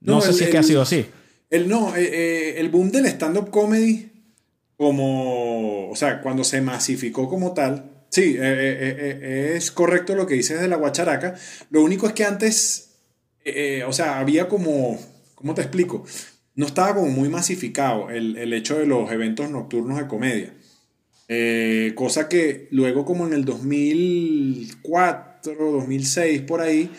No, 0.01 0.21
sé 0.21 0.33
si 0.33 0.43
es 0.43 0.49
que 0.49 0.57
ha 0.57 0.63
sido 0.63 0.81
así. 0.81 1.05
El, 1.49 1.67
no, 1.67 1.95
eh, 1.95 2.03
eh, 2.03 2.55
el 2.57 2.69
boom 2.69 2.91
del 2.91 3.05
stand-up 3.07 3.49
comedy, 3.49 4.11
como, 4.77 5.89
o 5.89 5.95
sea, 5.95 6.21
cuando 6.21 6.43
se 6.43 6.61
masificó 6.61 7.29
como 7.29 7.53
tal, 7.53 7.91
sí, 8.09 8.36
eh, 8.38 9.53
es 9.55 9.71
correcto 9.71 10.15
lo 10.15 10.27
que 10.27 10.36
dices 10.36 10.59
de 10.59 10.67
la 10.67 10.75
guacharaca. 10.75 11.36
Lo 11.69 11.83
único 11.83 12.07
es 12.07 12.13
que 12.13 12.25
antes, 12.25 12.89
o 13.88 13.93
sea, 13.93 14.19
había 14.19 14.47
como, 14.47 14.99
¿cómo 15.36 15.53
te 15.53 15.61
explico? 15.61 16.05
No 16.56 16.66
estaba 16.66 16.95
como 16.95 17.08
muy 17.08 17.30
masificado 17.30 18.10
el, 18.10 18.51
hecho 18.53 18.80
de 18.80 18.86
los 18.86 19.12
eventos 19.12 19.49
nocturnos 19.49 19.97
de 19.97 20.08
comedia. 20.08 20.53
Eh, 21.28 21.91
cosa 21.95 22.30
que 22.30 22.68
luego 22.72 23.03
como 23.03 23.28
en 23.28 23.34
el 23.34 23.43
2004, 23.45 25.72
2006, 25.72 26.41
por 26.41 26.62
ahí, 26.62 26.91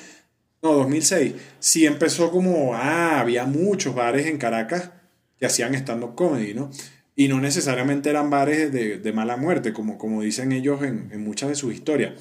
no, 0.62 0.72
2006, 0.74 1.32
sí 1.58 1.86
empezó 1.86 2.30
como, 2.30 2.74
ah, 2.74 3.20
había 3.20 3.46
muchos 3.46 3.94
bares 3.94 4.26
en 4.26 4.36
Caracas 4.36 4.90
que 5.38 5.46
hacían 5.46 5.74
stand-up 5.74 6.14
comedy, 6.14 6.52
¿no? 6.54 6.70
Y 7.14 7.28
no 7.28 7.40
necesariamente 7.40 8.10
eran 8.10 8.28
bares 8.28 8.70
de, 8.72 9.12
mala 9.12 9.38
muerte, 9.38 9.72
como, 9.72 9.96
como 9.96 10.20
dicen 10.22 10.52
ellos 10.52 10.82
en, 10.82 11.08
muchas 11.22 11.48
de 11.48 11.54
sus 11.54 11.72
historias. 11.72 12.12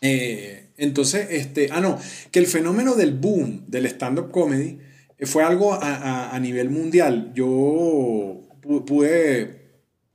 Eh, 0.00 0.70
entonces, 0.78 1.26
este, 1.30 1.68
ah, 1.70 1.82
no, 1.82 1.98
que 2.30 2.38
el 2.38 2.46
fenómeno 2.46 2.94
del 2.94 3.12
boom 3.12 3.64
del 3.68 3.84
stand-up 3.86 4.30
comedy 4.30 4.78
fue 5.26 5.44
algo 5.44 5.78
a, 5.80 6.38
nivel 6.40 6.70
mundial. 6.70 7.32
Yo 7.34 8.40
pude 8.62 9.60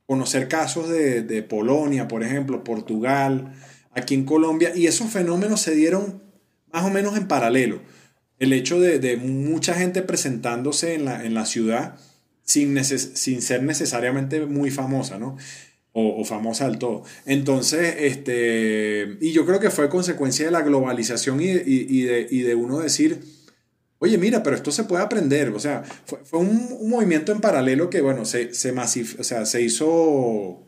conocer 0.05 0.47
casos 0.47 0.89
de, 0.89 1.43
Polonia, 1.43 2.07
por 2.07 2.23
ejemplo, 2.23 2.63
Portugal, 2.63 3.53
aquí 3.91 4.13
en 4.15 4.25
Colombia, 4.25 4.71
y 4.75 4.87
esos 4.87 5.09
fenómenos 5.11 5.61
se 5.61 5.75
dieron 5.75 6.23
más 6.71 6.85
o 6.85 6.89
menos 6.89 7.17
en 7.17 7.27
paralelo. 7.27 7.81
El 8.39 8.51
hecho 8.53 8.79
de, 8.79 9.17
mucha 9.17 9.73
gente 9.73 10.01
presentándose 10.01 10.95
en 10.95 11.33
la, 11.33 11.45
ciudad 11.45 11.97
sin, 12.43 12.83
sin 12.83 13.41
ser 13.41 13.63
necesariamente 13.63 14.45
muy 14.45 14.71
famosa, 14.71 15.17
¿no? 15.17 15.37
O, 15.97 16.25
famosa 16.25 16.67
del 16.67 16.77
todo. 16.77 17.03
Entonces, 17.25 17.95
este, 17.99 19.17
y 19.21 19.31
yo 19.31 19.45
creo 19.45 19.61
que 19.61 19.69
fue 19.69 19.87
consecuencia 19.87 20.45
de 20.45 20.51
la 20.51 20.61
globalización 20.61 21.39
y, 21.39 21.53
de, 21.53 22.27
y 22.29 22.41
de 22.41 22.55
uno 22.55 22.79
decir, 22.79 23.21
oye, 23.99 24.17
mira, 24.17 24.43
pero 24.43 24.55
esto 24.55 24.71
se 24.71 24.83
puede 24.83 25.03
aprender. 25.03 25.49
O 25.49 25.59
sea, 25.59 25.83
fue, 26.05 26.39
un, 26.39 26.89
movimiento 26.89 27.31
en 27.31 27.41
paralelo 27.41 27.89
que, 27.89 28.01
bueno, 28.01 28.25
se, 28.25 28.53
se, 28.53 28.71
o 28.71 29.23
sea, 29.23 29.45
se 29.45 29.61
hizo 29.61 30.63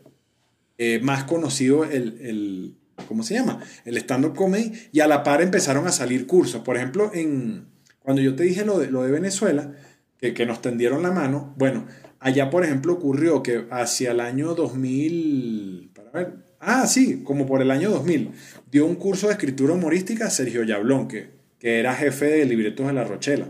eh, 0.78 1.00
más 1.02 1.24
conocido 1.24 1.84
el, 1.84 2.76
¿cómo 3.06 3.22
se 3.22 3.34
llama? 3.34 3.60
El 3.84 3.96
stand-up 3.98 4.34
comedy 4.34 4.72
y 4.92 5.00
a 5.00 5.06
la 5.06 5.22
par 5.22 5.42
empezaron 5.42 5.86
a 5.86 5.92
salir 5.92 6.26
cursos. 6.26 6.62
Por 6.62 6.76
ejemplo, 6.76 7.10
en, 7.14 7.66
cuando 8.00 8.22
yo 8.22 8.34
te 8.34 8.44
dije 8.44 8.64
lo 8.64 8.78
de, 8.78 8.90
lo 8.90 9.02
de 9.02 9.10
Venezuela, 9.10 9.72
que, 10.18 10.34
que 10.34 10.46
nos 10.46 10.62
tendieron 10.62 11.02
la 11.02 11.12
mano, 11.12 11.54
bueno, 11.56 11.86
allá, 12.20 12.50
por 12.50 12.64
ejemplo, 12.64 12.94
ocurrió 12.94 13.42
que 13.42 13.66
hacia 13.70 14.10
el 14.12 14.20
año 14.20 14.54
2000, 14.54 15.90
para 15.94 16.10
ver, 16.10 16.34
ah, 16.60 16.86
sí, 16.86 17.22
como 17.22 17.46
por 17.46 17.62
el 17.62 17.70
año 17.70 17.90
2000, 17.90 18.32
dio 18.70 18.86
un 18.86 18.96
curso 18.96 19.28
de 19.28 19.34
escritura 19.34 19.74
humorística 19.74 20.30
Sergio 20.30 20.64
Yablón, 20.64 21.08
que 21.08 21.37
que 21.58 21.78
era 21.78 21.94
jefe 21.94 22.26
de 22.26 22.44
libretos 22.44 22.86
de 22.86 22.92
La 22.92 23.04
Rochela. 23.04 23.48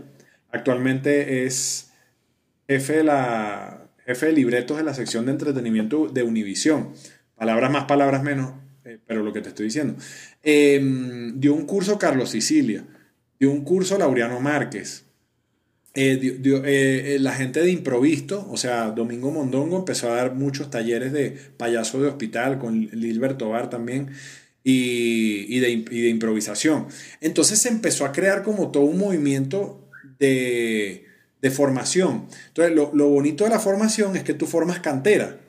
Actualmente 0.51 1.45
es 1.45 1.91
jefe 2.67 2.97
de, 2.97 3.03
la, 3.03 3.89
jefe 4.05 4.27
de 4.27 4.33
libretos 4.33 4.77
de 4.77 4.83
la 4.83 4.93
sección 4.93 5.25
de 5.25 5.31
entretenimiento 5.31 6.07
de 6.07 6.23
Univisión. 6.23 6.93
Palabras 7.35 7.71
más, 7.71 7.85
palabras 7.85 8.23
menos, 8.23 8.53
eh, 8.83 8.99
pero 9.05 9.23
lo 9.23 9.31
que 9.31 9.41
te 9.41 9.49
estoy 9.49 9.65
diciendo. 9.65 9.95
Em, 10.43 11.39
dio 11.39 11.53
un 11.53 11.65
curso 11.65 11.99
Carlos 11.99 12.31
Sicilia, 12.31 12.83
dio 13.39 13.51
un 13.51 13.63
curso 13.63 13.97
Laureano 13.97 14.39
Márquez. 14.39 15.05
la 15.95 17.33
gente 17.33 17.61
de 17.61 17.71
improvisto, 17.71 18.47
o 18.49 18.57
sea, 18.57 18.91
Domingo 18.91 19.31
Mondongo 19.31 19.77
empezó 19.77 20.11
a 20.11 20.15
dar 20.15 20.33
muchos 20.33 20.69
talleres 20.69 21.11
de 21.11 21.31
payaso 21.57 22.01
de 22.01 22.07
hospital 22.07 22.57
con 22.57 22.79
Lilberto 22.79 23.49
Bar 23.49 23.69
también 23.69 24.09
y, 24.69 25.59
de, 25.59 26.09
improvisación. 26.09 26.87
Entonces 27.21 27.59
se 27.59 27.69
empezó 27.69 28.05
a 28.05 28.11
crear 28.11 28.43
como 28.43 28.71
todo 28.71 28.83
un 28.83 28.97
movimiento 28.97 29.89
de, 30.19 31.05
formación. 31.51 32.27
Entonces, 32.47 32.75
lo, 32.75 33.09
bonito 33.09 33.43
de 33.45 33.49
la 33.49 33.59
formación 33.59 34.15
es 34.15 34.23
que 34.23 34.33
tú 34.33 34.45
formas 34.45 34.79
cantera. 34.79 35.39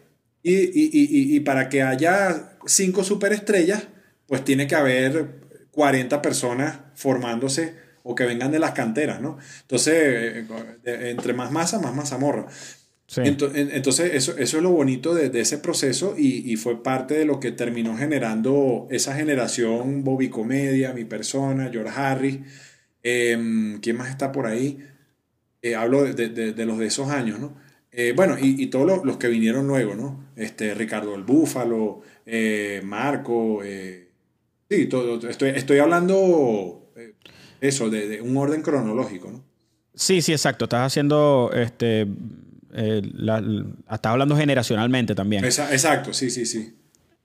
Y, 0.42 1.40
para 1.40 1.68
que 1.68 1.82
haya 1.82 2.56
cinco 2.66 3.04
superestrellas, 3.04 3.88
pues 4.26 4.44
tiene 4.44 4.66
que 4.66 4.76
haber 4.76 5.40
40 5.72 6.22
personas 6.22 6.78
formándose 6.94 7.74
o 8.02 8.14
que 8.14 8.24
vengan 8.24 8.50
de 8.50 8.58
las 8.58 8.72
canteras, 8.72 9.20
¿no? 9.20 9.38
Entonces, 9.62 9.94
eh, 9.94 11.10
entre 11.10 11.34
más 11.34 11.50
masa, 11.50 11.78
más 11.78 11.94
mazamorra. 11.94 12.46
Entonces, 13.16 14.14
eso, 14.14 14.36
eso 14.38 14.56
es 14.56 14.62
lo 14.62 14.70
bonito 14.70 15.14
de, 15.14 15.40
ese 15.40 15.58
proceso 15.58 16.14
y, 16.16 16.56
fue 16.56 16.82
parte 16.82 17.14
de 17.14 17.24
lo 17.24 17.40
que 17.40 17.50
terminó 17.50 17.96
generando 17.96 18.86
esa 18.90 19.14
generación 19.14 20.04
Bobby 20.04 20.28
Comedia, 20.28 20.92
mi 20.92 21.04
persona, 21.04 21.70
George 21.72 21.92
Harris. 21.94 22.38
Em, 23.02 23.80
¿Quién 23.80 23.96
más 23.96 24.10
está 24.10 24.30
por 24.30 24.46
ahí? 24.46 24.78
Eh, 25.62 25.74
hablo 25.74 26.04
de, 26.04 26.66
los 26.66 26.78
de 26.78 26.86
esos 26.86 27.08
años, 27.10 27.40
¿no? 27.40 27.56
Eh, 27.92 28.12
bueno, 28.14 28.36
y, 28.40 28.66
todos 28.68 29.04
los, 29.04 29.16
que 29.16 29.26
vinieron 29.26 29.66
luego, 29.66 29.96
¿no? 29.96 30.30
Este, 30.36 30.74
Ricardo 30.74 31.16
el 31.16 31.24
Búfalo, 31.24 32.02
eh, 32.24 32.80
Marco. 32.84 33.60
sí, 34.68 34.86
todo, 34.86 35.28
estoy, 35.28 35.50
estoy 35.50 35.78
hablando 35.78 36.92
eso, 37.60 37.90
de, 37.90 38.20
un 38.20 38.36
orden 38.36 38.62
cronológico, 38.62 39.32
¿no? 39.32 39.44
Sí, 39.94 40.22
sí, 40.22 40.32
exacto. 40.32 40.66
Estás 40.66 40.86
haciendo 40.86 41.50
este 41.52 42.06
eh, 42.74 43.02
hablando 44.02 44.36
generacionalmente 44.36 45.14
también. 45.14 45.44
Exacto, 45.44 46.12
sí, 46.12 46.30
sí, 46.30 46.46
sí. 46.46 46.76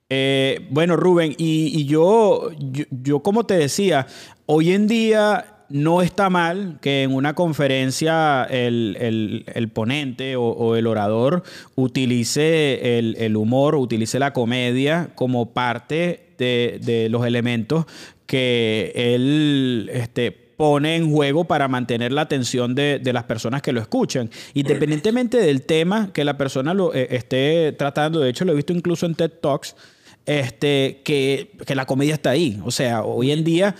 Eh, 0.08 0.66
bueno, 0.70 0.96
Rubén, 0.96 1.34
y, 1.36 1.84
yo, 1.86 2.50
yo, 2.90 3.20
como 3.20 3.44
te 3.44 3.54
decía, 3.54 4.06
hoy 4.46 4.72
en 4.72 4.86
día 4.86 5.64
no 5.68 6.00
está 6.00 6.30
mal 6.30 6.78
que 6.80 7.02
en 7.02 7.12
una 7.12 7.34
conferencia 7.34 8.44
el, 8.44 9.70
ponente 9.74 10.36
o, 10.36 10.76
el 10.76 10.86
orador 10.86 11.42
utilice 11.74 12.98
el, 12.98 13.36
humor, 13.36 13.74
utilice 13.74 14.20
la 14.20 14.32
comedia 14.32 15.10
como 15.16 15.52
parte 15.52 16.34
de, 16.38 16.78
de 16.82 17.08
los 17.08 17.26
elementos 17.26 17.86
que 18.26 18.92
él 18.94 19.90
este, 19.92 20.45
pone 20.56 20.96
en 20.96 21.10
juego 21.10 21.44
para 21.44 21.68
mantener 21.68 22.12
la 22.12 22.22
atención 22.22 22.74
de, 22.74 23.00
las 23.12 23.24
personas 23.24 23.62
que 23.62 23.72
lo 23.72 23.80
escuchan. 23.80 24.30
Independientemente 24.54 25.38
del 25.38 25.62
tema 25.62 26.12
que 26.12 26.24
la 26.24 26.36
persona 26.36 26.74
lo 26.74 26.94
eh, 26.94 27.08
esté 27.10 27.72
tratando, 27.72 28.20
de 28.20 28.30
hecho 28.30 28.44
lo 28.44 28.52
he 28.52 28.56
visto 28.56 28.72
incluso 28.72 29.06
en 29.06 29.14
TED 29.14 29.32
Talks, 29.40 29.76
este, 30.24 31.02
que, 31.04 31.52
la 31.74 31.86
comedia 31.86 32.14
está 32.14 32.30
ahí. 32.30 32.60
O 32.64 32.70
sea, 32.70 33.02
hoy 33.02 33.30
en 33.30 33.44
día... 33.44 33.74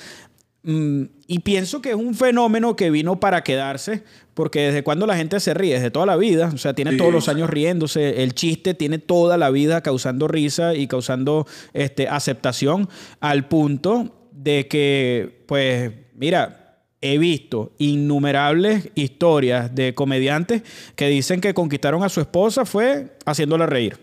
Mm, 0.62 1.04
y 1.28 1.40
pienso 1.40 1.82
que 1.82 1.90
es 1.90 1.96
un 1.96 2.14
fenómeno 2.14 2.76
que 2.76 2.90
vino 2.90 3.18
para 3.18 3.42
quedarse, 3.42 4.04
porque 4.34 4.60
desde 4.60 4.84
cuando 4.84 5.06
la 5.06 5.16
gente 5.16 5.40
se 5.40 5.54
ríe, 5.54 5.74
desde 5.74 5.90
toda 5.90 6.06
la 6.06 6.16
vida, 6.16 6.50
o 6.54 6.58
sea, 6.58 6.72
tiene 6.72 6.96
todos 6.96 7.12
los 7.12 7.28
años 7.28 7.50
riéndose, 7.50 8.22
el 8.22 8.34
chiste 8.34 8.74
tiene 8.74 8.98
toda 8.98 9.36
la 9.36 9.50
vida 9.50 9.80
causando 9.82 10.28
risa 10.28 10.74
y 10.74 10.86
causando 10.86 11.46
este, 11.72 12.08
aceptación, 12.08 12.88
al 13.18 13.48
punto 13.48 14.28
de 14.32 14.68
que, 14.68 15.42
pues, 15.46 15.90
mira, 16.14 16.65
he 17.12 17.18
visto 17.18 17.72
innumerables 17.78 18.90
historias 18.94 19.74
de 19.74 19.94
comediantes 19.94 20.62
que 20.94 21.08
dicen 21.08 21.40
que 21.40 21.54
conquistaron 21.54 22.02
a 22.02 22.08
su 22.08 22.20
esposa 22.20 22.64
fue 22.64 23.16
haciéndola 23.24 23.66
reír. 23.66 23.98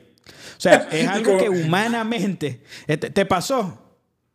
O 0.58 0.62
sea, 0.62 0.88
es 0.92 1.08
algo 1.08 1.38
que 1.38 1.50
humanamente 1.50 2.62
te, 2.86 3.26
pasó. 3.26 3.80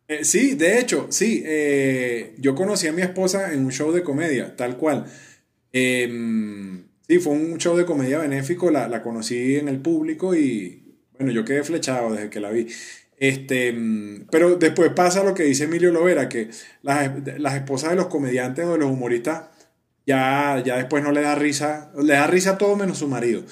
Eh, 0.09 0.25
sí, 0.25 0.55
de 0.55 0.79
hecho, 0.79 1.07
sí. 1.11 1.43
Eh, 1.45 2.35
yo 2.39 2.55
conocí 2.55 2.87
a 2.87 2.93
mi 2.93 3.03
esposa 3.03 3.53
en 3.53 3.65
un 3.65 3.73
show 3.73 3.93
de 3.93 4.03
comedia, 4.03 4.57
tal 4.57 4.77
cual. 4.77 5.07
Em, 5.73 6.85
sí, 7.07 7.19
fue 7.19 7.33
un 7.35 7.59
show 7.59 7.77
de 7.77 7.85
comedia 7.85 8.19
benéfico, 8.19 8.71
la, 8.71 8.89
la 8.89 9.03
conocí 9.03 9.57
en 9.57 9.69
el 9.69 9.81
público 9.81 10.35
y 10.35 10.89
bueno, 11.19 11.33
yo 11.33 11.45
quedé 11.45 11.65
flechado 11.65 12.13
desde 12.13 12.31
que 12.31 12.41
la 12.41 12.51
vi. 12.51 12.69
Este, 13.21 13.77
pero 14.31 14.57
después 14.57 14.93
pasa 14.95 15.25
lo 15.25 15.35
que 15.35 15.43
dice 15.43 15.65
Emilio 15.65 15.93
Lovera, 15.93 16.29
que 16.29 16.51
las, 16.83 17.11
las 17.39 17.55
esposas 17.55 17.91
de 17.91 17.97
los 17.97 18.07
comediantes 18.07 18.65
o 18.65 18.73
de 18.73 18.79
los 18.79 18.91
humoristas 18.91 19.43
ya, 20.09 20.63
ya 20.65 20.77
después 20.79 21.05
no 21.05 21.13
le 21.13 21.21
da 21.21 21.35
risa, 21.35 21.91
le 22.03 22.15
da 22.15 22.27
risa 22.27 22.57
todo 22.57 22.77
menos 22.77 22.99
su 22.99 23.09
marido. 23.09 23.43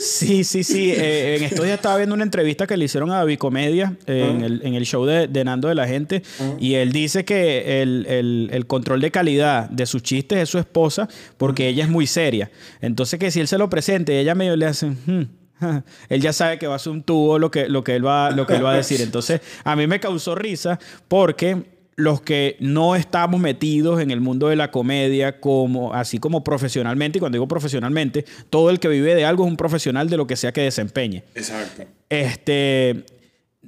Sí, 0.00 0.44
sí, 0.44 0.64
sí. 0.64 0.90
Eh, 0.90 1.36
en 1.36 1.44
estos 1.44 1.64
días 1.64 1.76
estaba 1.76 1.98
viendo 1.98 2.14
una 2.14 2.24
entrevista 2.24 2.66
que 2.66 2.74
le 2.76 2.86
hicieron 2.86 3.10
a 3.10 3.16
David 3.16 3.38
Comedia 3.38 3.96
en, 4.06 4.40
el, 4.40 4.62
en, 4.64 4.74
el, 4.74 4.86
show 4.86 5.04
de, 5.04 5.28
de, 5.28 5.44
Nando 5.44 5.68
de 5.68 5.74
la 5.74 5.86
Gente 5.86 6.22
y 6.58 6.74
él 6.74 6.90
dice 6.90 7.26
que 7.26 7.82
el, 7.82 8.06
el, 8.08 8.48
el, 8.50 8.66
control 8.66 9.02
de 9.02 9.10
calidad 9.10 9.68
de 9.68 9.84
sus 9.84 10.02
chistes 10.02 10.38
es 10.38 10.48
su 10.48 10.58
esposa 10.58 11.06
porque 11.36 11.68
ella 11.68 11.84
es 11.84 11.90
muy 11.90 12.06
seria. 12.06 12.50
Entonces 12.80 13.20
que 13.20 13.30
si 13.30 13.40
él 13.40 13.46
se 13.46 13.58
lo 13.58 13.68
presenta 13.68 14.12
y 14.12 14.16
ella 14.16 14.34
medio 14.34 14.56
le 14.56 14.66
hace... 14.66 14.86
Hmm", 14.86 15.39
él 16.08 16.20
ya 16.20 16.32
sabe 16.32 16.58
que 16.58 16.66
va 16.66 16.76
a 16.76 16.78
ser 16.78 16.92
un 16.92 17.02
tubo 17.02 17.38
lo 17.38 17.50
que, 17.50 17.68
lo 17.68 17.84
que, 17.84 17.96
él, 17.96 18.06
va, 18.06 18.30
lo 18.30 18.46
que 18.46 18.54
él 18.54 18.64
va 18.64 18.72
a 18.72 18.76
decir. 18.76 19.00
Entonces, 19.02 19.40
a 19.64 19.76
mí 19.76 19.86
me 19.86 20.00
causó 20.00 20.34
risa 20.34 20.78
porque 21.08 21.80
los 21.96 22.22
que 22.22 22.56
no 22.60 22.96
estamos 22.96 23.40
metidos 23.40 24.00
en 24.00 24.10
el 24.10 24.20
mundo 24.20 24.48
de 24.48 24.56
la 24.56 24.70
comedia 24.70 25.38
como 25.38 25.92
así 25.92 26.18
como 26.18 26.42
profesionalmente 26.42 27.18
y 27.18 27.20
cuando 27.20 27.36
digo 27.36 27.46
profesionalmente 27.46 28.24
todo 28.48 28.70
el 28.70 28.80
que 28.80 28.88
vive 28.88 29.14
de 29.14 29.26
algo 29.26 29.44
es 29.44 29.50
un 29.50 29.56
profesional 29.56 30.08
de 30.08 30.16
lo 30.16 30.26
que 30.26 30.36
sea 30.36 30.52
que 30.52 30.62
desempeñe. 30.62 31.24
Exacto. 31.34 31.84
Este 32.08 33.04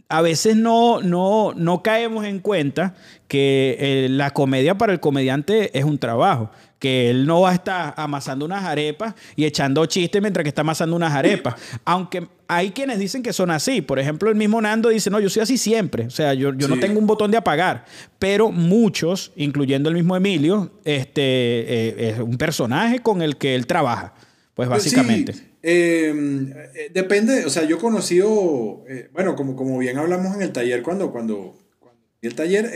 a 0.09 0.23
veces 0.23 0.57
no, 0.57 1.03
no, 1.03 1.53
no 1.55 1.83
caemos 1.83 2.25
en 2.25 2.41
cuenta 2.41 2.95
que 3.29 3.77
eh, 3.79 4.09
la 4.11 4.31
comedia 4.31 4.77
para 4.77 4.93
el 4.93 5.01
comediante 5.01 5.79
es 5.79 5.85
un 5.85 5.99
trabajo 5.99 6.51
que 6.83 7.11
él 7.11 7.27
no 7.27 7.43
va 7.43 7.51
a 7.51 7.55
estar 7.55 7.95
amasando 7.97 8.45
unas 8.45 8.65
arepas 8.65 9.15
y 9.37 9.45
echando 9.45 9.87
chistes 9.87 10.21
mientras 10.21 10.43
que 10.43 10.49
está 10.49 10.63
amasando 10.63 10.97
unas 10.97 11.13
arepas. 11.13 11.55
Aunque 11.85 12.27
hay 12.49 12.73
quienes 12.73 12.99
dicen 12.99 13.23
que 13.23 13.33
son 13.33 13.53
así. 13.53 13.83
Por 13.83 14.01
ejemplo, 14.01 14.29
el 14.29 14.35
mismo 14.35 14.61
Nando 14.61 14.89
dice, 14.89 15.09
no, 15.09 15.21
yo 15.21 15.31
soy 15.31 15.43
así 15.43 15.57
siempre. 15.57 16.07
O 16.07 16.11
sea, 16.11 16.35
yo, 16.35 16.53
yo 16.53 16.67
no 16.67 16.81
tengo 16.81 16.99
un 16.99 17.07
botón 17.07 17.31
de 17.31 17.37
apagar. 17.37 17.85
Pero 18.19 18.51
muchos, 18.51 19.31
incluyendo 19.37 19.91
el 19.91 19.95
mismo 19.95 20.17
Emilio, 20.17 20.73
este, 20.85 21.23
eh, 21.23 22.11
es 22.11 22.19
un 22.19 22.37
personaje 22.37 22.99
con 22.99 23.23
el 23.23 23.37
que 23.37 23.55
él 23.55 23.69
trabaja. 23.69 24.15
Pues, 24.53 24.69
pues 24.69 24.69
básicamente. 24.69 25.35
Em, 25.63 26.53
eh, 26.75 26.91
depende, 26.93 27.45
o 27.45 27.51
sea, 27.51 27.63
yo 27.63 27.77
he 27.77 27.79
conocido, 27.79 28.83
eh, 28.89 29.09
bueno, 29.13 29.37
como, 29.37 29.55
como 29.55 29.79
bien 29.79 29.99
hablamos 29.99 30.35
en 30.35 30.43
el 30.43 30.51
taller 30.51 30.83
cuando, 30.83 31.13
cuando, 31.13 31.57
cuando 31.79 32.01
el 32.23 32.35
taller, 32.35 32.73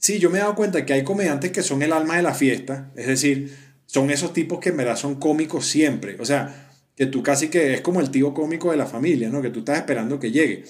Sí, 0.00 0.18
yo 0.18 0.30
me 0.30 0.38
he 0.38 0.40
dado 0.40 0.54
cuenta 0.54 0.86
que 0.86 0.94
hay 0.94 1.04
comediantes 1.04 1.52
que 1.52 1.62
son 1.62 1.82
el 1.82 1.92
alma 1.92 2.16
de 2.16 2.22
la 2.22 2.32
fiesta, 2.32 2.90
es 2.96 3.06
decir, 3.06 3.54
son 3.84 4.10
esos 4.10 4.32
tipos 4.32 4.58
que 4.58 4.70
en 4.70 4.78
verdad 4.78 4.96
son 4.96 5.16
cómicos 5.16 5.66
siempre, 5.66 6.16
o 6.18 6.24
sea, 6.24 6.70
que 6.96 7.04
tú 7.04 7.22
casi 7.22 7.48
que 7.48 7.74
es 7.74 7.82
como 7.82 8.00
el 8.00 8.10
tío 8.10 8.32
cómico 8.32 8.70
de 8.70 8.78
la 8.78 8.86
familia, 8.86 9.28
¿no? 9.28 9.42
Que 9.42 9.50
tú 9.50 9.60
estás 9.60 9.76
esperando 9.76 10.18
que 10.18 10.30
llegue. 10.30 10.64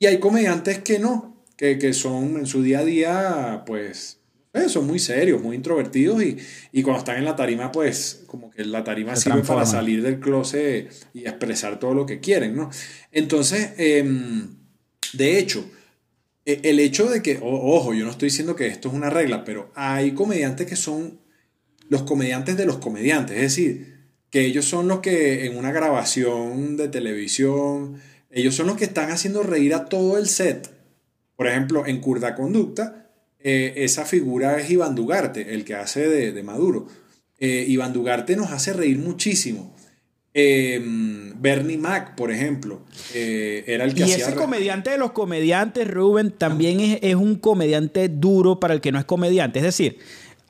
Y 0.00 0.06
hay 0.06 0.18
comediantes 0.18 0.80
que 0.80 0.98
no, 0.98 1.44
que, 1.56 1.92
son 1.92 2.38
en 2.38 2.46
su 2.46 2.62
día 2.62 2.80
a 2.80 2.84
día, 2.84 3.62
pues, 3.64 4.18
eh, 4.52 4.68
son 4.68 4.88
muy 4.88 4.98
serios, 4.98 5.40
muy 5.40 5.54
introvertidos 5.54 6.20
y, 6.24 6.36
y, 6.72 6.82
cuando 6.82 6.98
están 6.98 7.18
en 7.18 7.24
la 7.24 7.36
tarima, 7.36 7.70
pues, 7.70 8.24
como 8.26 8.50
que 8.50 8.64
la 8.64 8.82
tarima 8.82 9.14
sirve 9.14 9.42
para 9.42 9.64
salir 9.66 10.02
del 10.02 10.18
closet 10.18 10.92
y 11.12 11.20
expresar 11.28 11.78
todo 11.78 11.94
lo 11.94 12.06
que 12.06 12.18
quieren, 12.18 12.56
¿no? 12.56 12.70
Entonces, 13.12 13.70
em, 13.76 14.56
de 15.12 15.38
hecho, 15.38 15.64
el 16.44 16.78
hecho 16.78 17.08
de 17.08 17.22
que, 17.22 17.38
ojo, 17.42 17.94
yo 17.94 18.04
no 18.04 18.10
estoy 18.10 18.28
diciendo 18.28 18.54
que 18.54 18.66
esto 18.66 18.88
es 18.88 18.94
una 18.94 19.10
regla, 19.10 19.44
pero 19.44 19.70
hay 19.74 20.12
comediantes 20.12 20.66
que 20.66 20.76
son 20.76 21.18
los 21.88 22.02
comediantes 22.02 22.56
de 22.56 22.66
los 22.66 22.78
comediantes, 22.78 23.36
es 23.36 23.42
decir, 23.42 23.94
que 24.30 24.44
ellos 24.44 24.64
son 24.64 24.88
los 24.88 25.00
que 25.00 25.46
en 25.46 25.56
una 25.56 25.72
grabación 25.72 26.76
de 26.76 26.88
televisión, 26.88 28.00
ellos 28.30 28.54
son 28.54 28.66
los 28.66 28.76
que 28.76 28.84
están 28.84 29.10
haciendo 29.10 29.42
reír 29.42 29.74
a 29.74 29.84
todo 29.86 30.18
el 30.18 30.26
set. 30.26 30.70
Por 31.36 31.46
ejemplo, 31.46 31.86
en 31.86 32.00
Curda 32.00 32.34
Conducta, 32.34 33.10
eh, 33.38 33.74
esa 33.76 34.04
figura 34.04 34.58
es 34.58 34.70
Iván 34.70 34.94
Dugarte, 34.94 35.54
el 35.54 35.64
que 35.64 35.74
hace 35.74 36.08
de, 36.08 36.42
Maduro. 36.42 36.88
Eh, 37.38 37.64
Iván 37.68 37.92
Dugarte 37.92 38.36
nos 38.36 38.50
hace 38.50 38.72
reír 38.72 38.98
muchísimo. 38.98 39.73
Em, 40.36 41.40
Bernie 41.40 41.78
Mac, 41.78 42.16
por 42.16 42.32
ejemplo, 42.32 42.82
eh, 43.14 43.62
era 43.68 43.84
el 43.84 43.94
que 43.94 44.04
y 44.04 44.10
ese 44.10 44.34
comediante 44.34 44.90
de 44.90 44.98
los 44.98 45.12
comediantes, 45.12 45.86
Rubén, 45.86 46.32
también 46.32 46.98
es, 47.00 47.14
un 47.14 47.36
comediante 47.36 48.08
duro 48.08 48.58
para 48.58 48.74
el 48.74 48.80
que 48.80 48.90
no 48.90 48.98
es 48.98 49.04
comediante. 49.04 49.60
Es 49.60 49.64
decir, 49.64 49.98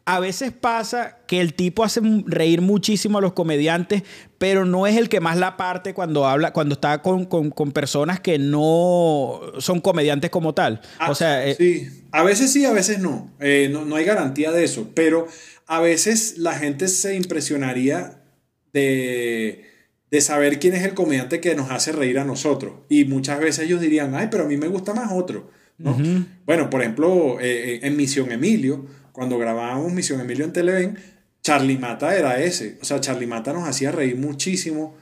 a 0.07 0.21
veces 0.21 0.53
pasa 0.53 1.19
que 1.27 1.43
el 1.43 1.53
tipo 1.53 1.85
hace 1.85 2.01
reír 2.25 2.63
muchísimo 2.63 3.19
a 3.19 3.21
los 3.21 3.35
comediantes, 3.35 4.05
pero 4.39 4.65
no 4.65 4.87
es 4.87 4.97
el 4.97 5.11
que 5.11 5.21
más 5.21 5.37
la 5.37 5.59
parte 5.59 5.93
cuando 5.93 6.27
habla, 6.27 6.55
cuando 6.55 6.77
está 6.77 7.03
con, 7.03 7.27
personas 7.75 8.21
que 8.21 8.39
no 8.39 9.43
son 9.59 9.83
comediantes 9.83 10.31
como 10.31 10.55
tal. 10.55 10.81
o 11.01 11.13
ah, 11.13 11.15
sea, 11.15 11.47
eh, 11.47 11.57
sí, 11.57 11.89
a 12.11 12.23
veces 12.23 12.51
sí, 12.51 12.65
a 12.65 12.73
veces 12.73 13.01
eh, 13.41 13.69
no. 13.71 13.85
no. 13.85 13.97
hay 13.97 14.07
garantía 14.07 14.51
de 14.51 14.65
eso, 14.65 14.91
pero 14.95 15.29
a 15.67 15.81
veces 15.81 16.39
la 16.39 16.55
gente 16.55 16.89
se 16.89 17.17
impresionaría 17.17 18.23
de, 18.73 19.74
de 20.15 20.21
saber 20.21 20.61
quién 20.61 20.75
es 20.75 20.85
el 20.85 20.95
comediante 20.95 21.41
que 21.41 21.57
nos 21.57 21.73
hace 21.73 21.91
reír 21.91 22.21
a 22.21 22.25
nosotros. 22.25 22.75
Y 22.89 23.05
muchas 23.05 23.41
veces 23.41 23.65
ellos 23.65 23.81
dirían, 23.81 24.15
ay, 24.15 24.29
pero 24.31 24.45
a 24.45 24.47
mí 24.47 24.57
me 24.57 24.69
gusta 24.69 24.95
más 24.95 25.11
otro. 25.11 25.51
Bueno, 26.47 26.71
por 26.71 26.83
ejemplo, 26.83 27.41
eh, 27.41 27.81
en 27.83 27.97
Misión 27.97 28.31
Emilio, 28.31 28.87
cuando 29.11 29.39
grabábamos 29.39 29.93
Misión 29.93 30.21
Emilio 30.21 30.45
en 30.45 30.53
Televen, 30.53 30.99
Charlie 31.43 31.79
Mata 31.79 32.17
era 32.17 32.41
ese. 32.41 32.79
O 32.81 32.85
sea, 32.85 33.01
Charlie 33.01 33.27
Mata 33.27 33.53
nos 33.53 33.69
hacía 33.69 33.91
reír 33.91 34.17
muchísimo 34.17 34.97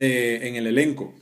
eh, 0.00 0.40
en 0.42 0.56
el 0.56 0.66
elenco. 0.66 1.14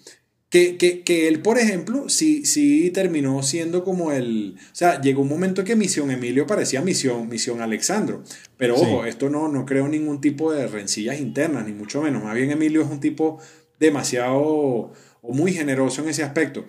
Que, 0.55 1.03
que, 1.05 1.27
él, 1.27 1.41
por 1.41 1.59
ejemplo, 1.59 2.09
sí, 2.09 2.45
sí 2.45 2.91
terminó 2.91 3.43
siendo 3.43 3.83
como 3.83 4.13
el... 4.13 4.55
O 4.57 4.75
sea, 4.75 5.01
llegó 5.01 5.23
un 5.23 5.29
momento 5.29 5.65
que 5.65 5.75
Misión 5.75 6.13
Emilio 6.13 6.47
parecía 6.47 6.81
Misión, 6.81 7.29
Misión 7.29 7.61
Alexandro. 7.61 8.23
Pero 8.57 8.77
ojo, 8.77 9.05
esto 9.05 9.29
no, 9.29 9.49
no 9.49 9.67
creo 9.67 9.89
ningún 9.89 10.21
tipo 10.21 10.53
de 10.53 10.69
rencillas 10.69 11.21
internas, 11.21 11.67
ni 11.67 11.73
mucho 11.73 12.01
menos. 12.01 12.23
Más 12.23 12.37
bien 12.37 12.53
Emilio 12.53 12.83
es 12.83 12.89
un 12.89 13.01
tipo 13.01 13.41
demasiado 13.81 14.43
o 14.43 15.33
muy 15.33 15.53
generoso 15.53 16.03
en 16.03 16.11
ese 16.11 16.23
aspecto. 16.23 16.67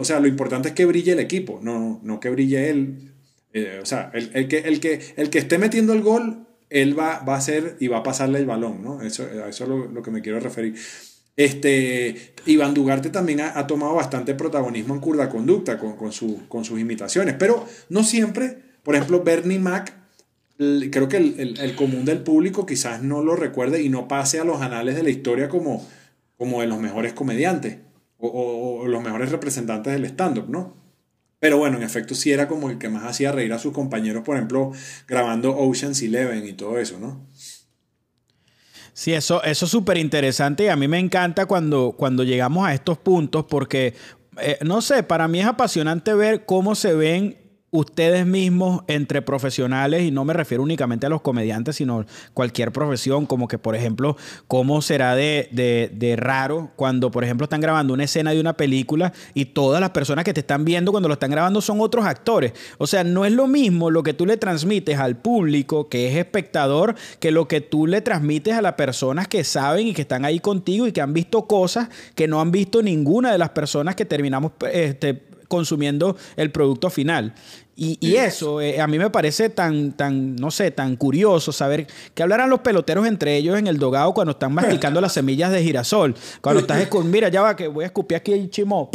o 0.00 0.04
sea, 0.04 0.18
lo 0.20 0.26
importante 0.26 0.68
es 0.68 0.74
que 0.74 0.86
brille 0.86 1.12
el 1.12 1.20
equipo, 1.20 1.60
no, 1.62 2.00
no 2.02 2.20
que 2.20 2.30
brille 2.30 2.70
él 2.70 3.12
eh, 3.52 3.78
o 3.82 3.86
sea, 3.86 4.10
el, 4.14 4.48
que, 4.48 4.58
el, 4.58 4.80
que, 4.80 5.00
el 5.16 5.30
que 5.30 5.38
esté 5.38 5.58
metiendo 5.58 5.92
el 5.92 6.02
gol, 6.02 6.46
él 6.70 6.98
va, 6.98 7.20
va 7.20 7.34
a 7.34 7.38
hacer 7.38 7.76
y 7.80 7.88
va 7.88 7.98
a 7.98 8.02
pasarle 8.02 8.38
el 8.38 8.46
balón, 8.46 8.82
¿no? 8.82 9.00
Eso, 9.02 9.26
eso 9.46 9.64
es 9.64 9.70
lo, 9.70 10.02
que 10.02 10.10
me 10.10 10.20
quiero 10.20 10.38
referir. 10.38 10.74
Este, 11.38 12.34
Iván 12.46 12.74
Dugarte 12.74 13.10
también 13.10 13.40
ha, 13.40 13.64
tomado 13.68 13.94
bastante 13.94 14.34
protagonismo 14.34 14.92
en 14.92 15.00
Curda 15.00 15.28
Conducta 15.28 15.78
con, 15.78 15.96
con, 15.96 16.10
con, 16.48 16.64
sus 16.64 16.80
imitaciones, 16.80 17.36
pero 17.38 17.64
no 17.88 18.02
siempre. 18.02 18.58
Por 18.82 18.96
ejemplo, 18.96 19.22
Bernie 19.22 19.60
Mac, 19.60 19.94
creo 20.56 21.08
que 21.08 21.16
el, 21.16 21.76
común 21.76 22.04
del 22.04 22.24
público 22.24 22.66
quizás 22.66 23.04
no 23.04 23.22
lo 23.22 23.36
recuerde 23.36 23.80
y 23.82 23.88
no 23.88 24.08
pase 24.08 24.40
a 24.40 24.44
los 24.44 24.62
anales 24.62 24.96
de 24.96 25.04
la 25.04 25.10
historia 25.10 25.48
como, 25.48 25.86
como 26.36 26.60
de 26.60 26.66
los 26.66 26.80
mejores 26.80 27.12
comediantes 27.12 27.78
o, 28.18 28.80
o 28.82 28.88
los 28.88 29.00
mejores 29.00 29.30
representantes 29.30 29.92
del 29.92 30.06
stand-up, 30.06 30.48
¿no? 30.48 30.76
Pero 31.38 31.58
bueno, 31.58 31.76
en 31.76 31.84
efecto 31.84 32.16
sí 32.16 32.32
era 32.32 32.48
como 32.48 32.68
el 32.68 32.78
que 32.78 32.88
más 32.88 33.04
hacía 33.04 33.30
reír 33.30 33.52
a 33.52 33.60
sus 33.60 33.72
compañeros, 33.72 34.24
por 34.24 34.34
ejemplo, 34.34 34.72
grabando 35.06 35.56
Ocean's 35.56 36.02
Eleven 36.02 36.44
y 36.44 36.54
todo 36.54 36.80
eso, 36.80 36.98
¿no? 36.98 37.28
Sí, 38.98 39.14
eso, 39.14 39.40
eso 39.44 39.66
es 39.66 39.70
súper 39.70 39.96
interesante 39.96 40.64
y 40.64 40.66
a 40.66 40.74
mí 40.74 40.88
me 40.88 40.98
encanta 40.98 41.46
cuando, 41.46 41.94
cuando 41.96 42.24
llegamos 42.24 42.66
a 42.66 42.74
estos 42.74 42.98
puntos 42.98 43.44
porque, 43.48 43.94
eh, 44.40 44.58
no 44.64 44.82
sé, 44.82 45.04
para 45.04 45.28
mí 45.28 45.38
es 45.38 45.46
apasionante 45.46 46.12
ver 46.14 46.44
cómo 46.44 46.74
se 46.74 46.94
ven 46.94 47.36
ustedes 47.70 48.26
mismos 48.26 48.82
entre 48.86 49.20
profesionales, 49.22 50.02
y 50.02 50.10
no 50.10 50.24
me 50.24 50.32
refiero 50.32 50.62
únicamente 50.62 51.06
a 51.06 51.08
los 51.10 51.20
comediantes, 51.20 51.76
sino 51.76 52.06
cualquier 52.32 52.72
profesión, 52.72 53.26
como 53.26 53.46
que, 53.46 53.58
por 53.58 53.76
ejemplo, 53.76 54.16
cómo 54.46 54.80
será 54.80 55.14
de, 55.14 55.48
de, 55.52 56.16
raro 56.16 56.70
cuando, 56.76 57.10
por 57.10 57.24
ejemplo, 57.24 57.44
están 57.44 57.60
grabando 57.60 57.92
una 57.92 58.04
escena 58.04 58.30
de 58.30 58.40
una 58.40 58.54
película 58.54 59.12
y 59.34 59.46
todas 59.46 59.80
las 59.80 59.90
personas 59.90 60.24
que 60.24 60.32
te 60.32 60.40
están 60.40 60.64
viendo 60.64 60.92
cuando 60.92 61.08
lo 61.08 61.14
están 61.14 61.30
grabando 61.30 61.60
son 61.60 61.80
otros 61.80 62.06
actores. 62.06 62.52
O 62.78 62.86
sea, 62.86 63.04
no 63.04 63.24
es 63.24 63.32
lo 63.32 63.46
mismo 63.46 63.90
lo 63.90 64.02
que 64.02 64.14
tú 64.14 64.24
le 64.24 64.36
transmites 64.36 64.98
al 64.98 65.16
público, 65.16 65.88
que 65.88 66.08
es 66.08 66.16
espectador, 66.16 66.94
que 67.20 67.30
lo 67.30 67.48
que 67.48 67.60
tú 67.60 67.86
le 67.86 68.00
transmites 68.00 68.54
a 68.54 68.62
las 68.62 68.74
personas 68.74 69.28
que 69.28 69.44
saben 69.44 69.88
y 69.88 69.94
que 69.94 70.02
están 70.02 70.24
ahí 70.24 70.40
contigo 70.40 70.86
y 70.86 70.92
que 70.92 71.00
han 71.00 71.12
visto 71.12 71.46
cosas 71.46 71.88
que 72.14 72.28
no 72.28 72.40
han 72.40 72.50
visto 72.50 72.82
ninguna 72.82 73.30
de 73.32 73.38
las 73.38 73.50
personas 73.50 73.94
que 73.94 74.04
terminamos 74.04 74.52
este, 74.72 75.27
consumiendo 75.48 76.16
el 76.36 76.50
producto 76.50 76.90
final. 76.90 77.34
Y, 77.80 78.16
eso 78.16 78.60
eh, 78.60 78.80
a 78.80 78.88
mí 78.88 78.98
me 78.98 79.08
parece 79.08 79.50
tan, 79.50 79.92
tan, 79.92 80.34
no 80.34 80.50
sé, 80.50 80.72
tan 80.72 80.96
curioso 80.96 81.52
saber 81.52 81.86
que 82.12 82.24
hablarán 82.24 82.50
los 82.50 82.58
peloteros 82.58 83.06
entre 83.06 83.36
ellos 83.36 83.56
en 83.56 83.68
el 83.68 83.78
dogado 83.78 84.12
cuando 84.14 84.32
están 84.32 84.52
masticando 84.52 85.00
las 85.00 85.12
semillas 85.12 85.52
de 85.52 85.62
girasol. 85.62 86.16
Cuando 86.40 86.62
estás 86.62 86.88
con, 86.88 87.08
mira, 87.08 87.28
ya 87.28 87.40
va, 87.40 87.54
que 87.54 87.68
voy 87.68 87.84
a 87.84 87.86
escupir 87.86 88.16
aquí 88.16 88.32
el 88.32 88.50
chimo 88.50 88.90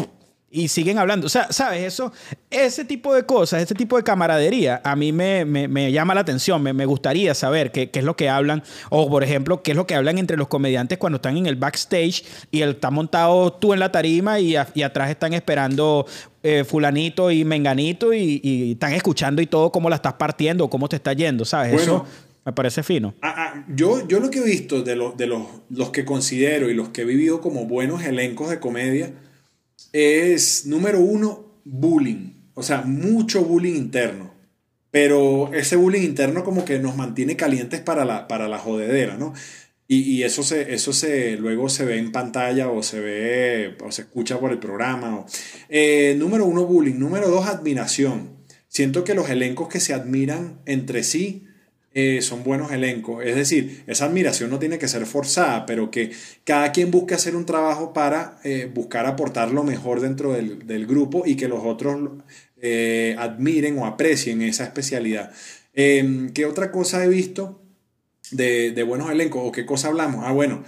y 0.53 0.67
siguen 0.67 0.99
hablando. 0.99 1.25
O 1.25 1.29
sea, 1.29 1.51
¿sabes? 1.51 1.81
Eso, 1.81 2.13
ese 2.51 2.85
tipo 2.85 3.15
de 3.15 3.25
cosas, 3.25 3.63
ese 3.63 3.73
tipo 3.73 3.97
de 3.97 4.03
camaradería, 4.03 4.81
a 4.83 4.95
mí 4.95 5.11
me, 5.11 5.45
me, 5.45 5.91
llama 5.91 6.13
la 6.13 6.21
atención. 6.21 6.61
Me, 6.61 6.73
me 6.73 6.85
gustaría 6.85 7.33
saber 7.33 7.71
qué, 7.71 7.89
qué, 7.89 7.99
es 7.99 8.05
lo 8.05 8.15
que 8.15 8.29
hablan. 8.29 8.61
O, 8.91 9.09
por 9.09 9.23
ejemplo, 9.23 9.63
qué 9.63 9.71
es 9.71 9.77
lo 9.77 9.87
que 9.87 9.95
hablan 9.95 10.19
entre 10.19 10.37
los 10.37 10.47
comediantes 10.47 10.99
cuando 10.99 11.15
están 11.15 11.37
en 11.37 11.47
el 11.47 11.55
backstage 11.55 12.23
y 12.51 12.61
él 12.61 12.69
está 12.69 12.91
montado 12.91 13.51
tú 13.53 13.73
en 13.73 13.79
la 13.79 13.91
tarima 13.91 14.39
y, 14.39 14.55
y 14.75 14.83
atrás 14.83 15.09
están 15.09 15.33
esperando 15.33 16.05
eh, 16.43 16.63
fulanito 16.63 17.31
y 17.31 17.43
menganito 17.43 18.13
y, 18.13 18.39
y, 18.43 18.73
están 18.73 18.93
escuchando 18.93 19.41
y 19.41 19.47
todo 19.47 19.71
cómo 19.71 19.89
la 19.89 19.95
estás 19.95 20.13
partiendo 20.13 20.65
o 20.65 20.69
cómo 20.69 20.87
te 20.87 20.97
está 20.97 21.13
yendo, 21.13 21.45
¿sabes? 21.45 21.81
Eso 21.81 22.05
me 22.45 22.53
parece 22.53 22.83
fino. 22.83 23.15
Ah, 23.23 23.33
ah, 23.37 23.65
yo, 23.73 24.07
yo 24.07 24.19
lo 24.19 24.29
que 24.29 24.37
he 24.37 24.43
visto 24.43 24.83
de, 24.83 24.95
los, 24.95 25.17
de 25.17 25.25
los, 25.25 25.47
los 25.71 25.89
que 25.89 26.05
considero 26.05 26.69
y 26.69 26.75
los 26.75 26.89
que 26.89 27.01
he 27.01 27.05
vivido 27.05 27.41
como 27.41 27.65
buenos 27.65 28.03
elencos 28.03 28.51
de 28.51 28.59
comedia 28.59 29.13
es, 29.93 30.65
número 30.65 30.99
uno, 30.99 31.61
bullying. 31.63 32.33
O 32.55 32.63
sea, 32.63 32.81
mucho 32.81 33.43
bullying 33.45 33.75
interno. 33.75 34.33
Pero 34.91 35.53
ese 35.53 35.75
bullying 35.75 36.01
interno 36.01 36.43
como 36.43 36.65
que 36.65 36.79
nos 36.79 36.95
mantiene 36.95 37.35
calientes 37.35 37.79
para 37.79 38.03
la, 38.05 38.27
para 38.27 38.47
la 38.47 38.59
jodedera, 38.59 39.17
¿no? 39.17 39.33
Y, 39.87 40.23
eso, 40.23 40.41
se, 40.41 40.73
eso 40.73 40.91
se, 40.91 41.37
luego 41.37 41.69
se 41.69 41.85
ve 41.85 41.99
en 41.99 42.11
pantalla 42.11 42.69
o 42.69 42.81
se 42.81 42.99
ve 42.99 43.77
o 43.85 43.91
se 43.91 44.03
escucha 44.03 44.39
por 44.39 44.51
el 44.51 44.57
programa. 44.57 45.23
Eh, 45.69 46.15
número 46.17 46.45
uno, 46.45 46.65
bullying. 46.65 46.95
Número 46.95 47.29
dos, 47.29 47.45
admiración. 47.45 48.37
Siento 48.69 49.03
que 49.03 49.13
los 49.13 49.29
elencos 49.29 49.67
que 49.67 49.79
se 49.79 49.93
admiran 49.93 50.61
entre 50.65 51.03
sí 51.03 51.45
eh, 51.95 52.23
son 52.23 52.43
buenos 52.43 52.71
elencos. 52.71 53.23
Es 53.23 53.35
decir, 53.35 53.83
esa 53.85 54.05
admiración 54.05 54.49
no 54.49 54.57
tiene 54.57 54.79
que 54.79 54.87
ser 54.87 55.05
forzada, 55.05 55.65
pero 55.67 55.91
que 55.91 56.11
cada 56.43 56.71
quien 56.71 56.89
busque 56.89 57.13
hacer 57.13 57.35
un 57.35 57.45
trabajo 57.45 57.93
para 57.93 58.39
eh, 58.43 58.69
buscar 58.73 59.05
aportar 59.05 59.51
lo 59.51 59.63
mejor 59.63 60.01
dentro 60.01 60.33
del, 60.33 60.87
grupo 60.87 61.23
y 61.25 61.35
que 61.35 61.47
los 61.47 61.63
otros 61.63 62.09
eh, 62.61 63.15
admiren 63.19 63.77
o 63.77 63.85
aprecien 63.85 64.41
esa 64.41 64.63
especialidad. 64.63 65.31
Em, 65.73 66.31
¿Qué 66.33 66.45
otra 66.45 66.71
cosa 66.71 67.03
he 67.03 67.07
visto 67.07 67.61
de, 68.31 68.71
de, 68.71 68.83
buenos 68.83 69.11
elencos 69.11 69.43
o 69.45 69.51
qué 69.51 69.65
cosa 69.65 69.89
hablamos? 69.89 70.25
Ah, 70.25 70.31
bueno. 70.31 70.63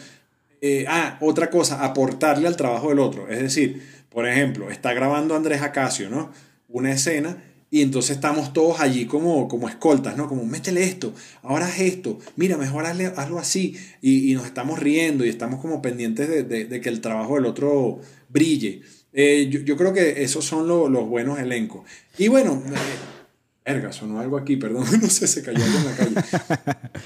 ah, 0.87 1.17
otra 1.21 1.49
cosa, 1.49 1.83
aportarle 1.83 2.47
al 2.47 2.55
trabajo 2.55 2.89
del 2.89 2.99
otro. 2.99 3.29
Es 3.29 3.39
decir, 3.39 3.81
por 4.09 4.27
ejemplo, 4.27 4.69
está 4.69 4.93
grabando 4.93 5.35
Andrés 5.35 5.63
Acacio, 5.63 6.09
¿no? 6.09 6.31
Una 6.69 6.91
escena 6.91 7.37
y 7.75 7.81
entonces 7.81 8.11
estamos 8.11 8.53
todos 8.53 8.79
allí 8.79 9.03
como, 9.05 9.49
como 9.49 9.67
escoltas, 9.67 10.15
¿no? 10.15 10.29
Como, 10.29 10.45
métele 10.45 10.85
esto, 10.85 11.13
ahora 11.41 11.65
haz 11.65 11.81
esto, 11.81 12.19
mira, 12.37 12.55
mejor 12.55 12.85
hazlo 12.85 13.37
así. 13.37 13.75
Y, 14.01 14.33
nos 14.33 14.45
estamos 14.45 14.79
riendo 14.79 15.25
y 15.25 15.29
estamos 15.29 15.59
como 15.59 15.81
pendientes 15.81 16.47
de, 16.47 16.79
que 16.79 16.87
el 16.87 17.01
trabajo 17.01 17.35
del 17.35 17.45
otro 17.45 17.99
brille. 18.29 18.81
Eh, 19.11 19.49
yo, 19.49 19.75
creo 19.75 19.91
que 19.91 20.23
esos 20.23 20.45
son 20.45 20.69
los 20.69 21.09
buenos 21.09 21.37
elencos. 21.37 21.81
Y 22.17 22.29
bueno, 22.29 22.63
eh, 22.65 22.71
verga, 23.65 23.91
sonó 23.91 24.21
algo 24.21 24.37
aquí, 24.37 24.55
perdón, 24.55 24.85
no 25.01 25.09
sé, 25.09 25.27
se 25.27 25.43
cayó 25.43 25.61
algo 25.61 25.77
en 25.77 25.85
la 25.85 25.95
calle. 25.97 26.79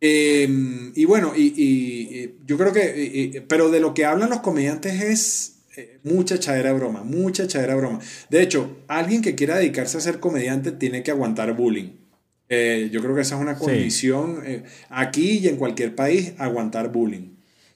Em, 0.00 0.92
y 0.96 1.04
bueno, 1.04 1.32
y, 1.34 1.54
y, 1.56 2.38
yo 2.44 2.58
creo 2.58 2.72
que, 2.72 3.44
pero 3.48 3.70
de 3.70 3.78
lo 3.78 3.94
que 3.94 4.04
hablan 4.04 4.30
los 4.30 4.40
comediantes 4.40 5.00
es 5.00 5.55
eh, 5.76 5.98
mucha 6.04 6.36
echadera 6.36 6.70
de 6.70 6.78
broma, 6.78 7.02
mucha 7.02 7.44
echadera 7.44 7.74
de 7.74 7.80
broma. 7.80 8.00
De 8.30 8.42
hecho, 8.42 8.78
alguien 8.88 9.22
que 9.22 9.34
quiera 9.34 9.56
dedicarse 9.56 9.98
a 9.98 10.00
ser 10.00 10.20
comediante 10.20 10.72
tiene 10.72 11.02
que 11.02 11.10
aguantar 11.10 11.54
bullying. 11.54 11.90
Eh, 12.48 12.88
yo 12.92 13.02
creo 13.02 13.14
que 13.14 13.22
esa 13.22 13.36
es 13.36 13.42
una 13.42 13.58
condición 13.58 14.42
eh, 14.46 14.62
aquí 14.88 15.38
y 15.38 15.48
en 15.48 15.56
cualquier 15.56 15.94
país, 15.94 16.32
aguantar 16.38 16.90
bullying. 16.92 17.34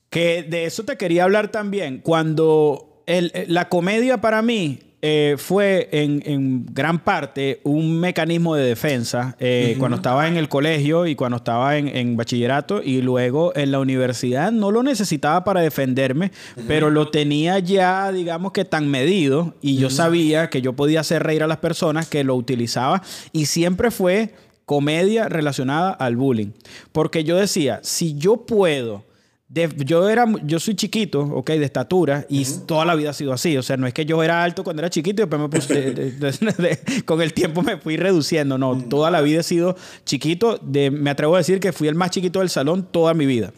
Que 0.09 0.43
de 0.43 0.65
eso 0.65 0.85
te 0.85 0.97
quería 0.97 1.25
hablar 1.25 1.51
también. 1.51 1.99
Cuando 1.99 3.03
el, 3.07 3.33
la 3.49 3.69
comedia 3.69 4.21
para 4.21 4.43
mí 4.43 4.90
eh, 5.03 5.37
fue 5.39 5.89
en, 5.93 6.67
gran 6.75 6.99
parte 7.03 7.63
un 7.65 7.99
mecanismo 7.99 8.55
de 8.55 8.65
defensa 8.65 9.35
eh, 9.41 9.77
cuando 9.79 9.97
estaba 9.97 10.29
en 10.29 10.37
el 10.37 10.51
colegio 10.51 11.07
y 11.07 11.15
cuando 11.15 11.39
estaba 11.39 11.79
en, 11.79 12.17
bachillerato 12.19 12.83
y 12.83 13.01
luego 13.01 13.57
en 13.57 13.73
la 13.73 13.79
universidad 13.79 14.53
no 14.53 14.71
lo 14.71 14.83
necesitaba 14.83 15.43
para 15.43 15.63
defenderme, 15.63 16.33
pero 16.67 16.91
lo 16.91 17.09
tenía 17.09 17.59
ya, 17.61 18.13
digamos 18.13 18.53
que 18.53 18.67
tan 18.67 18.89
medido 18.89 19.55
y 19.63 19.77
yo 19.77 19.89
sabía 19.89 20.51
que 20.51 20.61
yo 20.61 20.75
podía 20.75 21.01
hacer 21.01 21.23
reír 21.23 21.43
a 21.43 21.47
las 21.47 21.59
personas 21.59 22.07
que 22.07 22.23
lo 22.23 22.35
utilizaba 22.35 23.03
y 23.33 23.47
siempre 23.47 23.91
fue 23.91 24.35
comedia 24.67 25.29
relacionada 25.29 25.91
al 25.93 26.17
bullying. 26.17 26.53
Porque 26.93 27.25
yo 27.25 27.37
decía, 27.37 27.81
si 27.83 28.15
yo 28.15 28.45
puedo 28.45 29.05
yo 29.53 30.09
era, 30.09 30.27
yo 30.45 30.61
soy 30.61 30.77
chiquito, 30.77 31.23
ok, 31.23 31.51
de 31.51 31.65
estatura, 31.65 32.25
y 32.29 32.45
toda 32.67 32.85
la 32.85 32.95
vida 32.95 33.11
ha 33.11 33.13
sido 33.13 33.33
así. 33.33 33.57
O 33.57 33.63
sea, 33.63 33.77
no 33.77 33.87
es 33.87 33.95
que 33.95 34.07
yo 34.07 34.23
era 34.23 34.45
alto 34.45 34.63
cuando 34.63 34.81
era 34.81 34.91
chiquito 34.91 35.23
y 35.23 35.27
después 35.27 35.43
me 35.43 35.49
puse, 35.49 37.03
con 37.05 37.21
el 37.21 37.33
tiempo 37.33 37.63
me 37.63 37.77
fui 37.77 37.97
reduciendo. 37.97 38.59
No, 38.59 38.81
toda 38.85 39.11
la 39.11 39.21
vida 39.21 39.41
he 39.41 39.43
sido 39.43 39.77
chiquito. 40.05 40.61
Me 40.63 41.11
atrevo 41.11 41.35
a 41.35 41.39
decir 41.39 41.59
que 41.59 41.73
fui 41.73 41.89
el 41.89 41.97
más 41.97 42.11
chiquito 42.11 42.39
del 42.39 42.49
salón 42.49 42.89
toda 42.91 43.13
mi 43.15 43.27
vida. 43.27 43.53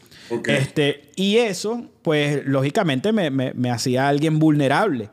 Este, 0.47 1.11
y 1.15 1.37
eso, 1.37 1.87
pues, 2.01 2.47
lógicamente 2.47 3.13
me, 3.13 3.31
me, 3.31 3.53
me 3.53 3.71
hacía 3.71 4.09
alguien 4.09 4.39
vulnerable. 4.39 5.11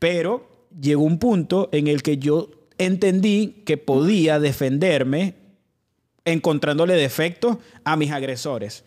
Pero 0.00 0.48
llegó 0.80 1.04
un 1.04 1.18
punto 1.18 1.68
en 1.70 1.86
el 1.86 2.02
que 2.02 2.18
yo 2.18 2.50
entendí 2.78 3.62
que 3.64 3.76
podía 3.76 4.40
defenderme 4.40 5.34
encontrándole 6.24 6.94
defectos 6.94 7.58
a 7.84 7.96
mis 7.96 8.10
agresores. 8.10 8.84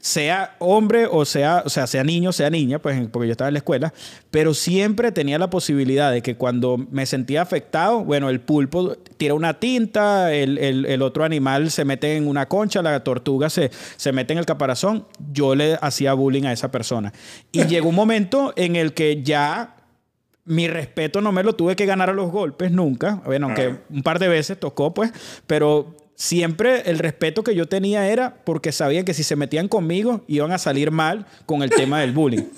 Sea 0.00 0.54
hombre 0.58 1.06
o 1.10 1.24
sea, 1.24 1.62
o 1.64 1.70
sea, 1.70 1.86
sea 1.86 2.04
niño, 2.04 2.30
sea 2.32 2.50
niña, 2.50 2.78
pues 2.78 3.08
porque 3.08 3.28
yo 3.28 3.32
estaba 3.32 3.48
en 3.48 3.54
la 3.54 3.58
escuela, 3.58 3.94
pero 4.30 4.52
siempre 4.52 5.12
tenía 5.12 5.38
la 5.38 5.48
posibilidad 5.48 6.12
de 6.12 6.20
que 6.20 6.36
cuando 6.36 6.76
me 6.76 7.06
sentía 7.06 7.40
afectado, 7.40 8.04
bueno, 8.04 8.28
el 8.28 8.40
pulpo 8.40 8.96
tira 9.16 9.32
una 9.32 9.58
tinta, 9.58 10.34
el, 10.34 11.00
otro 11.00 11.24
animal 11.24 11.70
se 11.70 11.86
mete 11.86 12.16
en 12.16 12.28
una 12.28 12.46
concha, 12.46 12.82
la 12.82 13.02
tortuga 13.02 13.48
se, 13.48 13.70
se 13.96 14.12
mete 14.12 14.34
en 14.34 14.40
el 14.40 14.46
caparazón, 14.46 15.06
yo 15.32 15.54
le 15.54 15.78
hacía 15.80 16.12
bullying 16.12 16.44
a 16.44 16.52
esa 16.52 16.70
persona. 16.70 17.12
Y 17.50 17.64
llegó 17.66 17.88
un 17.88 17.94
momento 17.94 18.52
en 18.56 18.76
el 18.76 18.92
que 18.92 19.22
ya 19.22 19.76
mi 20.44 20.68
respeto 20.68 21.22
no 21.22 21.32
me 21.32 21.42
lo 21.42 21.54
tuve 21.54 21.76
que 21.76 21.86
ganar 21.86 22.10
a 22.10 22.12
los 22.12 22.30
golpes 22.30 22.70
nunca, 22.70 23.22
bueno, 23.24 23.46
aunque 23.46 23.76
un 23.88 24.02
par 24.02 24.18
de 24.18 24.28
veces 24.28 24.60
tocó, 24.60 24.92
pues, 24.92 25.12
pero 25.46 26.05
siempre 26.16 26.82
el 26.90 26.98
respeto 26.98 27.44
que 27.44 27.54
yo 27.54 27.68
tenía 27.68 28.08
era 28.08 28.34
porque 28.44 28.72
sabía 28.72 29.04
que 29.04 29.14
si 29.14 29.22
se 29.22 29.36
metían 29.36 29.68
conmigo 29.68 30.24
iban 30.26 30.50
a 30.50 30.58
salir 30.58 30.90
mal 30.90 31.26
con 31.44 31.62
el 31.62 31.70
tema 31.70 32.00
del 32.00 32.12
bullying. 32.12 32.44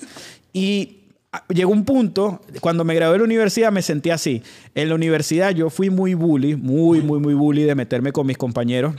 Y 0.51 1.03
ah, 1.31 1.45
llegó 1.49 1.71
un 1.71 1.85
punto, 1.85 2.41
cuando 2.59 2.83
me 2.83 2.95
gradué 2.95 3.13
de 3.13 3.19
la 3.19 3.25
universidad 3.25 3.71
me 3.71 3.83
sentí 3.83 4.09
así. 4.09 4.41
En 4.73 4.89
la 4.89 4.95
universidad 4.95 5.51
yo 5.51 5.69
fui 5.69 5.91
muy 5.91 6.15
bully, 6.15 6.55
muy, 6.55 7.01
muy, 7.01 7.19
muy 7.19 7.35
bully 7.35 7.65
de 7.65 7.75
meterme 7.75 8.11
con 8.11 8.25
mis 8.25 8.35
compañeros, 8.35 8.95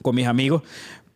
con 0.00 0.14
mis 0.14 0.28
amigos, 0.28 0.62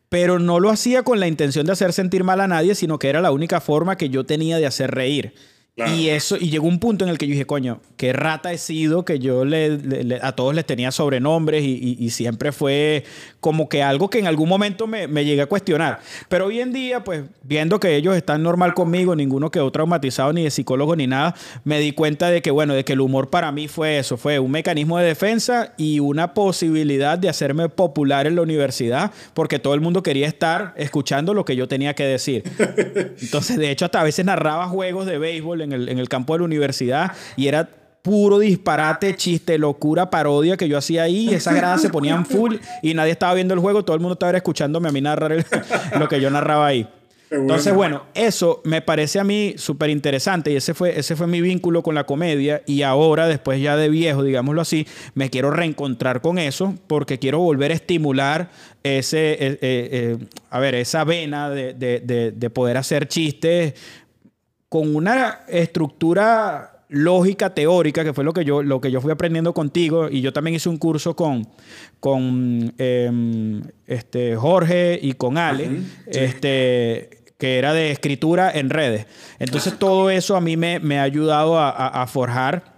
pero 0.09 0.41
no 0.41 0.59
lo 0.59 0.71
hacía 0.71 1.05
con 1.05 1.21
la 1.21 1.29
intención 1.29 1.67
de 1.67 1.73
hacer 1.73 1.93
sentir 1.93 2.25
mal 2.25 2.41
a 2.41 2.49
nadie, 2.49 2.75
sino 2.75 2.99
que 2.99 3.09
era 3.09 3.21
la 3.21 3.31
única 3.31 3.61
forma 3.61 3.97
que 3.97 4.09
yo 4.09 4.25
tenía 4.25 4.59
de 4.59 4.67
hacer 4.67 4.91
reír. 4.91 5.35
Y 5.77 6.09
eso, 6.11 6.37
y 6.37 6.51
llegó 6.51 6.69
un 6.69 6.79
punto 6.79 7.05
en 7.05 7.11
el 7.11 7.19
que 7.19 7.27
yo 7.27 7.33
dije, 7.33 7.47
coño, 7.47 7.81
qué 7.97 8.13
rata 8.13 8.53
he 8.53 8.59
sido, 8.59 9.05
que 9.05 9.19
yo 9.19 9.45
le, 9.45 10.21
a 10.23 10.31
todos 10.33 10.55
les 10.55 10.65
tenía 10.65 10.93
sobrenombres 10.93 11.65
y, 11.65 11.97
y, 11.99 12.11
siempre 12.11 12.53
fue 12.53 13.03
como 13.45 13.69
que 13.69 13.83
algo 13.83 14.09
que 14.09 14.19
en 14.19 14.27
algún 14.27 14.49
momento 14.49 14.87
me, 14.87 15.07
me, 15.07 15.23
llegué 15.23 15.43
a 15.43 15.47
cuestionar. 15.47 16.01
Pero 16.31 16.47
hoy 16.47 16.61
en 16.61 16.73
día, 16.73 17.05
pues 17.05 17.25
viendo 17.43 17.79
que 17.79 17.95
ellos 17.95 18.17
están 18.17 18.43
normal 18.43 18.73
conmigo, 18.73 19.15
ninguno 19.15 19.51
quedó 19.51 19.71
traumatizado 19.71 20.33
ni 20.33 20.45
de 20.45 20.51
psicólogo 20.51 20.97
ni 20.97 21.07
nada, 21.07 21.35
me 21.63 21.79
di 21.79 21.93
cuenta 21.93 22.31
de 22.31 22.41
que, 22.41 22.51
bueno, 22.51 22.73
de 22.73 22.87
que 22.87 22.95
el 22.95 23.03
humor 23.03 23.29
para 23.29 23.53
mí 23.53 23.69
fue 23.69 23.99
eso, 23.99 24.17
fue 24.17 24.39
un 24.39 24.51
mecanismo 24.51 24.97
de 24.97 25.05
defensa 25.05 25.75
y 25.77 26.01
una 26.01 26.33
posibilidad 26.33 27.19
de 27.19 27.29
hacerme 27.29 27.69
popular 27.69 28.27
en 28.27 28.37
la 28.37 28.41
universidad, 28.41 29.13
porque 29.35 29.59
todo 29.59 29.75
el 29.75 29.83
mundo 29.83 30.03
quería 30.03 30.27
estar 30.27 30.73
escuchando 30.79 31.35
lo 31.35 31.45
que 31.45 31.55
yo 31.55 31.69
tenía 31.69 31.93
que 31.93 32.05
decir. 32.05 32.45
Entonces, 33.21 33.59
de 33.59 33.71
hecho, 33.71 33.85
hasta 33.85 34.01
a 34.01 34.05
veces 34.05 34.25
narraba 34.25 34.69
juegos 34.69 35.05
de 35.05 35.19
béisbol 35.19 35.61
en 35.61 35.75
el, 35.75 35.91
en 35.91 35.99
el 35.99 36.09
campo 36.09 36.33
de 36.33 36.39
la 36.39 36.45
universidad 36.47 37.13
y 37.37 37.49
era 37.49 37.69
puro 38.05 38.39
disparate, 38.39 39.17
chiste, 39.17 39.57
locura, 39.57 40.11
parodia 40.11 40.59
que 40.59 40.69
yo 40.69 40.77
hacía 40.77 41.05
ahí. 41.05 41.33
Esas 41.33 41.55
gradas 41.55 41.81
se 41.81 41.89
ponían 41.89 42.27
full 42.27 42.57
y 42.83 42.93
nadie 42.93 43.13
estaba 43.13 43.33
viendo 43.33 43.55
el 43.55 43.61
juego, 43.61 43.83
todo 43.83 43.97
el 43.97 44.03
mundo 44.03 44.13
estaba 44.13 44.37
escuchándome 44.37 44.91
a 44.91 44.93
mí 44.93 45.01
narrar 45.01 45.43
lo 45.99 46.07
que 46.07 46.21
yo 46.21 46.29
narraba 46.29 46.67
ahí. 46.67 46.87
Entonces, 47.31 47.73
bueno, 47.73 48.03
eso 48.13 48.61
me 48.65 48.83
parece 48.83 49.19
a 49.19 49.25
mí 49.25 49.55
súper 49.57 49.89
interesante 49.89 50.53
y 50.53 50.57
ese 50.57 50.75
fue, 50.75 50.99
ese 50.99 51.17
fue 51.17 51.27
mi 51.27 51.41
vínculo 51.41 51.83
con 51.83 51.95
la 51.95 52.05
comedia 52.05 52.63
y 52.67 52.83
ahora, 52.83 53.27
después 53.27 53.61
ya 53.61 53.75
de 53.75 53.89
viejo, 53.89 54.23
digámoslo 54.23 54.61
así, 54.61 54.87
me 55.15 55.31
quiero 55.31 55.51
reencontrar 55.51 56.21
con 56.21 56.39
eso 56.39 56.75
porque 56.87 57.19
quiero 57.19 57.39
volver 57.39 57.71
a 57.73 57.75
estimular 57.75 58.51
ese, 58.83 59.33
eh, 59.33 59.39
eh, 59.41 59.59
eh, 59.63 60.19
a 60.51 60.59
ver, 60.61 60.75
esa 60.75 61.05
vena 61.05 61.49
de, 61.49 61.73
de, 61.73 62.33
de 62.37 62.51
poder 62.51 62.77
hacer 62.77 63.09
chistes 63.09 63.73
con 64.69 64.95
una 64.95 65.41
estructura 65.49 66.74
lógica 66.95 67.55
teórica, 67.55 68.05
que 68.05 68.13
fue 68.13 68.25
lo 68.25 68.33
que 68.33 68.45
yo, 68.45 68.63
lo 68.63 68.81
que 68.81 68.91
yo 68.91 69.01
fui 69.01 69.11
aprendiendo 69.11 69.53
contigo, 69.53 70.09
y 70.09 70.21
yo 70.21 70.33
también 70.33 70.55
hice 70.55 70.69
un 70.69 70.79
curso 70.79 71.17
con, 71.17 71.47
con 72.01 72.73
em, 72.79 73.63
este, 73.87 74.37
Jorge 74.37 74.99
y 75.03 75.15
con 75.15 75.37
Ale, 75.37 75.81
este, 76.07 77.25
que 77.37 77.59
era 77.59 77.73
de 77.73 77.91
escritura 77.91 78.51
en 78.53 78.71
redes. 78.71 79.07
Entonces 79.39 79.79
todo 79.79 80.09
eso 80.09 80.37
a 80.37 80.41
mí 80.41 80.57
me, 80.57 80.79
me 80.79 80.99
ha 80.99 81.03
ayudado 81.03 81.59
a, 81.59 82.07
forjar 82.07 82.77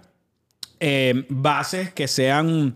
em, 0.79 1.25
bases 1.29 1.93
que 1.93 2.07
sean 2.07 2.75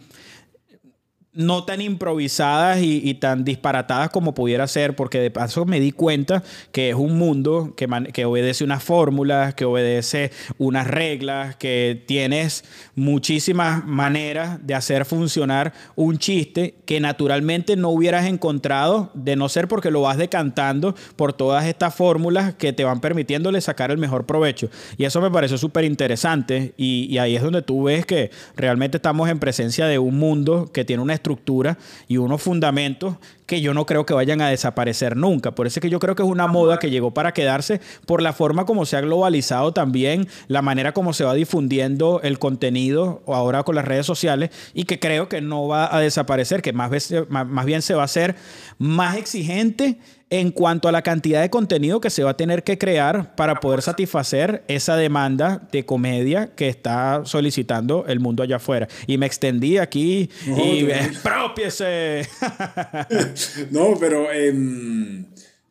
no 1.33 1.63
tan 1.63 1.79
improvisadas 1.79 2.79
y, 2.81 3.13
tan 3.13 3.45
disparatadas 3.45 4.09
como 4.09 4.33
pudiera 4.33 4.67
ser, 4.67 4.95
porque 4.95 5.19
de 5.19 5.31
paso 5.31 5.65
me 5.65 5.79
di 5.79 5.91
cuenta 5.93 6.43
que 6.73 6.89
es 6.89 6.95
un 6.95 7.17
mundo 7.17 7.73
que, 7.77 8.25
obedece 8.25 8.63
unas 8.63 8.83
fórmulas, 8.83 9.53
que 9.53 9.63
obedece 9.63 10.31
unas 10.57 10.87
reglas, 10.87 11.55
que 11.55 12.03
tienes 12.05 12.65
muchísimas 12.95 13.85
maneras 13.85 14.59
de 14.65 14.75
hacer 14.75 15.05
funcionar 15.05 15.73
un 15.95 16.17
chiste 16.17 16.75
que 16.85 16.99
naturalmente 16.99 17.77
no 17.77 17.89
hubieras 17.89 18.25
encontrado 18.25 19.09
de 19.13 19.37
no 19.37 19.47
ser 19.47 19.69
porque 19.69 19.91
lo 19.91 20.01
vas 20.01 20.17
decantando 20.17 20.95
por 21.15 21.31
todas 21.31 21.65
estas 21.65 21.95
fórmulas 21.95 22.55
que 22.55 22.73
te 22.73 22.83
van 22.83 22.99
permitiéndole 22.99 23.61
sacar 23.61 23.91
el 23.91 23.97
mejor 23.97 24.25
provecho. 24.25 24.69
Y 24.97 25.05
eso 25.05 25.21
me 25.21 25.31
pareció 25.31 25.57
súper 25.57 25.85
interesante 25.85 26.73
y, 26.75 27.07
y 27.09 27.19
ahí 27.19 27.37
es 27.37 27.43
donde 27.43 27.61
tú 27.61 27.83
ves 27.83 28.05
que 28.05 28.31
realmente 28.57 28.97
estamos 28.97 29.29
en 29.29 29.39
presencia 29.39 29.85
de 29.85 29.97
un 29.97 30.17
mundo 30.17 30.69
que 30.73 30.83
tiene 30.83 31.01
una 31.01 31.20
estructura 31.21 31.77
y 32.07 32.17
unos 32.17 32.41
fundamentos 32.41 33.15
que 33.45 33.61
yo 33.61 33.73
no 33.73 33.85
creo 33.85 34.05
que 34.05 34.13
vayan 34.13 34.41
a 34.41 34.49
desaparecer 34.49 35.15
nunca. 35.15 35.51
Por 35.51 35.67
eso 35.67 35.79
es 35.79 35.81
que 35.81 35.89
yo 35.89 35.99
creo 35.99 36.15
que 36.15 36.23
es 36.23 36.29
una 36.29 36.47
moda 36.47 36.79
que 36.79 36.89
llegó 36.89 37.13
para 37.13 37.33
quedarse 37.33 37.79
por 38.05 38.21
la 38.21 38.33
forma 38.33 38.65
como 38.65 38.85
se 38.85 38.97
ha 38.97 39.01
globalizado 39.01 39.73
también, 39.73 40.27
la 40.47 40.61
manera 40.61 40.93
como 40.93 41.13
se 41.13 41.23
va 41.23 41.33
difundiendo 41.33 42.21
el 42.23 42.39
contenido 42.39 43.21
ahora 43.27 43.63
con 43.63 43.75
las 43.75 43.85
redes 43.85 44.05
sociales 44.05 44.49
y 44.73 44.85
que 44.85 44.99
creo 44.99 45.29
que 45.29 45.41
no 45.41 45.67
va 45.67 45.95
a 45.95 45.99
desaparecer, 45.99 46.61
que 46.61 46.73
más, 46.73 46.89
veces, 46.89 47.29
más 47.29 47.65
bien 47.65 47.81
se 47.81 47.93
va 47.93 48.03
a 48.03 48.05
hacer 48.05 48.35
más 48.77 49.17
exigente 49.17 49.99
en 50.31 50.51
cuanto 50.51 50.87
a 50.87 50.93
la 50.93 51.01
cantidad 51.03 51.41
de 51.41 51.49
contenido 51.49 51.99
que 51.99 52.09
se 52.09 52.23
va 52.23 52.31
a 52.31 52.37
tener 52.37 52.63
que 52.63 52.77
crear 52.77 53.35
para 53.35 53.59
poder 53.59 53.81
satisfacer 53.81 54.63
esa 54.69 54.95
demanda 54.95 55.67
de 55.73 55.85
comedia 55.85 56.55
que 56.55 56.69
está 56.69 57.23
solicitando 57.25 58.05
el 58.07 58.21
mundo 58.21 58.41
allá 58.41 58.55
afuera. 58.55 58.87
Y 59.07 59.17
me 59.17 59.25
extendí 59.25 59.77
aquí 59.77 60.29
y 60.47 60.89
expropiese. 60.89 62.27
no, 63.71 63.95
pero 63.99 64.31
em, 64.31 65.25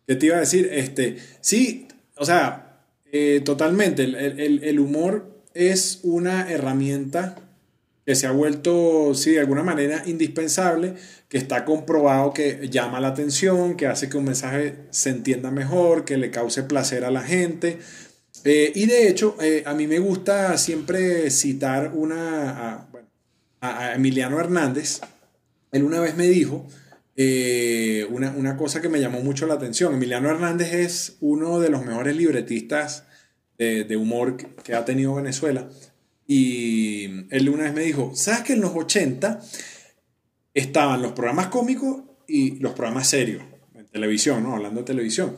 ¿qué 0.07 0.17
te 0.17 0.27
iba 0.27 0.37
a 0.37 0.41
decir? 0.41 0.69
Este, 0.71 1.17
sí, 1.41 1.89
o 2.17 2.27
sea, 2.27 2.83
eh, 3.13 3.41
totalmente. 3.43 4.05
El, 4.05 4.79
humor 4.79 5.43
es 5.55 6.01
una 6.03 6.51
herramienta 6.51 7.37
que 8.05 8.15
se 8.15 8.27
ha 8.27 8.33
vuelto, 8.33 9.15
sí, 9.15 9.33
de 9.33 9.41
alguna 9.41 9.63
manera 9.63 10.03
indispensable, 10.07 10.95
que 11.29 11.39
está 11.39 11.65
comprobado 11.65 12.33
que 12.33 12.69
llama 12.69 13.01
la 13.01 13.09
atención, 13.09 13.77
que 13.77 13.87
hace 13.87 14.09
que 14.09 14.17
un 14.17 14.25
mensaje 14.25 14.75
se 14.91 15.11
entienda 15.11 15.51
mejor, 15.51 16.05
que 16.05 16.17
le 16.17 16.31
cause 16.31 16.65
placer 16.65 17.05
a 17.05 17.11
la 17.11 17.23
gente. 17.23 17.79
Eh, 18.45 18.73
y 18.75 18.87
de 18.87 19.09
hecho, 19.09 19.37
eh, 19.41 19.63
a 19.67 19.75
mí 19.75 19.87
me 19.87 19.99
gusta 19.99 20.57
siempre 20.57 21.31
citar 21.31 21.93
una, 21.95 22.89
a 23.61 23.95
Emiliano 23.95 24.41
Hernández. 24.41 25.01
Él 25.73 25.85
una 25.85 26.01
vez 26.01 26.17
me 26.17 26.27
dijo 26.27 26.67
eh, 27.17 28.07
una, 28.11 28.57
cosa 28.57 28.81
que 28.81 28.89
me 28.89 29.01
llamó 29.01 29.21
mucho 29.21 29.47
la 29.47 29.55
atención. 29.55 29.95
Emiliano 29.95 30.31
Hernández 30.31 30.73
es 30.73 31.17
uno 31.21 31.61
de 31.61 31.69
los 31.69 31.85
mejores 31.85 32.17
libretistas 32.17 33.05
de, 33.59 33.95
humor 33.95 34.39
que, 34.65 34.75
ha 34.75 34.87
tenido 34.87 35.15
Venezuela. 35.15 35.69
Y 36.33 37.27
él 37.31 37.49
una 37.49 37.65
vez 37.65 37.75
me 37.75 37.83
dijo, 37.83 38.13
¿sabes 38.15 38.43
que 38.43 38.53
en 38.53 38.61
los 38.61 38.71
80 38.73 39.41
estaban 40.55 41.03
los 41.03 41.11
programas 41.11 41.49
cómicos 41.49 42.05
y 42.29 42.61
los 42.61 42.75
programas 42.75 43.09
serios 43.09 43.43
en 43.75 43.89
televisión, 43.89 44.45
¿no? 44.45 44.55
Hablando 44.55 44.83
de 44.83 44.87
televisión. 44.87 45.35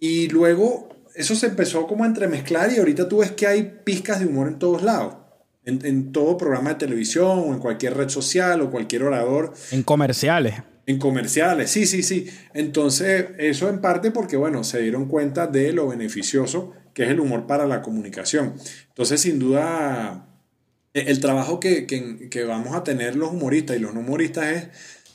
Y 0.00 0.26
luego 0.30 0.88
eso 1.14 1.36
se 1.36 1.46
empezó 1.46 1.86
como 1.86 2.02
a 2.02 2.08
entremezclar 2.08 2.72
y 2.72 2.78
ahorita 2.78 3.08
tú 3.08 3.18
ves 3.18 3.30
que 3.30 3.46
hay 3.46 3.78
pizcas 3.84 4.18
de 4.18 4.26
humor 4.26 4.48
en 4.48 4.58
todos 4.58 4.82
lados. 4.82 5.14
En, 5.64 5.86
en 5.86 6.10
todo 6.10 6.36
programa 6.36 6.70
de 6.70 6.80
televisión 6.80 7.38
o 7.38 7.54
en 7.54 7.60
cualquier 7.60 7.96
red 7.96 8.08
social 8.08 8.60
o 8.60 8.72
cualquier 8.72 9.04
orador. 9.04 9.54
En 9.70 9.84
comerciales. 9.84 10.54
En 10.86 10.98
comerciales, 10.98 11.70
sí, 11.70 11.86
sí, 11.86 12.02
sí. 12.02 12.28
Entonces, 12.54 13.26
eso 13.38 13.68
en 13.68 13.80
parte 13.80 14.10
porque, 14.10 14.36
bueno, 14.36 14.64
se 14.64 14.82
dieron 14.82 15.06
cuenta 15.06 15.46
de 15.46 15.72
lo 15.72 15.86
beneficioso 15.86 16.72
que 16.94 17.02
es 17.02 17.10
el 17.10 17.20
humor 17.20 17.46
para 17.46 17.66
la 17.66 17.82
comunicación. 17.82 18.54
Entonces, 18.88 19.20
sin 19.20 19.38
duda, 19.38 20.26
e, 20.94 21.10
el 21.10 21.20
trabajo 21.20 21.60
que, 21.60 21.86
vamos 22.48 22.74
a 22.74 22.84
tener 22.84 23.16
los 23.16 23.32
humoristas 23.32 23.76
y 23.76 23.80
los 23.80 23.92
no 23.92 24.00
humoristas 24.00 24.46
es 24.46 24.68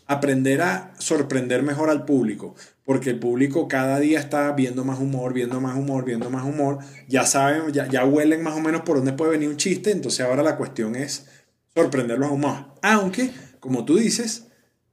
aprender 0.06 0.62
a 0.62 0.94
sorprender 1.00 1.64
mejor 1.64 1.90
al 1.90 2.04
público, 2.04 2.56
porque 2.84 3.12
el 3.12 3.20
público 3.20 3.68
cada 3.68 4.00
día 4.00 4.20
está 4.20 4.52
viendo 4.52 4.84
más 4.84 5.00
humor, 5.00 5.34
viendo 5.34 5.62
más 5.62 5.78
humor, 5.78 6.04
viendo 6.04 6.30
más 6.30 6.44
humor, 6.44 6.80
ya 7.08 7.26
saben, 7.26 7.72
ya, 7.72 7.88
ya 7.88 8.06
huelen 8.06 8.44
más 8.44 8.56
o 8.56 8.60
menos 8.60 8.82
por 8.82 8.98
dónde 8.98 9.14
puede 9.14 9.32
venir 9.32 9.50
un 9.50 9.58
chiste, 9.58 9.92
entonces 9.92 10.26
ahora 10.26 10.44
la 10.44 10.58
cuestión 10.58 10.96
es 10.96 11.28
sorprenderlos 11.76 12.30
aún 12.30 12.42
más. 12.42 12.66
Aunque, 12.82 13.32
como 13.60 13.86
tú 13.86 13.98
dices, 13.98 14.48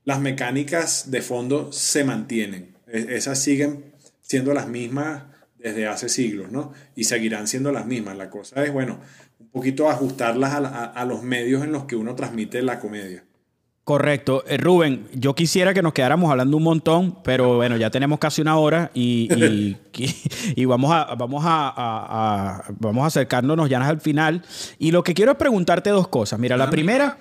las 0.05 0.20
mecánicas 0.20 1.11
de 1.11 1.22
fondo 1.22 1.72
se 1.72 2.05
mantienen, 2.05 2.76
e, 2.87 3.16
esas 3.16 3.43
siguen 3.43 3.95
siendo 4.20 4.53
las 4.53 4.68
mismas 4.68 5.22
desde 5.67 5.89
hace 5.89 6.09
siglos, 6.09 6.53
¿no? 6.53 6.73
Y 6.95 7.05
seguirán 7.05 7.49
siendo 7.49 7.73
las 7.73 7.87
mismas. 7.87 8.17
La 8.17 8.31
cosa 8.31 8.62
es, 8.64 8.73
bueno, 8.73 9.01
un 9.41 9.49
poquito 9.49 9.91
ajustarlas 9.91 10.55
a, 10.55 11.05
los 11.07 11.25
medios 11.25 11.64
en 11.64 11.73
los 11.73 11.87
que 11.87 11.97
uno 11.97 12.14
transmite 12.14 12.62
la 12.62 12.79
comedia. 12.79 13.25
Correcto. 13.87 14.43
Eh, 14.49 14.57
Rubén, 14.57 15.07
yo 15.12 15.37
quisiera 15.37 15.72
que 15.72 15.80
nos 15.80 15.93
quedáramos 15.93 16.28
hablando 16.28 16.57
un 16.57 16.64
montón, 16.64 17.18
pero 17.22 17.55
bueno, 17.55 17.76
ya 17.76 17.89
tenemos 17.89 18.18
casi 18.18 18.43
una 18.43 18.59
hora 18.59 18.91
y, 18.95 19.28
y, 20.57 20.64
vamos, 20.64 20.91
a, 20.91 21.14
vamos, 21.14 21.45
a, 21.47 22.64
vamos 22.80 23.05
a 23.05 23.07
acercándonos 23.07 23.70
ya 23.70 23.87
al 23.87 24.01
final. 24.01 24.43
Y 24.80 24.91
lo 24.91 25.05
que 25.05 25.14
quiero 25.14 25.30
es 25.30 25.39
preguntarte 25.39 25.91
dos 25.91 26.09
cosas. 26.09 26.41
Mira, 26.41 26.57
la 26.57 26.68
primera 26.68 27.18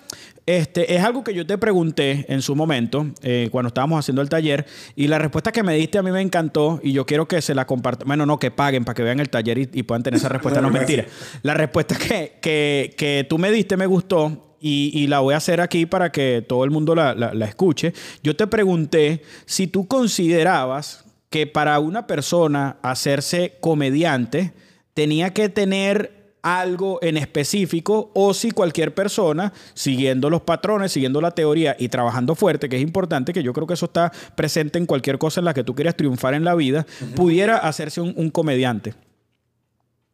este, 0.48 0.96
es 0.96 1.04
algo 1.04 1.24
que 1.24 1.36
yo 1.36 1.46
te 1.46 1.56
pregunté 1.60 2.26
en 2.30 2.42
su 2.42 2.56
momento, 2.56 3.12
eh, 3.22 3.50
cuando 3.52 3.68
estábamos 3.68 4.00
haciendo 4.00 4.24
el 4.24 4.30
taller, 4.30 4.66
y 4.96 5.06
la 5.06 5.20
respuesta 5.20 5.52
que 5.52 5.62
me 5.62 5.76
diste 5.76 6.00
a 6.00 6.02
mí 6.02 6.10
me 6.10 6.22
encantó 6.22 6.80
y 6.82 6.94
yo 6.94 7.06
quiero 7.06 7.28
que 7.28 7.44
se 7.44 7.54
la 7.54 7.68
compartan. 7.68 8.08
Bueno, 8.08 8.26
no, 8.26 8.40
que 8.40 8.50
paguen 8.50 8.86
para 8.86 8.96
que 8.96 9.04
vean 9.04 9.20
el 9.20 9.30
taller 9.30 9.60
y, 9.60 9.84
puedan 9.84 10.02
tener 10.02 10.18
esa 10.18 10.30
respuesta. 10.30 10.62
no, 10.62 10.72
mentira. 10.72 11.06
La 11.44 11.54
respuesta 11.54 11.96
que, 11.96 12.40
que, 12.42 12.96
que 12.98 13.24
tú 13.30 13.38
me 13.38 13.52
diste 13.52 13.78
me 13.78 13.86
gustó 13.86 14.45
y, 14.68 15.06
la 15.08 15.20
voy 15.20 15.36
a 15.36 15.38
hacer 15.38 15.62
aquí 15.62 15.86
para 15.86 16.12
que 16.12 16.44
todo 16.48 16.64
el 16.64 16.72
mundo 16.72 16.96
la, 16.96 17.14
la, 17.14 17.46
escuche. 17.46 17.94
Yo 18.24 18.36
te 18.36 18.48
pregunté 18.48 19.22
si 19.46 19.68
tú 19.68 19.88
considerabas 19.88 21.06
que 21.30 21.46
para 21.46 21.80
una 21.80 22.08
persona 22.08 22.78
hacerse 22.82 23.58
comediante 23.60 24.54
tenía 24.96 25.34
que 25.34 25.50
tener 25.50 26.38
algo 26.42 26.98
en 27.04 27.18
específico 27.18 28.12
o 28.16 28.34
si 28.34 28.50
cualquier 28.50 28.96
persona, 28.96 29.54
siguiendo 29.76 30.32
los 30.32 30.42
patrones, 30.42 30.92
siguiendo 30.92 31.22
la 31.22 31.32
teoría 31.32 31.76
y 31.78 31.90
trabajando 31.90 32.34
fuerte, 32.34 32.68
que 32.68 32.78
es 32.78 32.82
importante, 32.82 33.34
que 33.34 33.44
yo 33.44 33.54
creo 33.54 33.68
que 33.68 33.76
eso 33.76 33.86
está 33.86 34.12
presente 34.36 34.80
en 34.80 34.88
cualquier 34.88 35.20
cosa 35.20 35.42
en 35.42 35.46
la 35.46 35.54
que 35.54 35.64
tú 35.64 35.76
quieras 35.76 35.96
triunfar 35.96 36.34
en 36.34 36.44
la 36.44 36.56
vida, 36.56 36.88
pudiera 37.16 37.58
hacerse 37.58 38.02
un, 38.02 38.32
comediante. 38.32 38.96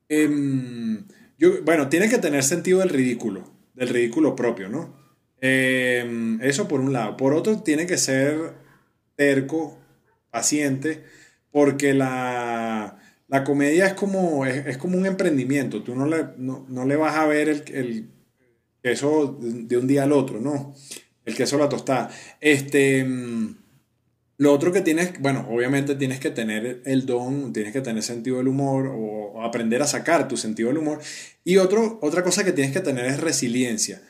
Em, 0.09 1.05
yo, 1.37 1.63
bueno, 1.63 1.87
tiene 1.87 2.09
que 2.09 2.17
tener 2.17 2.43
sentido 2.43 2.79
del 2.79 2.89
ridículo, 2.89 3.60
del 3.81 3.89
ridículo 3.89 4.35
propio, 4.35 4.69
¿no? 4.69 4.95
Em, 5.41 6.41
eso 6.41 6.67
por 6.67 6.79
un 6.79 6.93
lado. 6.93 7.17
Por 7.17 7.33
otro, 7.33 7.61
tiene 7.61 7.85
que 7.85 7.97
ser 7.97 8.53
terco, 9.15 9.77
paciente, 10.29 11.03
porque 11.51 11.93
la 11.93 13.01
la 13.31 13.45
comedia 13.45 13.85
es 13.85 13.93
como, 13.93 14.45
es, 14.45 14.77
como 14.77 14.97
un 14.97 15.05
emprendimiento. 15.05 15.83
Tú 15.83 15.95
no 15.95 16.05
le, 16.05 16.25
no, 16.37 16.85
le 16.85 16.95
vas 16.97 17.15
a 17.15 17.25
ver 17.27 17.47
el, 17.47 17.63
el, 17.73 18.09
queso 18.83 19.39
de 19.39 19.77
un 19.77 19.87
día 19.87 20.03
al 20.03 20.11
otro, 20.11 20.41
¿no? 20.41 20.75
El 21.23 21.33
queso 21.33 21.57
la 21.57 21.69
tostada. 21.69 22.09
Este, 22.41 23.05
mm, 23.05 23.55
lo 24.41 24.51
otro 24.53 24.71
que 24.71 24.81
tienes, 24.81 25.21
bueno, 25.21 25.47
obviamente 25.51 25.93
tienes 25.93 26.19
que 26.19 26.31
tener 26.31 26.81
el 26.85 27.05
don, 27.05 27.53
tienes 27.53 27.73
que 27.73 27.81
tener 27.81 28.01
sentido 28.01 28.37
del 28.37 28.47
humor 28.47 28.87
o, 28.91 29.43
aprender 29.43 29.83
a 29.83 29.85
sacar 29.85 30.27
tu 30.27 30.35
sentido 30.35 30.69
del 30.69 30.79
humor. 30.79 30.99
Y 31.43 31.57
otro, 31.57 31.99
otra 32.01 32.23
cosa 32.23 32.43
que 32.43 32.51
tienes 32.51 32.73
que 32.73 32.79
tener 32.79 33.05
es 33.05 33.19
resiliencia. 33.19 34.01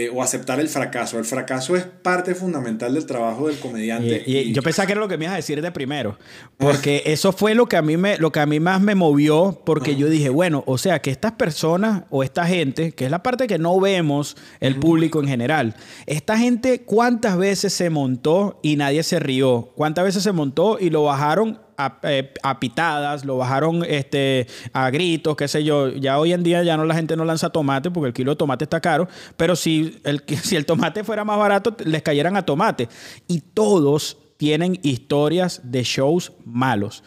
Eh, 0.00 0.08
o 0.14 0.22
aceptar 0.22 0.60
el 0.60 0.68
fracaso. 0.68 1.18
El 1.18 1.24
fracaso 1.24 1.74
es 1.74 1.82
parte 1.82 2.36
fundamental 2.36 2.94
del 2.94 3.04
trabajo 3.04 3.48
del 3.48 3.58
comediante. 3.58 4.22
Y, 4.24 4.52
yo 4.52 4.62
pensaba 4.62 4.86
que 4.86 4.92
era 4.92 5.00
lo 5.00 5.08
que 5.08 5.18
me 5.18 5.24
ibas 5.24 5.32
a 5.32 5.38
decir 5.38 5.60
de 5.60 5.72
primero, 5.72 6.16
porque 6.56 7.02
eso 7.06 7.32
fue 7.32 7.56
lo 7.56 7.66
que 7.66 7.76
a 7.76 7.82
mí 7.82 7.96
me, 7.96 8.16
lo 8.16 8.30
que 8.30 8.38
a 8.38 8.46
mí 8.46 8.60
más 8.60 8.80
me 8.80 8.94
movió, 8.94 9.60
porque 9.66 9.96
yo 9.96 10.08
dije, 10.08 10.28
bueno, 10.28 10.62
o 10.68 10.78
sea, 10.78 11.00
que 11.00 11.10
estas 11.10 11.32
personas 11.32 12.04
o 12.10 12.22
esta 12.22 12.46
gente, 12.46 12.92
que 12.92 13.06
es 13.06 13.10
la 13.10 13.24
parte 13.24 13.48
que 13.48 13.58
no 13.58 13.80
vemos 13.80 14.36
el 14.60 14.76
público 14.76 15.18
en 15.18 15.26
general, 15.26 15.74
esta 16.06 16.38
gente 16.38 16.82
cuántas 16.82 17.36
veces 17.36 17.72
se 17.72 17.90
montó 17.90 18.60
y 18.62 18.76
nadie 18.76 19.02
se 19.02 19.18
rió, 19.18 19.72
cuántas 19.74 20.04
veces 20.04 20.22
se 20.22 20.30
montó 20.30 20.78
y 20.78 20.90
lo 20.90 21.02
bajaron 21.02 21.58
eh, 22.02 22.34
a, 22.42 22.58
pitadas, 22.58 23.24
lo 23.24 23.36
bajaron 23.36 23.84
este, 23.86 24.48
a 24.72 24.90
gritos, 24.90 25.36
qué 25.36 25.46
sé 25.46 25.62
yo. 25.62 25.90
Ya 25.90 26.18
hoy 26.18 26.32
en 26.32 26.42
día 26.42 26.64
ya 26.64 26.76
no 26.76 26.84
la 26.84 26.94
gente 26.94 27.16
no 27.16 27.24
lanza 27.24 27.50
tomate 27.50 27.88
porque 27.90 28.08
el 28.08 28.14
kilo 28.14 28.32
de 28.32 28.36
tomate 28.36 28.64
está 28.64 28.80
caro, 28.80 29.06
pero 29.36 29.54
si 29.54 30.00
el, 30.02 30.24
si 30.42 30.56
el 30.56 30.66
tomate 30.66 31.04
fuera 31.04 31.24
más 31.24 31.38
barato, 31.38 31.76
les 31.84 32.02
cayeran 32.02 32.36
a 32.36 32.44
tomate. 32.44 32.88
Y 33.28 33.40
todos 33.40 34.18
tienen 34.38 34.78
historias 34.82 35.60
de 35.62 35.84
shows 35.84 36.32
malos. 36.44 37.04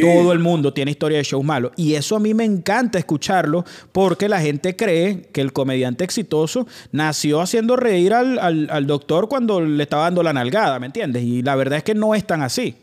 Todo 0.00 0.32
el 0.32 0.40
mundo 0.40 0.72
tiene 0.72 0.90
historia 0.92 1.18
de 1.18 1.24
shows 1.24 1.44
malos. 1.44 1.72
Y 1.76 1.94
eso 1.94 2.16
a 2.16 2.20
mí 2.20 2.34
me 2.34 2.44
encanta 2.44 2.98
escucharlo 2.98 3.64
porque 3.92 4.28
la 4.28 4.40
gente 4.40 4.74
cree 4.74 5.22
que 5.32 5.40
el 5.40 5.52
comediante 5.52 6.02
exitoso 6.04 6.66
nació 6.90 7.40
haciendo 7.40 7.76
reír 7.76 8.12
al, 8.12 8.38
al 8.40 8.86
doctor 8.86 9.28
cuando 9.28 9.60
le 9.60 9.82
estaba 9.82 10.04
dando 10.04 10.22
la 10.24 10.32
nalgada, 10.32 10.80
¿me 10.80 10.86
entiendes? 10.86 11.22
Y 11.22 11.42
la 11.42 11.54
verdad 11.54 11.78
es 11.78 11.84
que 11.84 11.94
no 11.94 12.14
es 12.16 12.24
tan 12.24 12.42
así. 12.42 12.76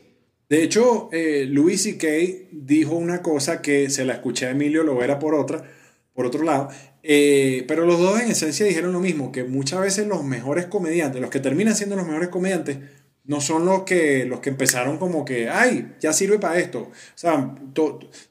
De 0.49 0.63
hecho, 0.63 1.09
eh, 1.11 1.47
Louis 1.49 1.81
C.K. 1.81 2.07
dijo 2.51 2.95
una 2.95 3.21
cosa 3.21 3.61
que 3.61 3.89
se 3.89 4.05
la 4.05 4.13
escuché 4.13 4.45
a 4.45 4.51
Emilio 4.51 4.83
Lovera 4.83 5.17
por 5.17 5.33
otra, 5.33 5.63
por 6.13 6.25
otro 6.25 6.43
lado, 6.43 6.69
eh, 7.01 7.65
pero 7.67 7.85
los 7.85 7.99
dos 7.99 8.21
en 8.21 8.31
esencia 8.31 8.65
dijeron 8.65 8.93
lo 8.93 8.99
mismo, 8.99 9.31
que 9.31 9.43
muchas 9.43 9.81
veces 9.81 10.07
los 10.07 10.23
mejores 10.23 10.65
comediantes, 10.65 11.21
los 11.21 11.29
que 11.29 11.39
terminan 11.39 11.75
siendo 11.75 11.95
los 11.95 12.07
mejores 12.07 12.29
comediantes, 12.29 12.77
no 13.25 13.41
son 13.41 13.65
los 13.65 13.83
que, 13.83 14.25
los 14.25 14.39
que 14.39 14.51
empezaron 14.51 14.97
como 14.97 15.25
que, 15.25 15.49
ay, 15.49 15.95
ya 15.99 16.13
sirve 16.13 16.39
para 16.39 16.59
esto. 16.59 16.79
O 16.79 16.91
sea, 17.15 17.55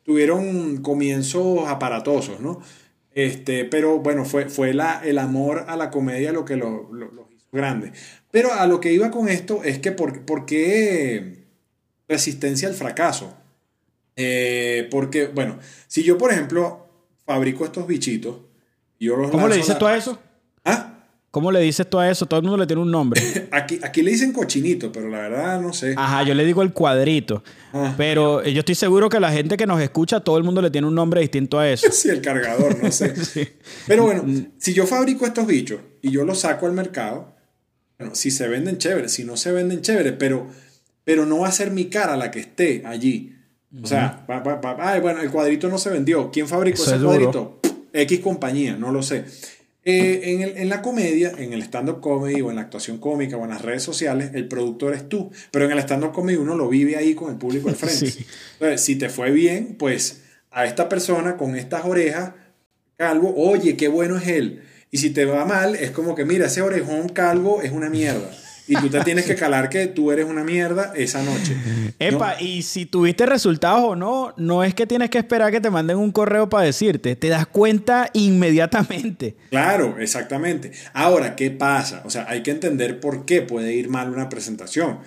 tuvieron 0.04 0.78
comienzos 0.78 1.68
aparatosos, 1.68 2.40
¿no? 2.40 2.60
Este, 3.12 3.64
pero 3.64 3.98
bueno, 3.98 4.24
fue, 4.24 4.48
fue 4.48 4.74
la, 4.74 5.00
el 5.04 5.18
amor 5.18 5.64
a 5.68 5.76
la 5.76 5.90
comedia 5.90 6.32
lo 6.32 6.44
que 6.44 6.56
los 6.56 6.90
lo, 6.90 7.28
hizo 7.30 7.46
grande. 7.52 7.92
Pero 8.30 8.52
a 8.52 8.66
lo 8.66 8.80
que 8.80 8.92
iba 8.92 9.10
con 9.10 9.28
esto 9.28 9.62
es 9.64 9.78
que, 9.78 9.92
¿por, 9.92 10.24
por 10.24 10.46
qué 10.46 11.43
resistencia 12.08 12.68
al 12.68 12.74
fracaso. 12.74 13.34
Eh, 14.16 14.88
porque, 14.90 15.26
bueno, 15.26 15.58
si 15.86 16.02
yo, 16.02 16.18
por 16.18 16.32
ejemplo, 16.32 16.88
fabrico 17.26 17.64
estos 17.64 17.86
bichitos, 17.86 18.36
yo 19.00 19.16
los 19.16 19.30
¿Cómo 19.30 19.48
le 19.48 19.56
dices 19.56 19.78
tú 19.78 19.86
a 19.86 19.96
eso? 19.96 20.18
¿Ah? 20.64 20.90
¿Cómo 21.30 21.50
le 21.50 21.58
dices 21.60 21.90
tú 21.90 21.98
a 21.98 22.08
eso? 22.08 22.26
Todo 22.26 22.38
el 22.38 22.44
mundo 22.44 22.58
le 22.58 22.66
tiene 22.66 22.80
un 22.80 22.92
nombre. 22.92 23.20
aquí, 23.50 23.80
aquí 23.82 24.02
le 24.02 24.12
dicen 24.12 24.32
cochinito, 24.32 24.92
pero 24.92 25.08
la 25.08 25.18
verdad 25.18 25.60
no 25.60 25.72
sé. 25.72 25.94
Ajá, 25.96 26.22
yo 26.22 26.32
le 26.32 26.44
digo 26.44 26.62
el 26.62 26.72
cuadrito. 26.72 27.42
Ah. 27.72 27.92
pero 27.96 28.44
yo 28.44 28.60
estoy 28.60 28.76
seguro 28.76 29.08
que 29.08 29.18
la 29.18 29.32
gente 29.32 29.56
que 29.56 29.66
nos 29.66 29.80
escucha, 29.80 30.20
todo 30.20 30.38
el 30.38 30.44
mundo 30.44 30.62
le 30.62 30.70
tiene 30.70 30.86
un 30.86 30.94
nombre 30.94 31.20
distinto 31.20 31.58
a 31.58 31.68
eso. 31.68 31.88
sí, 31.92 32.08
el 32.08 32.20
cargador, 32.20 32.80
no 32.80 32.92
sé. 32.92 33.12
Pero 33.88 34.04
bueno, 34.04 34.24
si 34.58 34.72
yo 34.74 34.86
fabrico 34.86 35.26
estos 35.26 35.44
bichos 35.44 35.80
y 36.00 36.12
yo 36.12 36.24
los 36.24 36.38
saco 36.38 36.66
al 36.66 36.72
mercado, 36.72 37.34
bueno, 37.98 38.14
si 38.14 38.30
se 38.30 38.46
venden 38.46 38.78
chévere, 38.78 39.08
si 39.08 39.24
no 39.24 39.36
se 39.36 39.50
venden 39.50 39.82
chévere, 39.82 40.12
pero 40.12 40.48
pero 41.04 41.26
no 41.26 41.40
va 41.40 41.48
a 41.48 41.52
ser 41.52 41.70
mi 41.70 41.86
cara 41.86 42.16
la 42.16 42.30
que 42.30 42.40
esté 42.40 42.82
allí. 42.84 43.36
O 43.82 43.86
sea, 43.86 44.24
ay, 44.78 45.00
bueno, 45.00 45.20
el 45.20 45.30
cuadrito 45.30 45.68
no 45.68 45.78
se 45.78 45.90
vendió. 45.90 46.30
¿Quién 46.30 46.48
fabricó 46.48 46.82
ese 46.82 46.98
cuadrito? 46.98 47.60
X 47.92 48.20
compañía, 48.20 48.76
no 48.76 48.92
lo 48.92 49.02
sé. 49.02 49.24
Eh, 49.86 50.20
en, 50.24 50.58
en, 50.58 50.68
la 50.70 50.80
comedia, 50.80 51.32
en 51.36 51.52
el 51.52 51.60
stand-up 51.62 52.00
comedy 52.00 52.40
o 52.40 52.48
en 52.48 52.56
la 52.56 52.62
actuación 52.62 52.98
cómica 52.98 53.36
o 53.36 53.44
en 53.44 53.50
las 53.50 53.60
redes 53.60 53.82
sociales, 53.82 54.30
el 54.34 54.48
productor 54.48 54.94
eres 54.94 55.08
tú. 55.08 55.30
Pero 55.50 55.66
en 55.66 55.72
el 55.72 55.78
stand-up 55.80 56.12
comedy 56.12 56.36
uno 56.36 56.56
lo 56.56 56.68
vive 56.68 56.96
ahí 56.96 57.14
con 57.14 57.30
el 57.30 57.36
público 57.36 57.68
al 57.68 57.74
frente. 57.76 58.12
Entonces, 58.54 58.80
si 58.80 58.96
te 58.96 59.08
fue 59.08 59.30
bien, 59.30 59.76
pues 59.78 60.22
a 60.50 60.64
esta 60.64 60.88
persona 60.88 61.36
con 61.36 61.56
estas 61.56 61.84
orejas, 61.84 62.32
calvo, 62.96 63.34
oye, 63.36 63.76
qué 63.76 63.88
bueno 63.88 64.16
es 64.16 64.28
él. 64.28 64.62
Y 64.90 64.98
si 64.98 65.10
te 65.10 65.24
va 65.24 65.44
mal, 65.44 65.74
es 65.74 65.90
como 65.90 66.14
que, 66.14 66.24
mira, 66.24 66.46
ese 66.46 66.62
orejón 66.62 67.08
calvo 67.08 67.60
es 67.60 67.72
una 67.72 67.90
mierda. 67.90 68.30
Y 68.66 68.76
tú 68.76 68.88
te 68.88 69.00
tienes 69.00 69.24
que 69.26 69.34
calar 69.34 69.68
que 69.68 69.86
tú 69.86 70.10
eres 70.10 70.26
una 70.26 70.44
mierda 70.44 70.92
esa 70.96 71.22
noche. 71.22 71.56
Epa, 71.98 72.40
y 72.40 72.62
si 72.62 72.86
tuviste 72.86 73.26
resultados 73.26 73.82
o 73.84 73.96
no, 73.96 74.34
no 74.36 74.64
es 74.64 74.74
que 74.74 74.86
tienes 74.86 75.10
que 75.10 75.18
esperar 75.18 75.50
que 75.52 75.60
te 75.60 75.70
manden 75.70 75.98
un 75.98 76.12
correo 76.12 76.48
para 76.48 76.64
decirte, 76.64 77.16
te 77.16 77.28
das 77.28 77.46
cuenta 77.46 78.10
inmediatamente. 78.12 79.36
Claro, 79.50 79.98
exactamente. 79.98 80.72
Ahora, 80.92 81.36
¿qué 81.36 81.50
pasa? 81.50 82.02
O 82.04 82.10
sea, 82.10 82.26
hay 82.28 82.42
que 82.42 82.50
entender 82.50 83.00
por 83.00 83.24
qué 83.24 83.42
puede 83.42 83.74
ir 83.74 83.88
mal 83.88 84.10
una 84.10 84.28
presentación. 84.28 85.00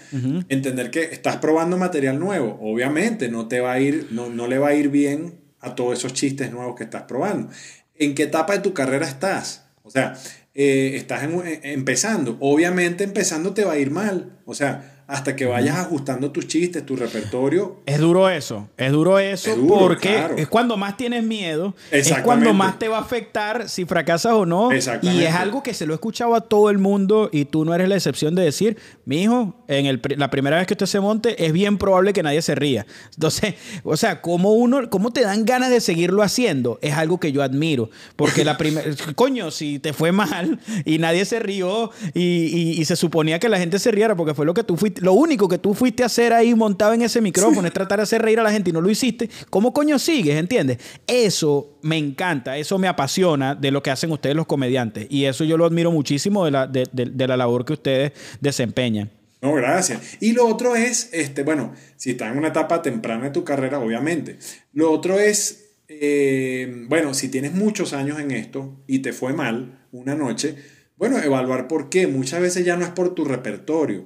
Entender 0.50 0.92
que 0.92 1.04
estás 1.04 1.38
probando 1.38 1.78
material 1.78 2.20
nuevo. 2.20 2.58
Obviamente, 2.62 3.30
no 3.30 3.48
te 3.48 3.60
va 3.60 3.74
a 3.74 3.80
ir, 3.80 4.08
no, 4.12 4.30
no 4.30 4.48
le 4.48 4.60
va 4.60 4.70
a 4.70 4.74
ir 4.76 4.90
bien 4.90 5.40
a 5.60 5.76
todos 5.76 5.98
esos 5.98 6.14
chistes 6.14 6.52
nuevos 6.52 6.76
que 6.76 6.84
estás 6.84 7.04
probando. 7.04 7.50
¿En 7.96 8.14
qué 8.14 8.24
etapa 8.24 8.54
de 8.54 8.60
tu 8.60 8.74
carrera 8.74 9.08
estás? 9.08 9.66
O 9.84 9.90
sea, 9.90 10.16
eh, 10.60 10.96
estás 10.96 11.22
empezando. 11.62 12.36
Obviamente 12.40 13.04
empezando 13.04 13.54
te 13.54 13.64
va 13.64 13.74
a 13.74 13.78
ir 13.78 13.92
mal. 13.92 14.40
O 14.46 14.56
sea, 14.56 14.97
hasta 15.08 15.38
que 15.38 15.46
vayas 15.46 15.78
ajustando 15.78 16.32
tus 16.32 16.48
chistes, 16.48 16.86
tu 16.86 16.98
repertorio. 16.98 17.78
Es 17.86 17.98
duro 17.98 18.30
eso, 18.30 18.68
es 18.76 18.92
duro 18.92 19.20
eso 19.20 19.56
porque 19.66 20.28
es 20.36 20.50
cuando 20.50 20.76
más 20.76 20.98
tienes 20.98 21.24
miedo, 21.24 21.74
es 21.92 22.14
cuando 22.24 22.54
más 22.54 22.78
te 22.78 22.90
va 22.90 22.98
a 22.98 23.02
afectar 23.02 23.70
si 23.70 23.86
fracasas 23.86 24.34
o 24.34 24.46
no. 24.46 24.70
Y 25.02 25.24
es 25.24 25.34
algo 25.34 25.64
que 25.64 25.74
se 25.74 25.86
lo 25.86 25.94
he 25.94 25.96
escuchado 25.96 26.36
a 26.36 26.42
todo 26.42 26.70
el 26.70 26.78
mundo 26.78 27.30
y 27.32 27.46
tú 27.46 27.64
no 27.64 27.74
eres 27.74 27.88
la 27.88 27.96
excepción 27.96 28.36
de 28.36 28.44
decir, 28.44 28.78
mi 29.06 29.24
hijo, 29.24 29.56
en 29.70 29.86
el, 29.86 30.02
la 30.18 30.30
primera 30.30 30.58
vez 30.58 30.68
que 30.68 30.74
usted 30.74 30.86
se 30.86 31.00
monte 31.00 31.46
es 31.46 31.54
bien 31.54 31.78
probable 31.78 32.12
que 32.12 32.22
nadie 32.22 32.42
se 32.42 32.56
ría. 32.56 32.86
Entonces, 33.14 33.56
o 33.84 33.96
sea, 33.96 34.22
¿cómo, 34.22 34.54
uno, 34.54 34.90
cómo 34.90 35.12
te 35.12 35.22
dan 35.22 35.46
ganas 35.46 35.70
de 35.70 35.80
seguirlo 35.80 36.22
haciendo? 36.22 36.80
Es 36.82 36.96
algo 36.96 37.18
que 37.18 37.32
yo 37.32 37.44
admiro, 37.44 37.90
porque 38.18 38.44
la 38.44 38.58
primera, 38.58 38.90
coño, 39.16 39.52
si 39.52 39.80
te 39.80 39.94
fue 39.94 40.12
mal 40.12 40.60
y 40.84 40.98
nadie 40.98 41.24
se 41.24 41.40
rió 41.40 41.92
y, 42.14 42.76
y 42.78 42.84
se 42.84 42.98
suponía 42.98 43.40
que 43.40 43.48
la 43.48 43.58
gente 43.58 43.80
se 43.80 43.92
riera 43.92 44.14
porque 44.14 44.34
fue 44.34 44.46
lo 44.46 44.54
que 44.54 44.64
tú 44.64 44.76
fuiste 44.76 44.97
lo 45.02 45.14
único 45.14 45.48
que 45.48 45.58
tú 45.58 45.74
fuiste 45.74 46.04
a 46.04 46.08
hacer 46.08 46.34
ahí 46.34 46.54
montado 46.56 46.94
en 46.94 47.02
ese 47.02 47.22
micrófono 47.22 47.68
es 47.68 47.74
tratar 47.74 48.00
de 48.00 48.04
hacer 48.04 48.22
reír 48.22 48.40
a 48.40 48.44
la 48.44 48.52
gente 48.52 48.70
y 48.70 48.74
no 48.74 48.82
lo 48.82 48.90
hiciste, 48.90 49.30
¿cómo 49.50 49.74
coño 49.74 50.00
sigues? 50.00 50.38
¿Entiendes? 50.38 50.78
Eso 51.06 51.78
me 51.82 51.98
encanta, 51.98 52.58
eso 52.58 52.78
me 52.78 52.88
apasiona 52.88 53.56
de 53.56 53.72
lo 53.72 53.82
que 53.84 53.92
hacen 53.92 54.12
ustedes 54.12 54.36
los 54.36 54.46
comediantes 54.46 55.08
y 55.10 55.26
eso 55.26 55.44
yo 55.44 55.58
lo 55.58 55.66
admiro 55.66 55.92
muchísimo 55.92 56.46
de 56.46 56.52
la, 56.52 56.68
de, 56.68 57.28
la 57.28 57.38
labor 57.38 57.66
que 57.66 57.74
ustedes 57.74 58.12
desempeñan. 58.40 59.12
No, 59.42 59.54
gracias. 59.54 60.18
Y 60.20 60.34
lo 60.34 60.48
otro 60.48 60.76
es, 60.76 61.10
este, 61.14 61.44
bueno, 61.44 61.74
si 61.96 62.12
estás 62.12 62.32
en 62.32 62.40
una 62.40 62.48
etapa 62.48 62.82
temprana 62.82 63.26
de 63.26 63.30
tu 63.30 63.44
carrera, 63.44 63.80
obviamente. 63.80 64.40
Lo 64.74 64.92
otro 64.92 65.20
es, 65.20 65.76
eh, 65.88 66.86
bueno, 66.88 67.14
si 67.14 67.30
tienes 67.30 67.54
muchos 67.54 67.94
años 67.94 68.20
en 68.20 68.32
esto 68.32 68.84
y 68.88 69.00
te 69.00 69.14
fue 69.14 69.34
mal 69.34 69.86
una 69.92 70.16
noche, 70.16 70.56
bueno, 70.98 71.20
evaluar 71.20 71.68
por 71.68 71.90
qué. 71.90 72.08
Muchas 72.08 72.42
veces 72.42 72.66
ya 72.66 72.78
no 72.78 72.84
es 72.84 72.92
por 72.92 73.14
tu 73.14 73.26
repertorio 73.26 74.06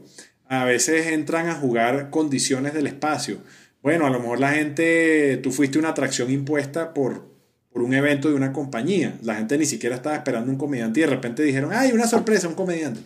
a 0.52 0.66
veces 0.66 1.08
entran 1.08 1.48
a 1.48 1.56
jugar 1.56 2.10
condiciones 2.10 2.74
del 2.74 2.86
espacio. 2.86 3.38
Bueno, 3.82 4.06
a 4.06 4.10
lo 4.10 4.20
mejor 4.20 4.42
la 4.42 4.52
gente, 4.52 5.38
tú 5.38 5.50
fuiste 5.54 5.80
una 5.80 5.90
atracción 5.90 6.30
impuesta 6.30 6.94
por, 6.94 7.26
por 7.72 7.82
un 7.82 7.94
evento 7.94 8.28
de 8.28 8.36
una 8.36 8.52
compañía. 8.52 9.18
La 9.24 9.36
gente 9.36 9.58
ni 9.58 9.66
siquiera 9.66 9.96
estaba 9.96 10.18
esperando 10.18 10.52
un 10.52 10.58
comediante 10.58 11.00
y 11.00 11.04
de 11.04 11.10
repente 11.10 11.42
dijeron, 11.42 11.72
¡ay, 11.74 11.94
una 11.94 12.06
sorpresa, 12.06 12.50
un 12.50 12.56
comediante! 12.56 13.00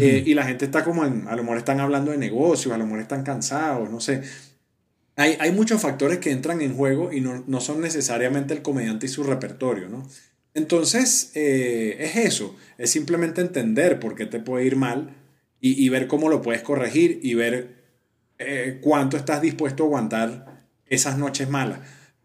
Eh, 0.00 0.22
y 0.24 0.34
la 0.34 0.44
gente 0.44 0.66
está 0.66 0.84
como 0.84 1.04
en, 1.04 1.26
a 1.26 1.34
lo 1.34 1.42
mejor 1.42 1.58
están 1.58 1.80
hablando 1.80 2.12
de 2.12 2.16
negocios, 2.16 2.72
a 2.72 2.78
lo 2.78 2.84
mejor 2.84 3.00
están 3.00 3.24
cansados, 3.24 3.90
no 3.90 4.00
sé. 4.00 4.22
Hay, 5.16 5.36
hay 5.40 5.50
muchos 5.50 5.82
factores 5.82 6.18
que 6.18 6.30
entran 6.30 6.60
en 6.60 6.76
juego 6.76 7.12
y 7.12 7.20
no, 7.20 7.42
no, 7.48 7.60
son 7.60 7.80
necesariamente 7.80 8.54
el 8.54 8.62
comediante 8.62 9.06
y 9.06 9.08
su 9.08 9.24
repertorio, 9.24 9.88
¿no? 9.88 10.08
Entonces, 10.54 11.32
eh, 11.34 11.96
es 11.98 12.16
eso, 12.16 12.54
es 12.78 12.90
simplemente 12.90 13.40
entender 13.40 13.98
por 13.98 14.14
qué 14.14 14.26
te 14.26 14.38
puede 14.38 14.64
ir 14.64 14.76
mal 14.76 15.23
y, 15.66 15.88
ver 15.88 16.06
cómo 16.06 16.28
lo 16.28 16.42
puedes 16.42 16.60
corregir 16.60 17.20
y 17.22 17.32
ver 17.32 17.84
eh, 18.38 18.80
cuánto 18.82 19.16
estás 19.16 19.40
dispuesto 19.40 19.84
a 19.84 19.86
aguantar 19.86 20.66
esas 20.86 21.16
noches 21.16 21.48
malas. 21.48 21.78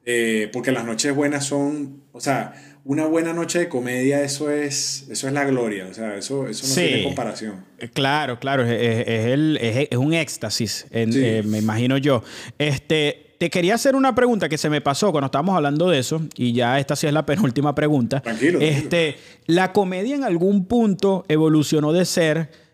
Eh, 0.05 0.49
porque 0.51 0.73
las 0.73 0.83
noches 0.83 1.15
buenas 1.15 1.45
son, 1.45 2.03
o 2.11 2.19
sea, 2.19 2.53
una 2.83 3.05
buena 3.05 3.31
noche 3.31 3.59
de 3.59 3.69
comedia, 3.69 4.21
eso 4.23 4.51
es, 4.51 5.07
eso 5.09 5.27
es 5.27 5.33
la 5.33 5.45
gloria, 5.45 5.87
o 5.89 5.93
sea, 5.93 6.17
eso, 6.17 6.49
eso 6.49 6.67
no 6.67 6.73
tiene 6.73 7.03
comparación. 7.05 7.63
Eh, 7.77 7.87
claro, 7.87 8.39
claro, 8.39 8.65
es, 8.65 9.07
el, 9.07 9.57
es, 9.61 9.97
un 9.97 10.13
éxtasis, 10.13 10.87
me 10.91 11.59
imagino 11.59 11.97
yo. 11.97 12.23
Este, 12.57 13.35
te 13.37 13.49
quería 13.49 13.75
hacer 13.75 13.95
una 13.95 14.15
pregunta 14.15 14.49
que 14.49 14.57
se 14.57 14.69
me 14.69 14.81
pasó 14.81 15.11
cuando 15.11 15.27
estábamos 15.27 15.55
hablando 15.55 15.89
de 15.89 15.99
eso, 15.99 16.21
y 16.35 16.51
ya 16.51 16.77
esta 16.77 16.97
sí 16.97 17.07
es 17.07 17.13
la 17.13 17.25
penúltima 17.25 17.73
pregunta. 17.73 18.19
Tranquilo. 18.19 18.59
Este, 18.59 19.15
¿La 19.45 19.71
comedia 19.71 20.15
en 20.15 20.25
algún 20.25 20.65
punto 20.65 21.23
evolucionó 21.29 21.93
de 21.93 22.03
ser 22.03 22.68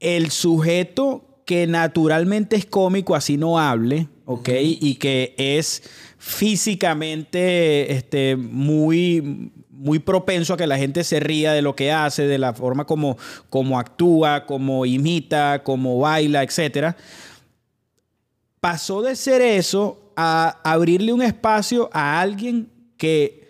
el 0.00 0.30
sujeto 0.30 1.42
que 1.44 1.66
naturalmente 1.66 2.56
es 2.56 2.66
cómico, 2.66 3.14
así 3.14 3.36
no 3.36 3.58
hable, 3.58 4.08
¿ok? 4.24 4.48
Y 4.60 4.94
que 4.94 5.34
es 5.36 5.82
físicamente 6.18 7.92
este, 7.92 8.36
muy, 8.36 9.52
muy 9.70 9.98
propenso 9.98 10.54
a 10.54 10.56
que 10.56 10.66
la 10.66 10.78
gente 10.78 11.04
se 11.04 11.20
ría 11.20 11.52
de 11.52 11.60
lo 11.60 11.76
que 11.76 11.92
hace, 11.92 12.26
de 12.26 12.38
la 12.38 12.54
forma 12.54 12.86
como, 12.86 13.18
como 13.50 13.78
actúa, 13.78 14.46
como 14.46 14.86
imita, 14.86 15.62
como 15.62 15.98
baila, 15.98 16.42
etc. 16.42 16.96
Pasó 18.60 19.02
de 19.02 19.16
ser 19.16 19.42
eso 19.42 20.12
a 20.16 20.60
abrirle 20.64 21.12
un 21.12 21.22
espacio 21.22 21.90
a 21.92 22.20
alguien 22.20 22.70
que 22.96 23.43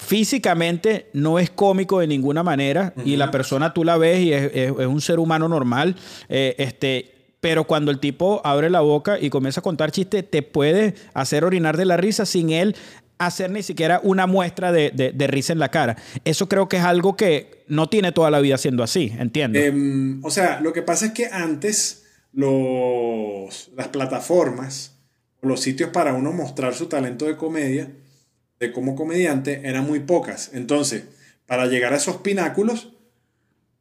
físicamente 0.00 1.10
no 1.12 1.38
es 1.38 1.50
cómico 1.50 2.00
de 2.00 2.06
ninguna 2.06 2.42
manera 2.42 2.94
y 3.04 3.16
la 3.16 3.30
persona 3.30 3.74
tú 3.74 3.84
la 3.84 3.98
ves 3.98 4.20
y 4.20 4.32
es, 4.32 4.70
un 4.70 5.00
ser 5.00 5.18
humano 5.18 5.46
normal, 5.46 5.94
eh, 6.28 6.54
este, 6.58 7.12
pero 7.40 7.64
cuando 7.64 7.90
el 7.90 8.00
tipo 8.00 8.40
abre 8.42 8.70
la 8.70 8.80
boca 8.80 9.18
y 9.20 9.28
comienza 9.28 9.60
a 9.60 9.62
contar 9.62 9.92
chistes, 9.92 10.28
te 10.28 10.42
puede 10.42 10.94
hacer 11.12 11.44
orinar 11.44 11.76
de 11.76 11.84
la 11.84 11.98
risa 11.98 12.24
sin 12.24 12.50
él 12.50 12.74
hacer 13.18 13.50
ni 13.50 13.62
siquiera 13.62 14.00
una 14.02 14.26
muestra 14.26 14.72
de, 14.72 15.12
risa 15.28 15.52
en 15.52 15.58
la 15.58 15.68
cara. 15.68 15.96
Eso 16.24 16.48
creo 16.48 16.70
que 16.70 16.78
es 16.78 16.84
algo 16.84 17.16
que 17.16 17.64
no 17.68 17.90
tiene 17.90 18.12
toda 18.12 18.30
la 18.30 18.40
vida 18.40 18.56
siendo 18.56 18.82
así, 18.82 19.12
¿entiendes? 19.18 19.66
Em, 19.66 20.24
o 20.24 20.30
sea, 20.30 20.60
lo 20.62 20.72
que 20.72 20.80
pasa 20.80 21.06
es 21.06 21.12
que 21.12 21.26
antes 21.26 22.06
los, 22.32 23.70
las 23.76 23.88
plataformas, 23.88 24.96
los 25.42 25.60
sitios 25.60 25.90
para 25.90 26.14
uno 26.14 26.32
mostrar 26.32 26.74
su 26.74 26.86
talento 26.86 27.26
de 27.26 27.36
comedia, 27.36 27.90
de 28.60 28.72
como 28.72 28.94
comediante 28.94 29.62
eran 29.64 29.86
muy 29.86 30.00
pocas. 30.00 30.50
Entonces, 30.52 31.04
para 31.46 31.66
llegar 31.66 31.94
a 31.94 31.96
esos 31.96 32.18
pináculos, 32.18 32.92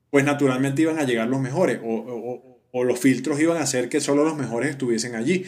pues 0.10 0.24
naturalmente 0.24 0.82
iban 0.82 0.98
a 0.98 1.04
llegar 1.04 1.28
los 1.28 1.42
mejores 1.42 1.80
o, 1.84 2.46
los 2.72 3.00
filtros 3.00 3.40
iban 3.40 3.58
a 3.58 3.62
hacer 3.62 3.90
que 3.90 4.00
solo 4.00 4.24
los 4.24 4.38
mejores 4.38 4.72
estuviesen 4.72 5.16
allí. 5.16 5.44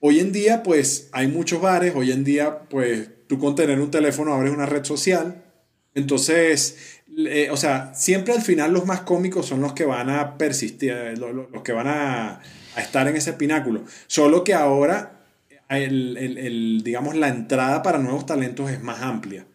Hoy 0.00 0.18
en 0.18 0.32
día, 0.32 0.62
pues 0.62 1.08
hay 1.12 1.28
muchos 1.28 1.60
bares, 1.60 1.94
hoy 1.94 2.10
en 2.10 2.24
día, 2.24 2.60
pues 2.68 3.08
tú 3.28 3.38
con 3.38 3.54
tener 3.54 3.78
un 3.80 3.90
teléfono 3.90 4.34
abres 4.34 4.52
una 4.52 4.66
red 4.66 4.84
social. 4.84 5.44
Entonces, 5.94 7.00
o 7.50 7.56
sea, 7.56 7.94
siempre 7.94 8.32
al 8.34 8.42
final 8.42 8.72
los 8.72 8.84
más 8.84 9.02
cómicos 9.02 9.46
son 9.46 9.60
los 9.60 9.74
que 9.74 9.84
van 9.84 10.10
a 10.10 10.38
persistir, 10.38 10.92
los, 11.18 11.62
que 11.62 11.72
van 11.72 11.86
a, 11.86 12.40
a 12.74 12.80
estar 12.80 13.06
en 13.06 13.16
ese 13.16 13.34
pináculo. 13.34 13.84
Solo 14.08 14.42
que 14.42 14.54
ahora 14.54 15.21
el, 15.78 16.82
digamos, 16.84 17.14
la 17.16 17.28
entrada 17.28 17.82
para 17.82 17.98
nuevos 17.98 18.26
talentos 18.26 18.70
es 18.70 18.82
más 18.82 19.00
amplia. 19.02 19.46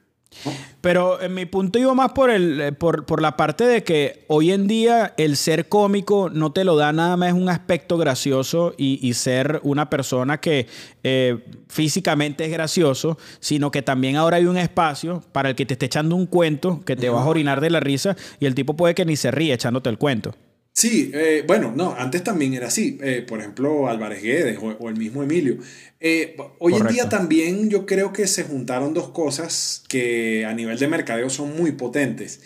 Pero 0.82 1.22
en 1.22 1.34
mi 1.34 1.45
punto 1.45 1.80
iba 1.80 1.93
más 1.93 2.11
por, 2.11 2.30
el, 2.30 2.61
eh, 2.61 2.72
por, 2.72 3.22
la 3.22 3.36
parte 3.36 3.65
de 3.65 3.84
que 3.84 4.24
hoy 4.28 4.51
en 4.51 4.68
día 4.68 5.13
el 5.18 5.36
ser 5.36 5.68
cómico 5.68 6.30
no 6.30 6.53
te 6.53 6.63
lo 6.63 6.76
da 6.76 6.93
nada 6.93 7.18
más 7.18 7.34
un 7.34 7.49
aspecto 7.49 7.97
gracioso 7.97 8.74
y, 8.78 9.13
ser 9.13 9.59
una 9.63 9.89
persona 9.89 10.39
que 10.39 10.68
eh, 11.03 11.43
físicamente 11.68 12.45
es 12.45 12.51
gracioso, 12.51 13.18
sino 13.39 13.72
que 13.72 13.82
también 13.82 14.15
ahora 14.15 14.38
hay 14.38 14.45
un 14.45 14.57
espacio 14.57 15.24
para 15.32 15.49
el 15.49 15.55
que 15.55 15.65
te 15.65 15.74
esté 15.74 15.88
echando 15.88 16.15
un 16.15 16.28
cuento 16.28 16.82
que 16.86 16.95
te 16.95 17.09
vas 17.09 17.26
a 17.26 17.30
orinar 17.30 17.59
de 17.59 17.72
la 17.72 17.80
risa 17.80 18.15
y 18.39 18.45
el 18.45 18.53
tipo 18.53 18.76
puede 18.76 18.93
que 18.93 19.05
ni 19.05 19.15
se 19.15 19.32
ríe 19.32 19.53
echándote 19.53 19.89
el 19.89 19.97
cuento. 19.97 20.36
Sí, 20.78 21.10
eh, 21.12 21.44
bueno, 21.48 21.74
no, 21.76 21.96
antes 21.98 22.24
también 22.24 22.54
era 22.54 22.68
así. 22.68 23.00
Eh, 23.02 23.26
por 23.28 23.40
ejemplo, 23.40 23.88
Álvarez 23.88 24.22
Guedes 24.22 24.60
o, 24.62 24.90
el 24.90 24.96
mismo 24.96 25.24
Emilio. 25.24 25.58
Eh, 26.00 26.38
hoy 26.60 26.76
en 26.76 26.86
día 26.86 27.10
también 27.10 27.72
yo 27.72 27.88
creo 27.88 28.14
que 28.14 28.28
se 28.28 28.44
juntaron 28.44 28.94
dos 28.94 29.10
cosas 29.10 29.82
que 29.90 30.46
a 30.46 30.54
nivel 30.54 30.78
de 30.78 30.88
mercadeo 30.88 31.32
son 31.32 31.58
muy 31.58 31.72
potentes. 31.72 32.42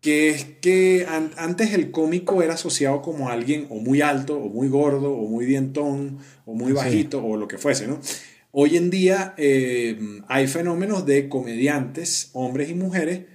Que 0.00 0.30
es 0.30 0.46
que 0.60 1.06
antes 1.36 1.72
el 1.72 1.92
cómico 1.92 2.42
era 2.42 2.54
asociado 2.54 3.02
como 3.02 3.28
alguien 3.28 3.68
o 3.70 3.76
muy 3.76 4.00
alto, 4.00 4.36
o 4.36 4.48
muy 4.48 4.66
gordo, 4.66 5.12
o 5.12 5.28
muy 5.28 5.44
dientón, 5.44 6.18
o 6.46 6.54
muy 6.54 6.72
bajito, 6.72 7.24
o 7.24 7.36
lo 7.36 7.46
que 7.46 7.56
fuese, 7.56 7.86
¿no? 7.86 8.00
Hoy 8.50 8.78
en 8.78 8.90
día 8.90 9.36
hay 10.26 10.46
fenómenos 10.48 11.06
de 11.06 11.28
comediantes, 11.28 12.30
hombres 12.32 12.68
y 12.68 12.74
mujeres, 12.74 13.26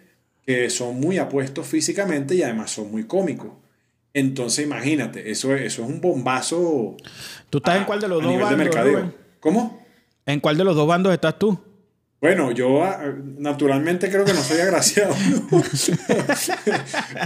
que 0.45 0.69
son 0.69 0.99
muy 0.99 1.19
apuestos 1.19 1.65
físicamente 1.67 2.35
y 2.35 2.43
además 2.43 2.71
son 2.71 2.91
muy 2.91 3.05
cómicos. 3.05 3.64
Entonces, 4.15 4.65
imagínate, 4.65 5.29
eso, 5.29 5.53
eso 5.53 5.83
es 5.83 5.89
un 5.89 5.99
bombazo. 5.99 6.95
¿Tú 7.49 7.57
estás 7.57 7.75
en 7.75 7.83
cuál 7.83 7.99
de 7.99 8.07
los 8.07 8.23
dos 8.23 8.39
bandos? 8.39 9.13
¿Cómo? 9.41 9.85
¿En 10.25 10.39
cuál 10.39 10.57
de 10.57 10.63
los 10.63 10.73
dos 10.73 10.87
bandos 10.87 11.13
estás 11.13 11.37
tú? 11.37 11.59
Bueno, 12.21 12.51
yo 12.51 12.81
ah, 12.81 13.13
naturalmente 13.37 14.09
creo 14.09 14.23
que 14.23 14.31
no 14.31 14.41
soy 14.41 14.61
agraciado. 14.61 15.13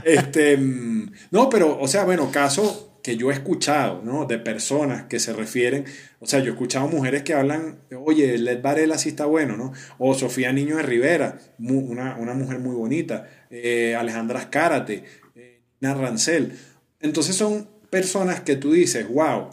este, 0.03 0.57
mm, 0.57 1.11
no, 1.29 1.47
pero, 1.47 1.79
o 1.79 1.87
sea, 1.87 2.05
bueno, 2.05 2.31
caso 2.31 2.97
que 3.03 3.15
yo 3.15 3.29
he 3.29 3.35
escuchado, 3.35 4.01
¿no? 4.03 4.25
De 4.25 4.39
personas 4.39 5.03
que 5.03 5.19
se 5.19 5.31
refieren, 5.31 5.85
o 6.19 6.25
sea, 6.25 6.39
yo 6.39 6.47
he 6.47 6.53
escuchado 6.53 6.87
mujeres 6.87 7.21
que 7.21 7.35
hablan, 7.35 7.81
oye, 8.03 8.35
Led 8.39 8.63
Varela 8.63 8.97
sí 8.97 9.09
está 9.09 9.27
bueno, 9.27 9.55
¿no? 9.55 9.73
O 9.99 10.15
Sofía 10.15 10.51
Niño 10.51 10.77
de 10.77 10.83
Rivera, 10.83 11.37
una, 11.59 12.33
mujer 12.33 12.57
muy 12.57 12.75
bonita, 12.75 13.27
eh, 13.51 13.95
Alejandra 13.95 14.39
Escárate, 14.39 15.03
eh, 15.35 15.61
Rancel. 15.81 16.57
Entonces 16.99 17.35
son 17.35 17.67
personas 17.89 18.41
que 18.41 18.55
tú 18.55 18.73
dices, 18.73 19.07
wow, 19.07 19.49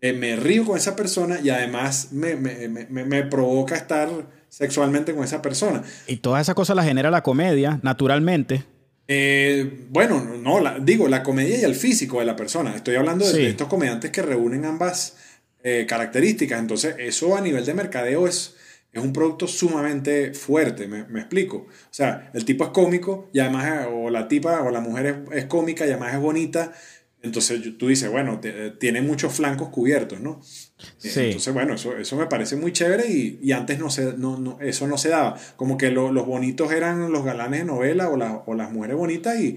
eh, 0.00 0.12
me 0.12 0.36
río 0.36 0.64
con 0.64 0.76
esa 0.76 0.96
persona 0.96 1.40
y 1.42 1.50
además 1.50 2.08
me, 2.12 3.22
provoca 3.24 3.76
estar 3.76 4.08
sexualmente 4.48 5.14
con 5.14 5.24
esa 5.24 5.42
persona. 5.42 5.82
Y 6.06 6.16
toda 6.16 6.40
esa 6.40 6.54
cosa 6.54 6.74
la 6.74 6.82
genera 6.82 7.10
la 7.10 7.22
comedia, 7.22 7.80
naturalmente. 7.82 8.64
Eh, 9.06 9.86
bueno, 9.90 10.24
no, 10.24 10.60
digo, 10.80 11.08
la 11.08 11.22
comedia 11.22 11.58
y 11.58 11.64
el 11.64 11.74
físico 11.74 12.20
de 12.20 12.24
la 12.24 12.36
persona. 12.36 12.74
Estoy 12.74 12.96
hablando 12.96 13.30
de, 13.30 13.50
estos 13.50 13.68
comediantes 13.68 14.10
que 14.10 14.22
reúnen 14.22 14.64
ambas 14.64 15.16
eh, 15.62 15.84
características. 15.86 16.58
Entonces, 16.58 16.94
eso 16.98 17.36
a 17.36 17.40
nivel 17.40 17.66
de 17.66 17.74
mercadeo 17.74 18.26
es, 18.26 18.56
es 18.92 19.02
un 19.02 19.12
producto 19.12 19.46
sumamente 19.46 20.34
fuerte, 20.34 20.88
me, 20.88 21.00
explico. 21.20 21.58
O 21.58 21.92
sea, 21.92 22.30
el 22.34 22.44
tipo 22.44 22.64
es 22.64 22.70
cómico 22.70 23.28
y 23.32 23.38
además, 23.38 23.86
o 23.92 24.10
la 24.10 24.26
tipa 24.26 24.62
o 24.62 24.70
la 24.70 24.80
mujer 24.80 25.24
es, 25.32 25.44
cómica 25.44 25.86
y 25.86 25.90
además 25.90 26.14
es 26.14 26.20
bonita. 26.20 26.72
Entonces 27.22 27.60
tú 27.78 27.88
dices, 27.88 28.10
bueno, 28.10 28.40
tiene 28.78 29.02
muchos 29.02 29.34
flancos 29.34 29.68
cubiertos, 29.68 30.20
¿no? 30.20 30.40
Sí. 30.42 31.20
Entonces, 31.20 31.52
bueno, 31.52 31.74
eso, 31.74 31.96
eso 31.98 32.16
me 32.16 32.26
parece 32.26 32.56
muy 32.56 32.72
chévere 32.72 33.06
y, 33.08 33.52
antes 33.52 33.78
no 33.78 33.90
se, 33.90 34.14
no, 34.16 34.38
no, 34.38 34.58
eso 34.60 34.86
no 34.88 34.98
se 34.98 35.10
daba. 35.10 35.36
Como 35.56 35.76
que 35.76 35.90
los 35.90 36.26
bonitos 36.26 36.72
eran 36.72 37.12
los 37.12 37.24
galanes 37.24 37.60
de 37.60 37.66
novela 37.66 38.08
o, 38.08 38.44
o 38.46 38.54
las 38.54 38.72
mujeres 38.72 38.96
bonitas 38.96 39.38
y 39.38 39.56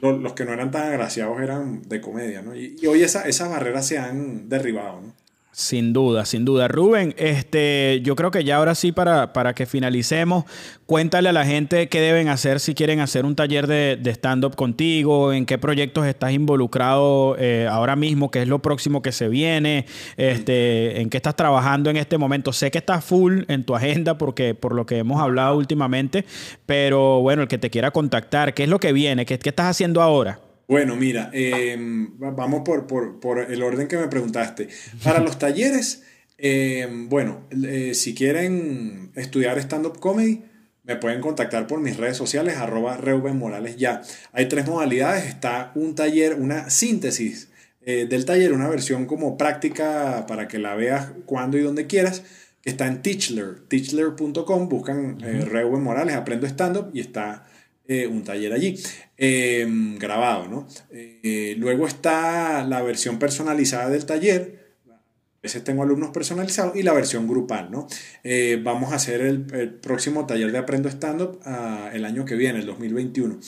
los 0.00 0.34
que 0.34 0.44
no 0.44 0.52
eran 0.52 0.70
tan 0.70 0.88
agraciados 0.88 1.40
eran 1.40 1.88
de 1.88 2.00
comedia, 2.02 2.42
¿no? 2.42 2.54
Y, 2.54 2.76
y 2.82 2.86
hoy 2.86 3.02
esa, 3.02 3.26
esas 3.26 3.48
barreras 3.48 3.86
se 3.86 3.96
han 3.96 4.50
derribado, 4.50 5.00
¿no? 5.00 5.14
Sin 5.56 5.92
duda, 5.92 6.24
sin 6.24 6.44
duda. 6.44 6.66
Rubén, 6.66 7.14
este, 7.16 8.00
yo 8.02 8.16
creo 8.16 8.32
que 8.32 8.42
ya 8.42 8.56
ahora 8.56 8.74
sí, 8.74 8.90
para, 8.90 9.32
para 9.32 9.54
que 9.54 9.66
finalicemos, 9.66 10.46
cuéntale 10.84 11.28
a 11.28 11.32
la 11.32 11.46
gente 11.46 11.88
qué 11.88 12.00
deben 12.00 12.28
hacer 12.28 12.58
si 12.58 12.74
quieren 12.74 12.98
hacer 12.98 13.24
un 13.24 13.36
taller 13.36 13.68
de, 13.68 14.00
stand-up 14.04 14.56
contigo, 14.56 15.32
en 15.32 15.46
qué 15.46 15.56
proyectos 15.56 16.06
estás 16.06 16.32
involucrado 16.32 17.36
eh, 17.38 17.68
ahora 17.70 17.94
mismo, 17.94 18.32
qué 18.32 18.42
es 18.42 18.48
lo 18.48 18.58
próximo 18.62 19.00
que 19.00 19.12
se 19.12 19.28
viene, 19.28 19.86
este, 20.16 21.00
en 21.00 21.08
qué 21.08 21.18
estás 21.18 21.36
trabajando 21.36 21.88
en 21.88 21.98
este 21.98 22.18
momento. 22.18 22.52
Sé 22.52 22.72
que 22.72 22.78
estás 22.78 23.04
full 23.04 23.42
en 23.46 23.62
tu 23.62 23.76
agenda 23.76 24.18
porque, 24.18 24.56
por 24.56 24.74
lo 24.74 24.86
que 24.86 24.98
hemos 24.98 25.20
hablado 25.20 25.56
últimamente, 25.56 26.24
pero 26.66 27.20
bueno, 27.20 27.42
el 27.42 27.48
que 27.48 27.58
te 27.58 27.70
quiera 27.70 27.92
contactar, 27.92 28.54
¿qué 28.54 28.64
es 28.64 28.68
lo 28.68 28.80
que 28.80 28.92
viene? 28.92 29.24
¿Qué, 29.24 29.38
qué 29.38 29.50
estás 29.50 29.66
haciendo 29.66 30.02
ahora? 30.02 30.40
Bueno, 30.66 30.96
mira, 30.96 31.30
em, 31.32 32.18
vamos 32.18 32.62
por, 32.64 33.46
el 33.50 33.62
orden 33.62 33.88
que 33.88 33.96
me 33.96 34.08
preguntaste. 34.08 34.68
Para 35.02 35.20
los 35.20 35.38
talleres, 35.38 36.02
em, 36.38 37.08
bueno, 37.08 37.46
eh, 37.50 37.92
si 37.94 38.14
quieren 38.14 39.10
estudiar 39.14 39.58
stand-up 39.58 39.98
comedy, 40.00 40.44
me 40.84 40.96
pueden 40.96 41.20
contactar 41.20 41.66
por 41.66 41.80
mis 41.80 41.96
redes 41.96 42.16
sociales, 42.16 42.56
arroba 42.58 42.96
Reuben 42.96 43.38
Morales 43.38 43.76
ya. 43.76 44.02
Hay 44.32 44.48
tres 44.48 44.66
modalidades. 44.66 45.24
Está 45.24 45.72
un 45.74 45.94
taller, 45.94 46.34
una 46.34 46.68
síntesis 46.70 47.48
eh, 47.80 48.06
del 48.08 48.24
taller, 48.24 48.52
una 48.52 48.68
versión 48.68 49.06
como 49.06 49.36
práctica 49.36 50.26
para 50.26 50.46
que 50.48 50.58
la 50.58 50.74
veas 50.74 51.12
cuando 51.26 51.58
y 51.58 51.62
donde 51.62 51.86
quieras, 51.86 52.22
que 52.62 52.70
está 52.70 52.86
en 52.86 53.02
Teachler, 53.02 53.60
teachler.com, 53.68 54.68
buscan 54.68 55.18
uh 55.22 55.44
Reuben 55.44 55.82
Morales, 55.82 56.14
aprendo 56.14 56.46
stand-up 56.46 56.90
y 56.94 57.00
está 57.00 57.44
eh, 57.86 58.06
un 58.06 58.24
taller 58.24 58.54
allí, 58.54 58.80
em, 59.18 59.98
grabado, 59.98 60.48
¿no? 60.48 60.66
Eh, 60.90 61.54
luego 61.58 61.86
está 61.86 62.64
la 62.64 62.80
versión 62.82 63.18
personalizada 63.18 63.90
del 63.90 64.06
taller, 64.06 64.64
a 64.88 65.42
veces 65.42 65.64
tengo 65.64 65.82
alumnos 65.82 66.08
personalizados, 66.10 66.76
y 66.76 66.82
la 66.82 66.94
versión 66.94 67.28
grupal, 67.28 67.70
¿no? 67.70 67.86
Eh, 68.22 68.58
vamos 68.62 68.92
a 68.92 68.96
hacer 68.96 69.20
el, 69.20 69.44
próximo 69.82 70.26
taller 70.26 70.50
de 70.50 70.56
Aprendo 70.56 70.88
Stand-Up 70.88 71.40
ah, 71.44 71.90
el 71.92 72.06
año 72.06 72.24
que 72.24 72.36
viene, 72.36 72.60
el 72.60 72.66
2021. 72.66 73.38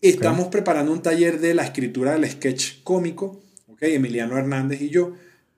Estamos 0.00 0.48
preparando 0.48 0.90
un 0.90 1.02
taller 1.02 1.38
de 1.38 1.52
la 1.52 1.64
escritura 1.64 2.12
del 2.12 2.30
sketch 2.30 2.82
cómico, 2.84 3.42
¿ok? 3.68 3.82
Emiliano 3.82 4.38
Hernández 4.38 4.80
y 4.80 4.88
yo, 4.88 5.12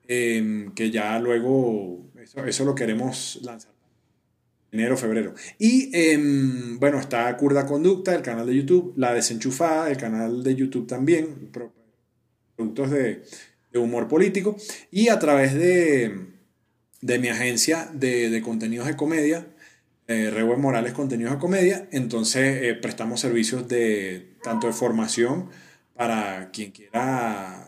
em, 0.05 0.73
que 0.73 0.91
ya 0.91 1.17
luego 1.19 2.09
eso, 2.21 2.45
eso 2.45 2.65
lo 2.65 2.75
queremos 2.75 3.39
lanzar 3.43 3.76
enero, 4.71 4.97
febrero. 4.97 5.33
Y 5.57 5.89
em, 5.93 6.79
bueno, 6.79 6.99
está 6.99 7.35
Curda 7.37 7.65
Conducta, 7.65 8.15
el 8.15 8.21
canal 8.21 8.45
de 8.47 8.55
YouTube, 8.55 8.93
La 8.95 9.13
Desenchufada, 9.13 9.89
el 9.89 9.97
canal 9.97 10.43
de 10.43 10.55
YouTube 10.55 10.87
también, 10.87 11.51
productos 12.55 12.91
de, 12.91 13.23
humor 13.73 14.07
político. 14.07 14.57
Y 14.89 15.09
a 15.09 15.19
través 15.19 15.53
de, 15.53 16.11
mi 17.01 17.27
agencia 17.29 17.89
de, 17.93 18.41
contenidos 18.43 18.87
de 18.87 18.95
comedia, 18.95 19.45
eh, 20.07 20.31
Morales 20.57 20.93
Contenidos 20.93 21.33
de 21.33 21.39
Comedia, 21.39 21.87
entonces 21.91 22.63
eh, 22.63 22.73
prestamos 22.73 23.19
servicios 23.19 23.67
de 23.67 24.35
tanto 24.41 24.67
de 24.67 24.73
formación 24.73 25.49
para 25.93 26.49
quien 26.51 26.71
quiera 26.71 27.67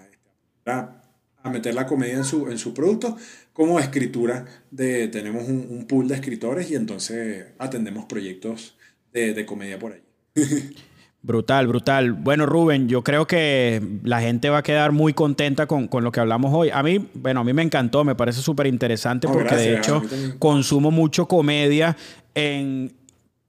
a 0.66 1.50
meter 1.50 1.74
la 1.74 1.86
comedia 1.86 2.16
en 2.16 2.24
su, 2.24 2.50
en 2.50 2.58
su 2.58 2.74
producto, 2.74 3.18
como 3.60 3.78
escritura, 3.78 4.46
de, 4.72 5.10
tenemos 5.10 5.44
un, 5.50 5.86
pool 5.86 6.08
de 6.08 6.16
escritores 6.16 6.72
y 6.72 6.76
entonces 6.76 7.48
atendemos 7.58 8.06
proyectos 8.06 8.78
de, 9.12 9.46
comedia 9.46 9.78
por 9.78 9.92
ahí. 9.92 10.02
Brutal, 11.22 11.68
brutal. 11.68 12.14
Bueno, 12.14 12.46
Rubén, 12.46 12.88
yo 12.88 13.04
creo 13.04 13.28
que 13.28 13.82
la 14.06 14.22
gente 14.22 14.50
va 14.50 14.60
a 14.60 14.64
quedar 14.64 14.94
muy 14.94 15.12
contenta 15.12 15.68
con, 15.68 15.90
lo 15.92 16.14
que 16.14 16.22
hablamos 16.22 16.54
hoy. 16.54 16.70
A 16.70 16.82
mí, 16.82 17.10
bueno, 17.14 17.42
a 17.42 17.44
mí 17.44 17.52
me 17.52 17.62
encantó, 17.62 18.06
me 18.06 18.16
parece 18.16 18.40
súper 18.40 18.68
interesante 18.68 19.28
porque 19.28 19.54
de 19.54 19.76
hecho 19.76 20.02
consumo 20.40 20.92
mucho 20.92 21.28
comedia 21.28 21.98
en, 22.34 22.94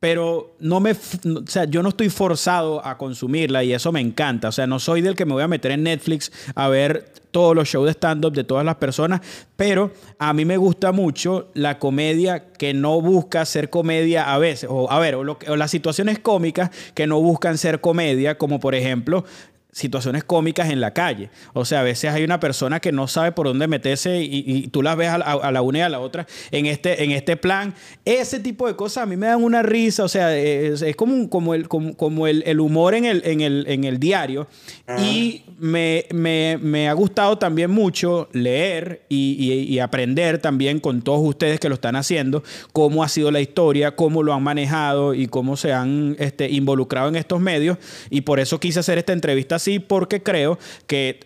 pero 0.01 0.57
no 0.61 0.80
me, 0.80 0.92
o 0.92 1.46
sea, 1.46 1.66
yo 1.66 1.82
no 1.82 1.90
estoy 1.90 2.09
forzado 2.09 2.84
a 2.84 2.96
consumirla 2.96 3.62
y 3.62 3.74
eso 3.74 3.92
me 3.92 4.01
encanta. 4.01 4.48
O 4.48 4.53
sea, 4.53 4.66
no 4.66 4.80
soy 4.80 5.03
del 5.03 5.14
que 5.14 5.26
me 5.26 5.34
voy 5.34 5.42
a 5.42 5.48
meter 5.48 5.72
en 5.72 5.82
Netflix 5.82 6.32
a 6.55 6.68
ver 6.68 7.12
todos 7.30 7.55
los 7.55 7.68
shows 7.68 7.84
de 7.84 7.92
stand-up 7.92 8.32
de 8.32 8.42
todas 8.42 8.64
las 8.64 8.76
personas, 8.76 9.20
pero 9.57 9.92
a 10.18 10.32
mí 10.32 10.46
me 10.46 10.57
gusta 10.57 10.90
mucho 10.90 11.48
la 11.55 11.78
comedia 11.78 12.51
que 12.53 12.72
no 12.74 13.01
busca 13.01 13.44
ser 13.44 13.70
comedia 13.70 14.32
a 14.32 14.38
veces, 14.38 14.68
o 14.72 14.90
a 14.90 14.98
ver, 14.98 15.14
o, 15.14 15.20
o 15.20 15.57
las 15.57 15.70
situaciones 15.70 16.18
cómicas 16.18 16.70
que 16.94 17.07
no 17.07 17.20
buscan 17.20 17.59
ser 17.59 17.80
comedia, 17.80 18.36
como 18.36 18.59
por 18.59 18.74
ejemplo 18.74 19.24
situaciones 19.73 20.25
cómicas 20.25 20.71
en 20.71 20.81
la 20.81 20.93
calle. 20.93 21.31
O 21.53 21.64
sea, 21.64 21.81
a 21.81 21.83
veces 21.83 22.12
hay 22.12 22.25
una 22.25 22.41
persona 22.41 22.81
que 22.81 22.93
no 22.93 23.07
sabe 23.07 23.33
por 23.33 23.47
dónde 23.47 23.68
meterse 23.68 24.21
y, 24.23 24.68
tú 24.68 24.83
las 24.83 24.97
ves 24.97 25.09
a, 25.09 25.51
la 25.51 25.62
una 25.62 25.79
y 25.79 25.83
a 25.83 25.89
la 25.89 26.01
otra 26.01 26.27
en 26.51 26.66
este, 26.66 27.05
en 27.05 27.12
este 27.12 27.37
plan. 27.37 27.75
Ese 28.05 28.41
tipo 28.41 28.66
de 28.66 28.77
cosas 28.77 29.05
a 29.05 29.07
mí 29.07 29.16
me 29.16 29.27
dan 29.27 29.43
una 29.43 29.62
risa. 29.62 30.05
O 30.05 30.09
sea, 30.09 30.37
es, 30.37 30.97
como, 30.97 31.29
como, 31.31 31.55
el, 31.55 31.68
como, 31.68 32.27
el, 32.27 32.61
humor 32.61 32.95
en 32.95 33.05
el, 33.05 33.23
en 33.25 33.41
el, 33.41 33.64
en 33.68 33.85
el 33.85 33.99
diario. 33.99 34.49
Y 34.99 35.43
me, 35.59 36.07
me, 36.11 36.89
ha 36.89 36.93
gustado 36.93 37.39
también 37.39 37.71
mucho 37.71 38.29
leer 38.33 39.05
y, 39.09 39.66
y, 39.68 39.79
aprender 39.79 40.39
también 40.39 40.81
con 40.81 41.03
todos 41.03 41.21
ustedes 41.23 41.61
que 41.61 41.68
lo 41.68 41.77
están 41.77 41.97
haciendo, 41.97 42.43
cómo 42.73 43.05
ha 43.05 43.09
sido 43.09 43.31
la 43.31 43.41
historia, 43.41 43.95
cómo 43.95 44.23
lo 44.23 44.35
han 44.35 44.43
manejado 44.43 45.14
y 45.14 45.27
cómo 45.27 45.57
se 45.57 45.73
han 45.73 46.16
este, 46.18 46.51
involucrado 46.51 47.09
en 47.09 47.16
estos 47.16 47.41
medios. 47.41 47.79
Y 48.11 48.23
por 48.23 48.41
eso 48.41 48.59
quise 48.59 48.81
hacer 48.81 48.99
esta 48.99 49.12
entrevista 49.12 49.59
así 49.61 49.78
porque 49.78 50.22
creo 50.22 50.58
que 50.86 51.20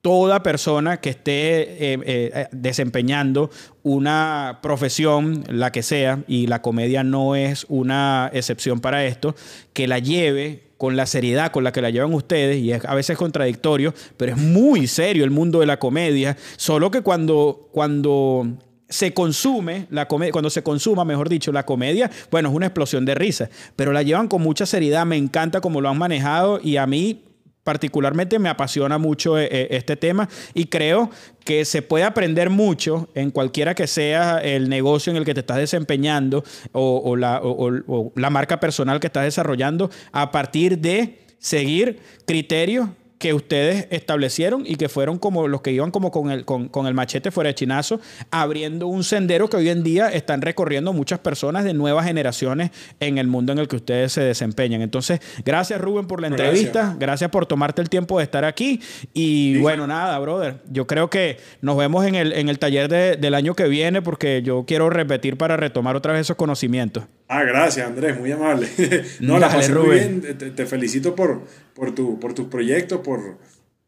toda 0.00 0.42
persona 0.42 0.98
que 1.00 1.10
esté 1.10 1.92
eh, 1.92 1.98
eh, 2.04 2.46
desempeñando 2.52 3.50
una 3.82 4.60
profesión, 4.62 5.44
la 5.48 5.72
que 5.72 5.82
sea, 5.82 6.20
y 6.26 6.46
la 6.46 6.62
comedia 6.62 7.04
no 7.04 7.36
es 7.36 7.66
una 7.68 8.30
excepción 8.32 8.80
para 8.80 9.04
esto, 9.04 9.34
que 9.72 9.86
la 9.86 9.98
lleve 9.98 10.70
con 10.78 10.96
la 10.96 11.04
seriedad 11.04 11.52
con 11.52 11.62
la 11.62 11.72
que 11.72 11.82
la 11.82 11.90
llevan 11.90 12.14
ustedes, 12.14 12.56
y 12.56 12.72
es 12.72 12.84
a 12.86 12.94
veces 12.94 13.18
contradictorio, 13.18 13.92
pero 14.16 14.32
es 14.32 14.38
muy 14.38 14.86
serio 14.86 15.24
el 15.24 15.30
mundo 15.30 15.60
de 15.60 15.66
la 15.66 15.78
comedia, 15.78 16.38
solo 16.56 16.90
que 16.90 17.02
cuando, 17.02 17.68
cuando 17.70 18.46
se 18.88 19.12
consume 19.12 19.86
la 19.90 20.08
comedia, 20.08 20.32
cuando 20.32 20.48
se 20.48 20.62
consuma, 20.62 21.04
mejor 21.04 21.28
dicho, 21.28 21.52
la 21.52 21.66
comedia, 21.66 22.10
bueno, 22.30 22.48
es 22.48 22.54
una 22.54 22.66
explosión 22.66 23.04
de 23.04 23.14
risa, 23.14 23.50
pero 23.76 23.92
la 23.92 24.02
llevan 24.02 24.28
con 24.28 24.40
mucha 24.40 24.64
seriedad, 24.64 25.04
me 25.04 25.18
encanta 25.18 25.60
cómo 25.60 25.82
lo 25.82 25.90
han 25.90 25.98
manejado 25.98 26.58
y 26.62 26.78
a 26.78 26.86
mí 26.86 27.24
particularmente 27.64 28.38
me 28.38 28.48
apasiona 28.48 28.98
mucho 28.98 29.38
eh, 29.38 29.48
eh, 29.50 29.68
este 29.70 29.96
tema 29.96 30.28
y 30.54 30.66
creo 30.66 31.10
que 31.44 31.64
se 31.64 31.82
puede 31.82 32.04
aprender 32.04 32.50
mucho 32.50 33.08
en 33.14 33.30
cualquiera 33.30 33.74
que 33.74 33.86
sea 33.86 34.38
el 34.38 34.68
negocio 34.68 35.10
en 35.10 35.16
el 35.16 35.24
que 35.24 35.34
te 35.34 35.40
estás 35.40 35.58
desempeñando 35.58 36.44
o, 36.72 37.16
la, 37.16 37.40
o 37.42 38.12
la 38.14 38.30
marca 38.30 38.60
personal 38.60 39.00
que 39.00 39.08
estás 39.08 39.24
desarrollando 39.24 39.90
a 40.12 40.30
partir 40.30 40.78
de 40.78 41.18
seguir 41.38 41.98
criterios 42.26 42.88
que 43.20 43.34
ustedes 43.34 43.86
establecieron 43.90 44.64
y 44.66 44.76
que 44.76 44.88
fueron 44.88 45.18
como 45.18 45.46
los 45.46 45.60
que 45.60 45.72
iban 45.72 45.90
como 45.90 46.10
con 46.10 46.30
el, 46.30 46.46
con, 46.46 46.86
el 46.86 46.94
machete 46.94 47.30
fuera 47.30 47.48
de 47.48 47.54
chinazo, 47.54 48.00
abriendo 48.30 48.86
un 48.86 49.04
sendero 49.04 49.50
que 49.50 49.58
hoy 49.58 49.68
en 49.68 49.82
día 49.82 50.08
están 50.08 50.40
recorriendo 50.40 50.94
muchas 50.94 51.18
personas 51.18 51.64
de 51.64 51.74
nuevas 51.74 52.06
generaciones 52.06 52.70
en 52.98 53.18
el 53.18 53.26
mundo 53.26 53.52
en 53.52 53.58
el 53.58 53.68
que 53.68 53.76
ustedes 53.76 54.12
se 54.12 54.22
desempeñan. 54.22 54.80
Entonces, 54.80 55.20
gracias 55.44 55.78
Rubén 55.82 56.06
por 56.06 56.22
la 56.22 56.28
entrevista, 56.28 56.96
gracias, 56.98 57.28
por 57.30 57.44
tomarte 57.44 57.82
el 57.82 57.90
tiempo 57.90 58.16
de 58.16 58.24
estar 58.24 58.46
aquí. 58.46 58.80
Y 59.12 59.58
bueno, 59.58 59.86
nada, 59.86 60.18
brother, 60.18 60.62
yo 60.70 60.86
creo 60.86 61.10
que 61.10 61.36
nos 61.60 61.76
vemos 61.76 62.06
en 62.06 62.14
el, 62.14 62.32
en 62.32 62.48
el 62.48 62.58
taller 62.58 62.88
del 62.88 63.34
año 63.34 63.54
que 63.54 63.68
viene 63.68 64.00
porque 64.00 64.40
yo 64.40 64.64
quiero 64.66 64.88
repetir 64.88 65.36
para 65.36 65.58
retomar 65.58 65.94
otra 65.94 66.14
vez 66.14 66.22
esos 66.22 66.36
conocimientos. 66.36 67.04
Ah, 67.32 67.44
gracias 67.44 67.86
Andrés, 67.86 68.18
muy 68.18 68.32
amable. 68.32 68.68
no, 69.20 69.38
la 69.38 69.48
pasé 69.48 69.72
muy 69.72 69.90
bien, 69.90 70.20
te, 70.20 70.66
felicito 70.66 71.14
por, 71.14 71.46
por, 71.74 71.94
tu, 71.94 72.18
por 72.18 72.34
tus 72.34 72.48
proyectos, 72.48 73.02
por, 73.02 73.38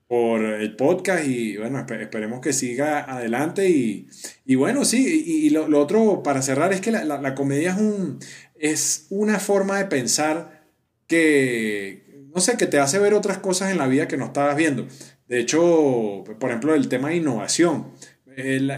por 0.07 0.45
el 0.45 0.77
podcast 0.77 1.27
y 1.27 1.57
bueno, 1.57 1.85
esperemos 2.01 2.41
que 2.41 2.53
siga 2.53 3.01
adelante 3.01 3.69
y, 3.69 4.07
y 4.47 4.55
bueno, 4.55 4.85
sí, 4.85 5.25
y, 5.27 5.51
lo, 5.51 5.67
lo, 5.67 5.81
otro 5.81 6.23
para 6.23 6.41
cerrar 6.41 6.73
es 6.73 6.81
que 6.81 6.93
la, 6.93 7.05
la, 7.05 7.35
comedia 7.35 7.73
es, 7.73 7.79
un, 7.79 8.21
es 8.55 9.07
una 9.11 9.41
forma 9.41 9.79
de 9.79 9.87
pensar 9.87 10.69
que 11.09 12.29
no 12.33 12.41
sé, 12.41 12.57
que 12.57 12.67
te 12.67 12.79
hace 12.79 13.01
ver 13.01 13.13
otras 13.13 13.39
cosas 13.39 13.73
en 13.73 13.79
la 13.79 13.89
vida 13.89 14.07
que 14.07 14.17
no 14.17 14.27
estabas 14.27 14.57
viendo. 14.57 14.87
De 15.27 15.41
hecho, 15.41 16.23
por 16.39 16.49
ejemplo, 16.49 16.77
el 16.77 16.87
tema 16.89 17.09
de 17.09 17.17
innovación. 17.17 17.89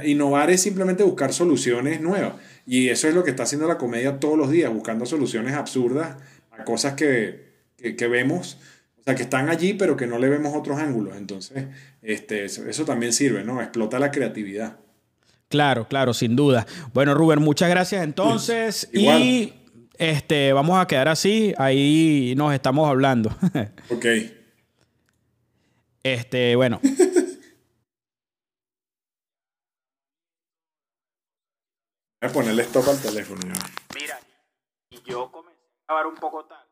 innovar 0.07 0.51
es 0.51 0.62
simplemente 0.62 1.03
buscar 1.03 1.35
soluciones 1.35 2.01
nuevas. 2.01 2.36
Y 2.66 2.89
eso 2.89 3.09
es 3.09 3.15
lo 3.15 3.24
que 3.24 3.31
está 3.31 3.43
haciendo 3.43 3.69
la 3.69 3.78
comedia 3.78 4.19
todos 4.19 4.39
los 4.39 4.51
días, 4.51 4.73
buscando 4.73 5.07
soluciones 5.07 5.55
absurdas 5.55 6.16
a 6.51 6.65
cosas 6.65 6.95
que, 6.95 7.53
que, 7.77 8.09
vemos, 8.09 8.59
o 9.01 9.03
sea, 9.03 9.15
que 9.15 9.23
están 9.23 9.51
allí, 9.51 9.74
pero 9.74 9.97
que 9.97 10.07
no 10.07 10.19
le 10.19 10.28
vemos 10.28 10.55
otros 10.57 10.78
ángulos. 10.78 11.16
Entonces, 11.16 11.66
este, 12.03 12.45
eso, 12.45 12.85
también 12.85 13.12
sirve, 13.12 13.45
¿no? 13.45 13.61
Explota 13.61 13.99
la 13.99 14.11
creatividad. 14.11 14.78
Claro, 15.49 15.86
claro, 15.86 16.15
sin 16.15 16.36
duda. 16.36 16.66
Bueno, 16.95 17.15
Rubén, 17.15 17.41
muchas 17.41 17.69
gracias 17.69 18.03
entonces. 18.03 18.89
y 18.93 19.53
este, 19.99 20.53
vamos 20.53 20.81
a 20.81 20.86
quedar 20.86 21.09
así, 21.09 21.55
ahí 21.59 22.35
nos 22.36 22.53
estamos 22.55 22.89
hablando. 22.89 23.31
ok. 23.91 24.07
Este, 26.03 26.57
bueno. 26.57 26.81
Voy 32.24 32.30
a 32.30 32.32
ponerle 32.32 32.62
stop 32.62 32.88
al 32.88 33.02
teléfono. 33.02 33.42
Mira, 33.94 34.18
y 34.88 35.02
yo 35.02 35.30
comencé 35.30 35.60
a 35.86 35.92
grabar 35.92 36.06
un 36.06 36.14
poco 36.14 36.42
tarde. 36.46 36.64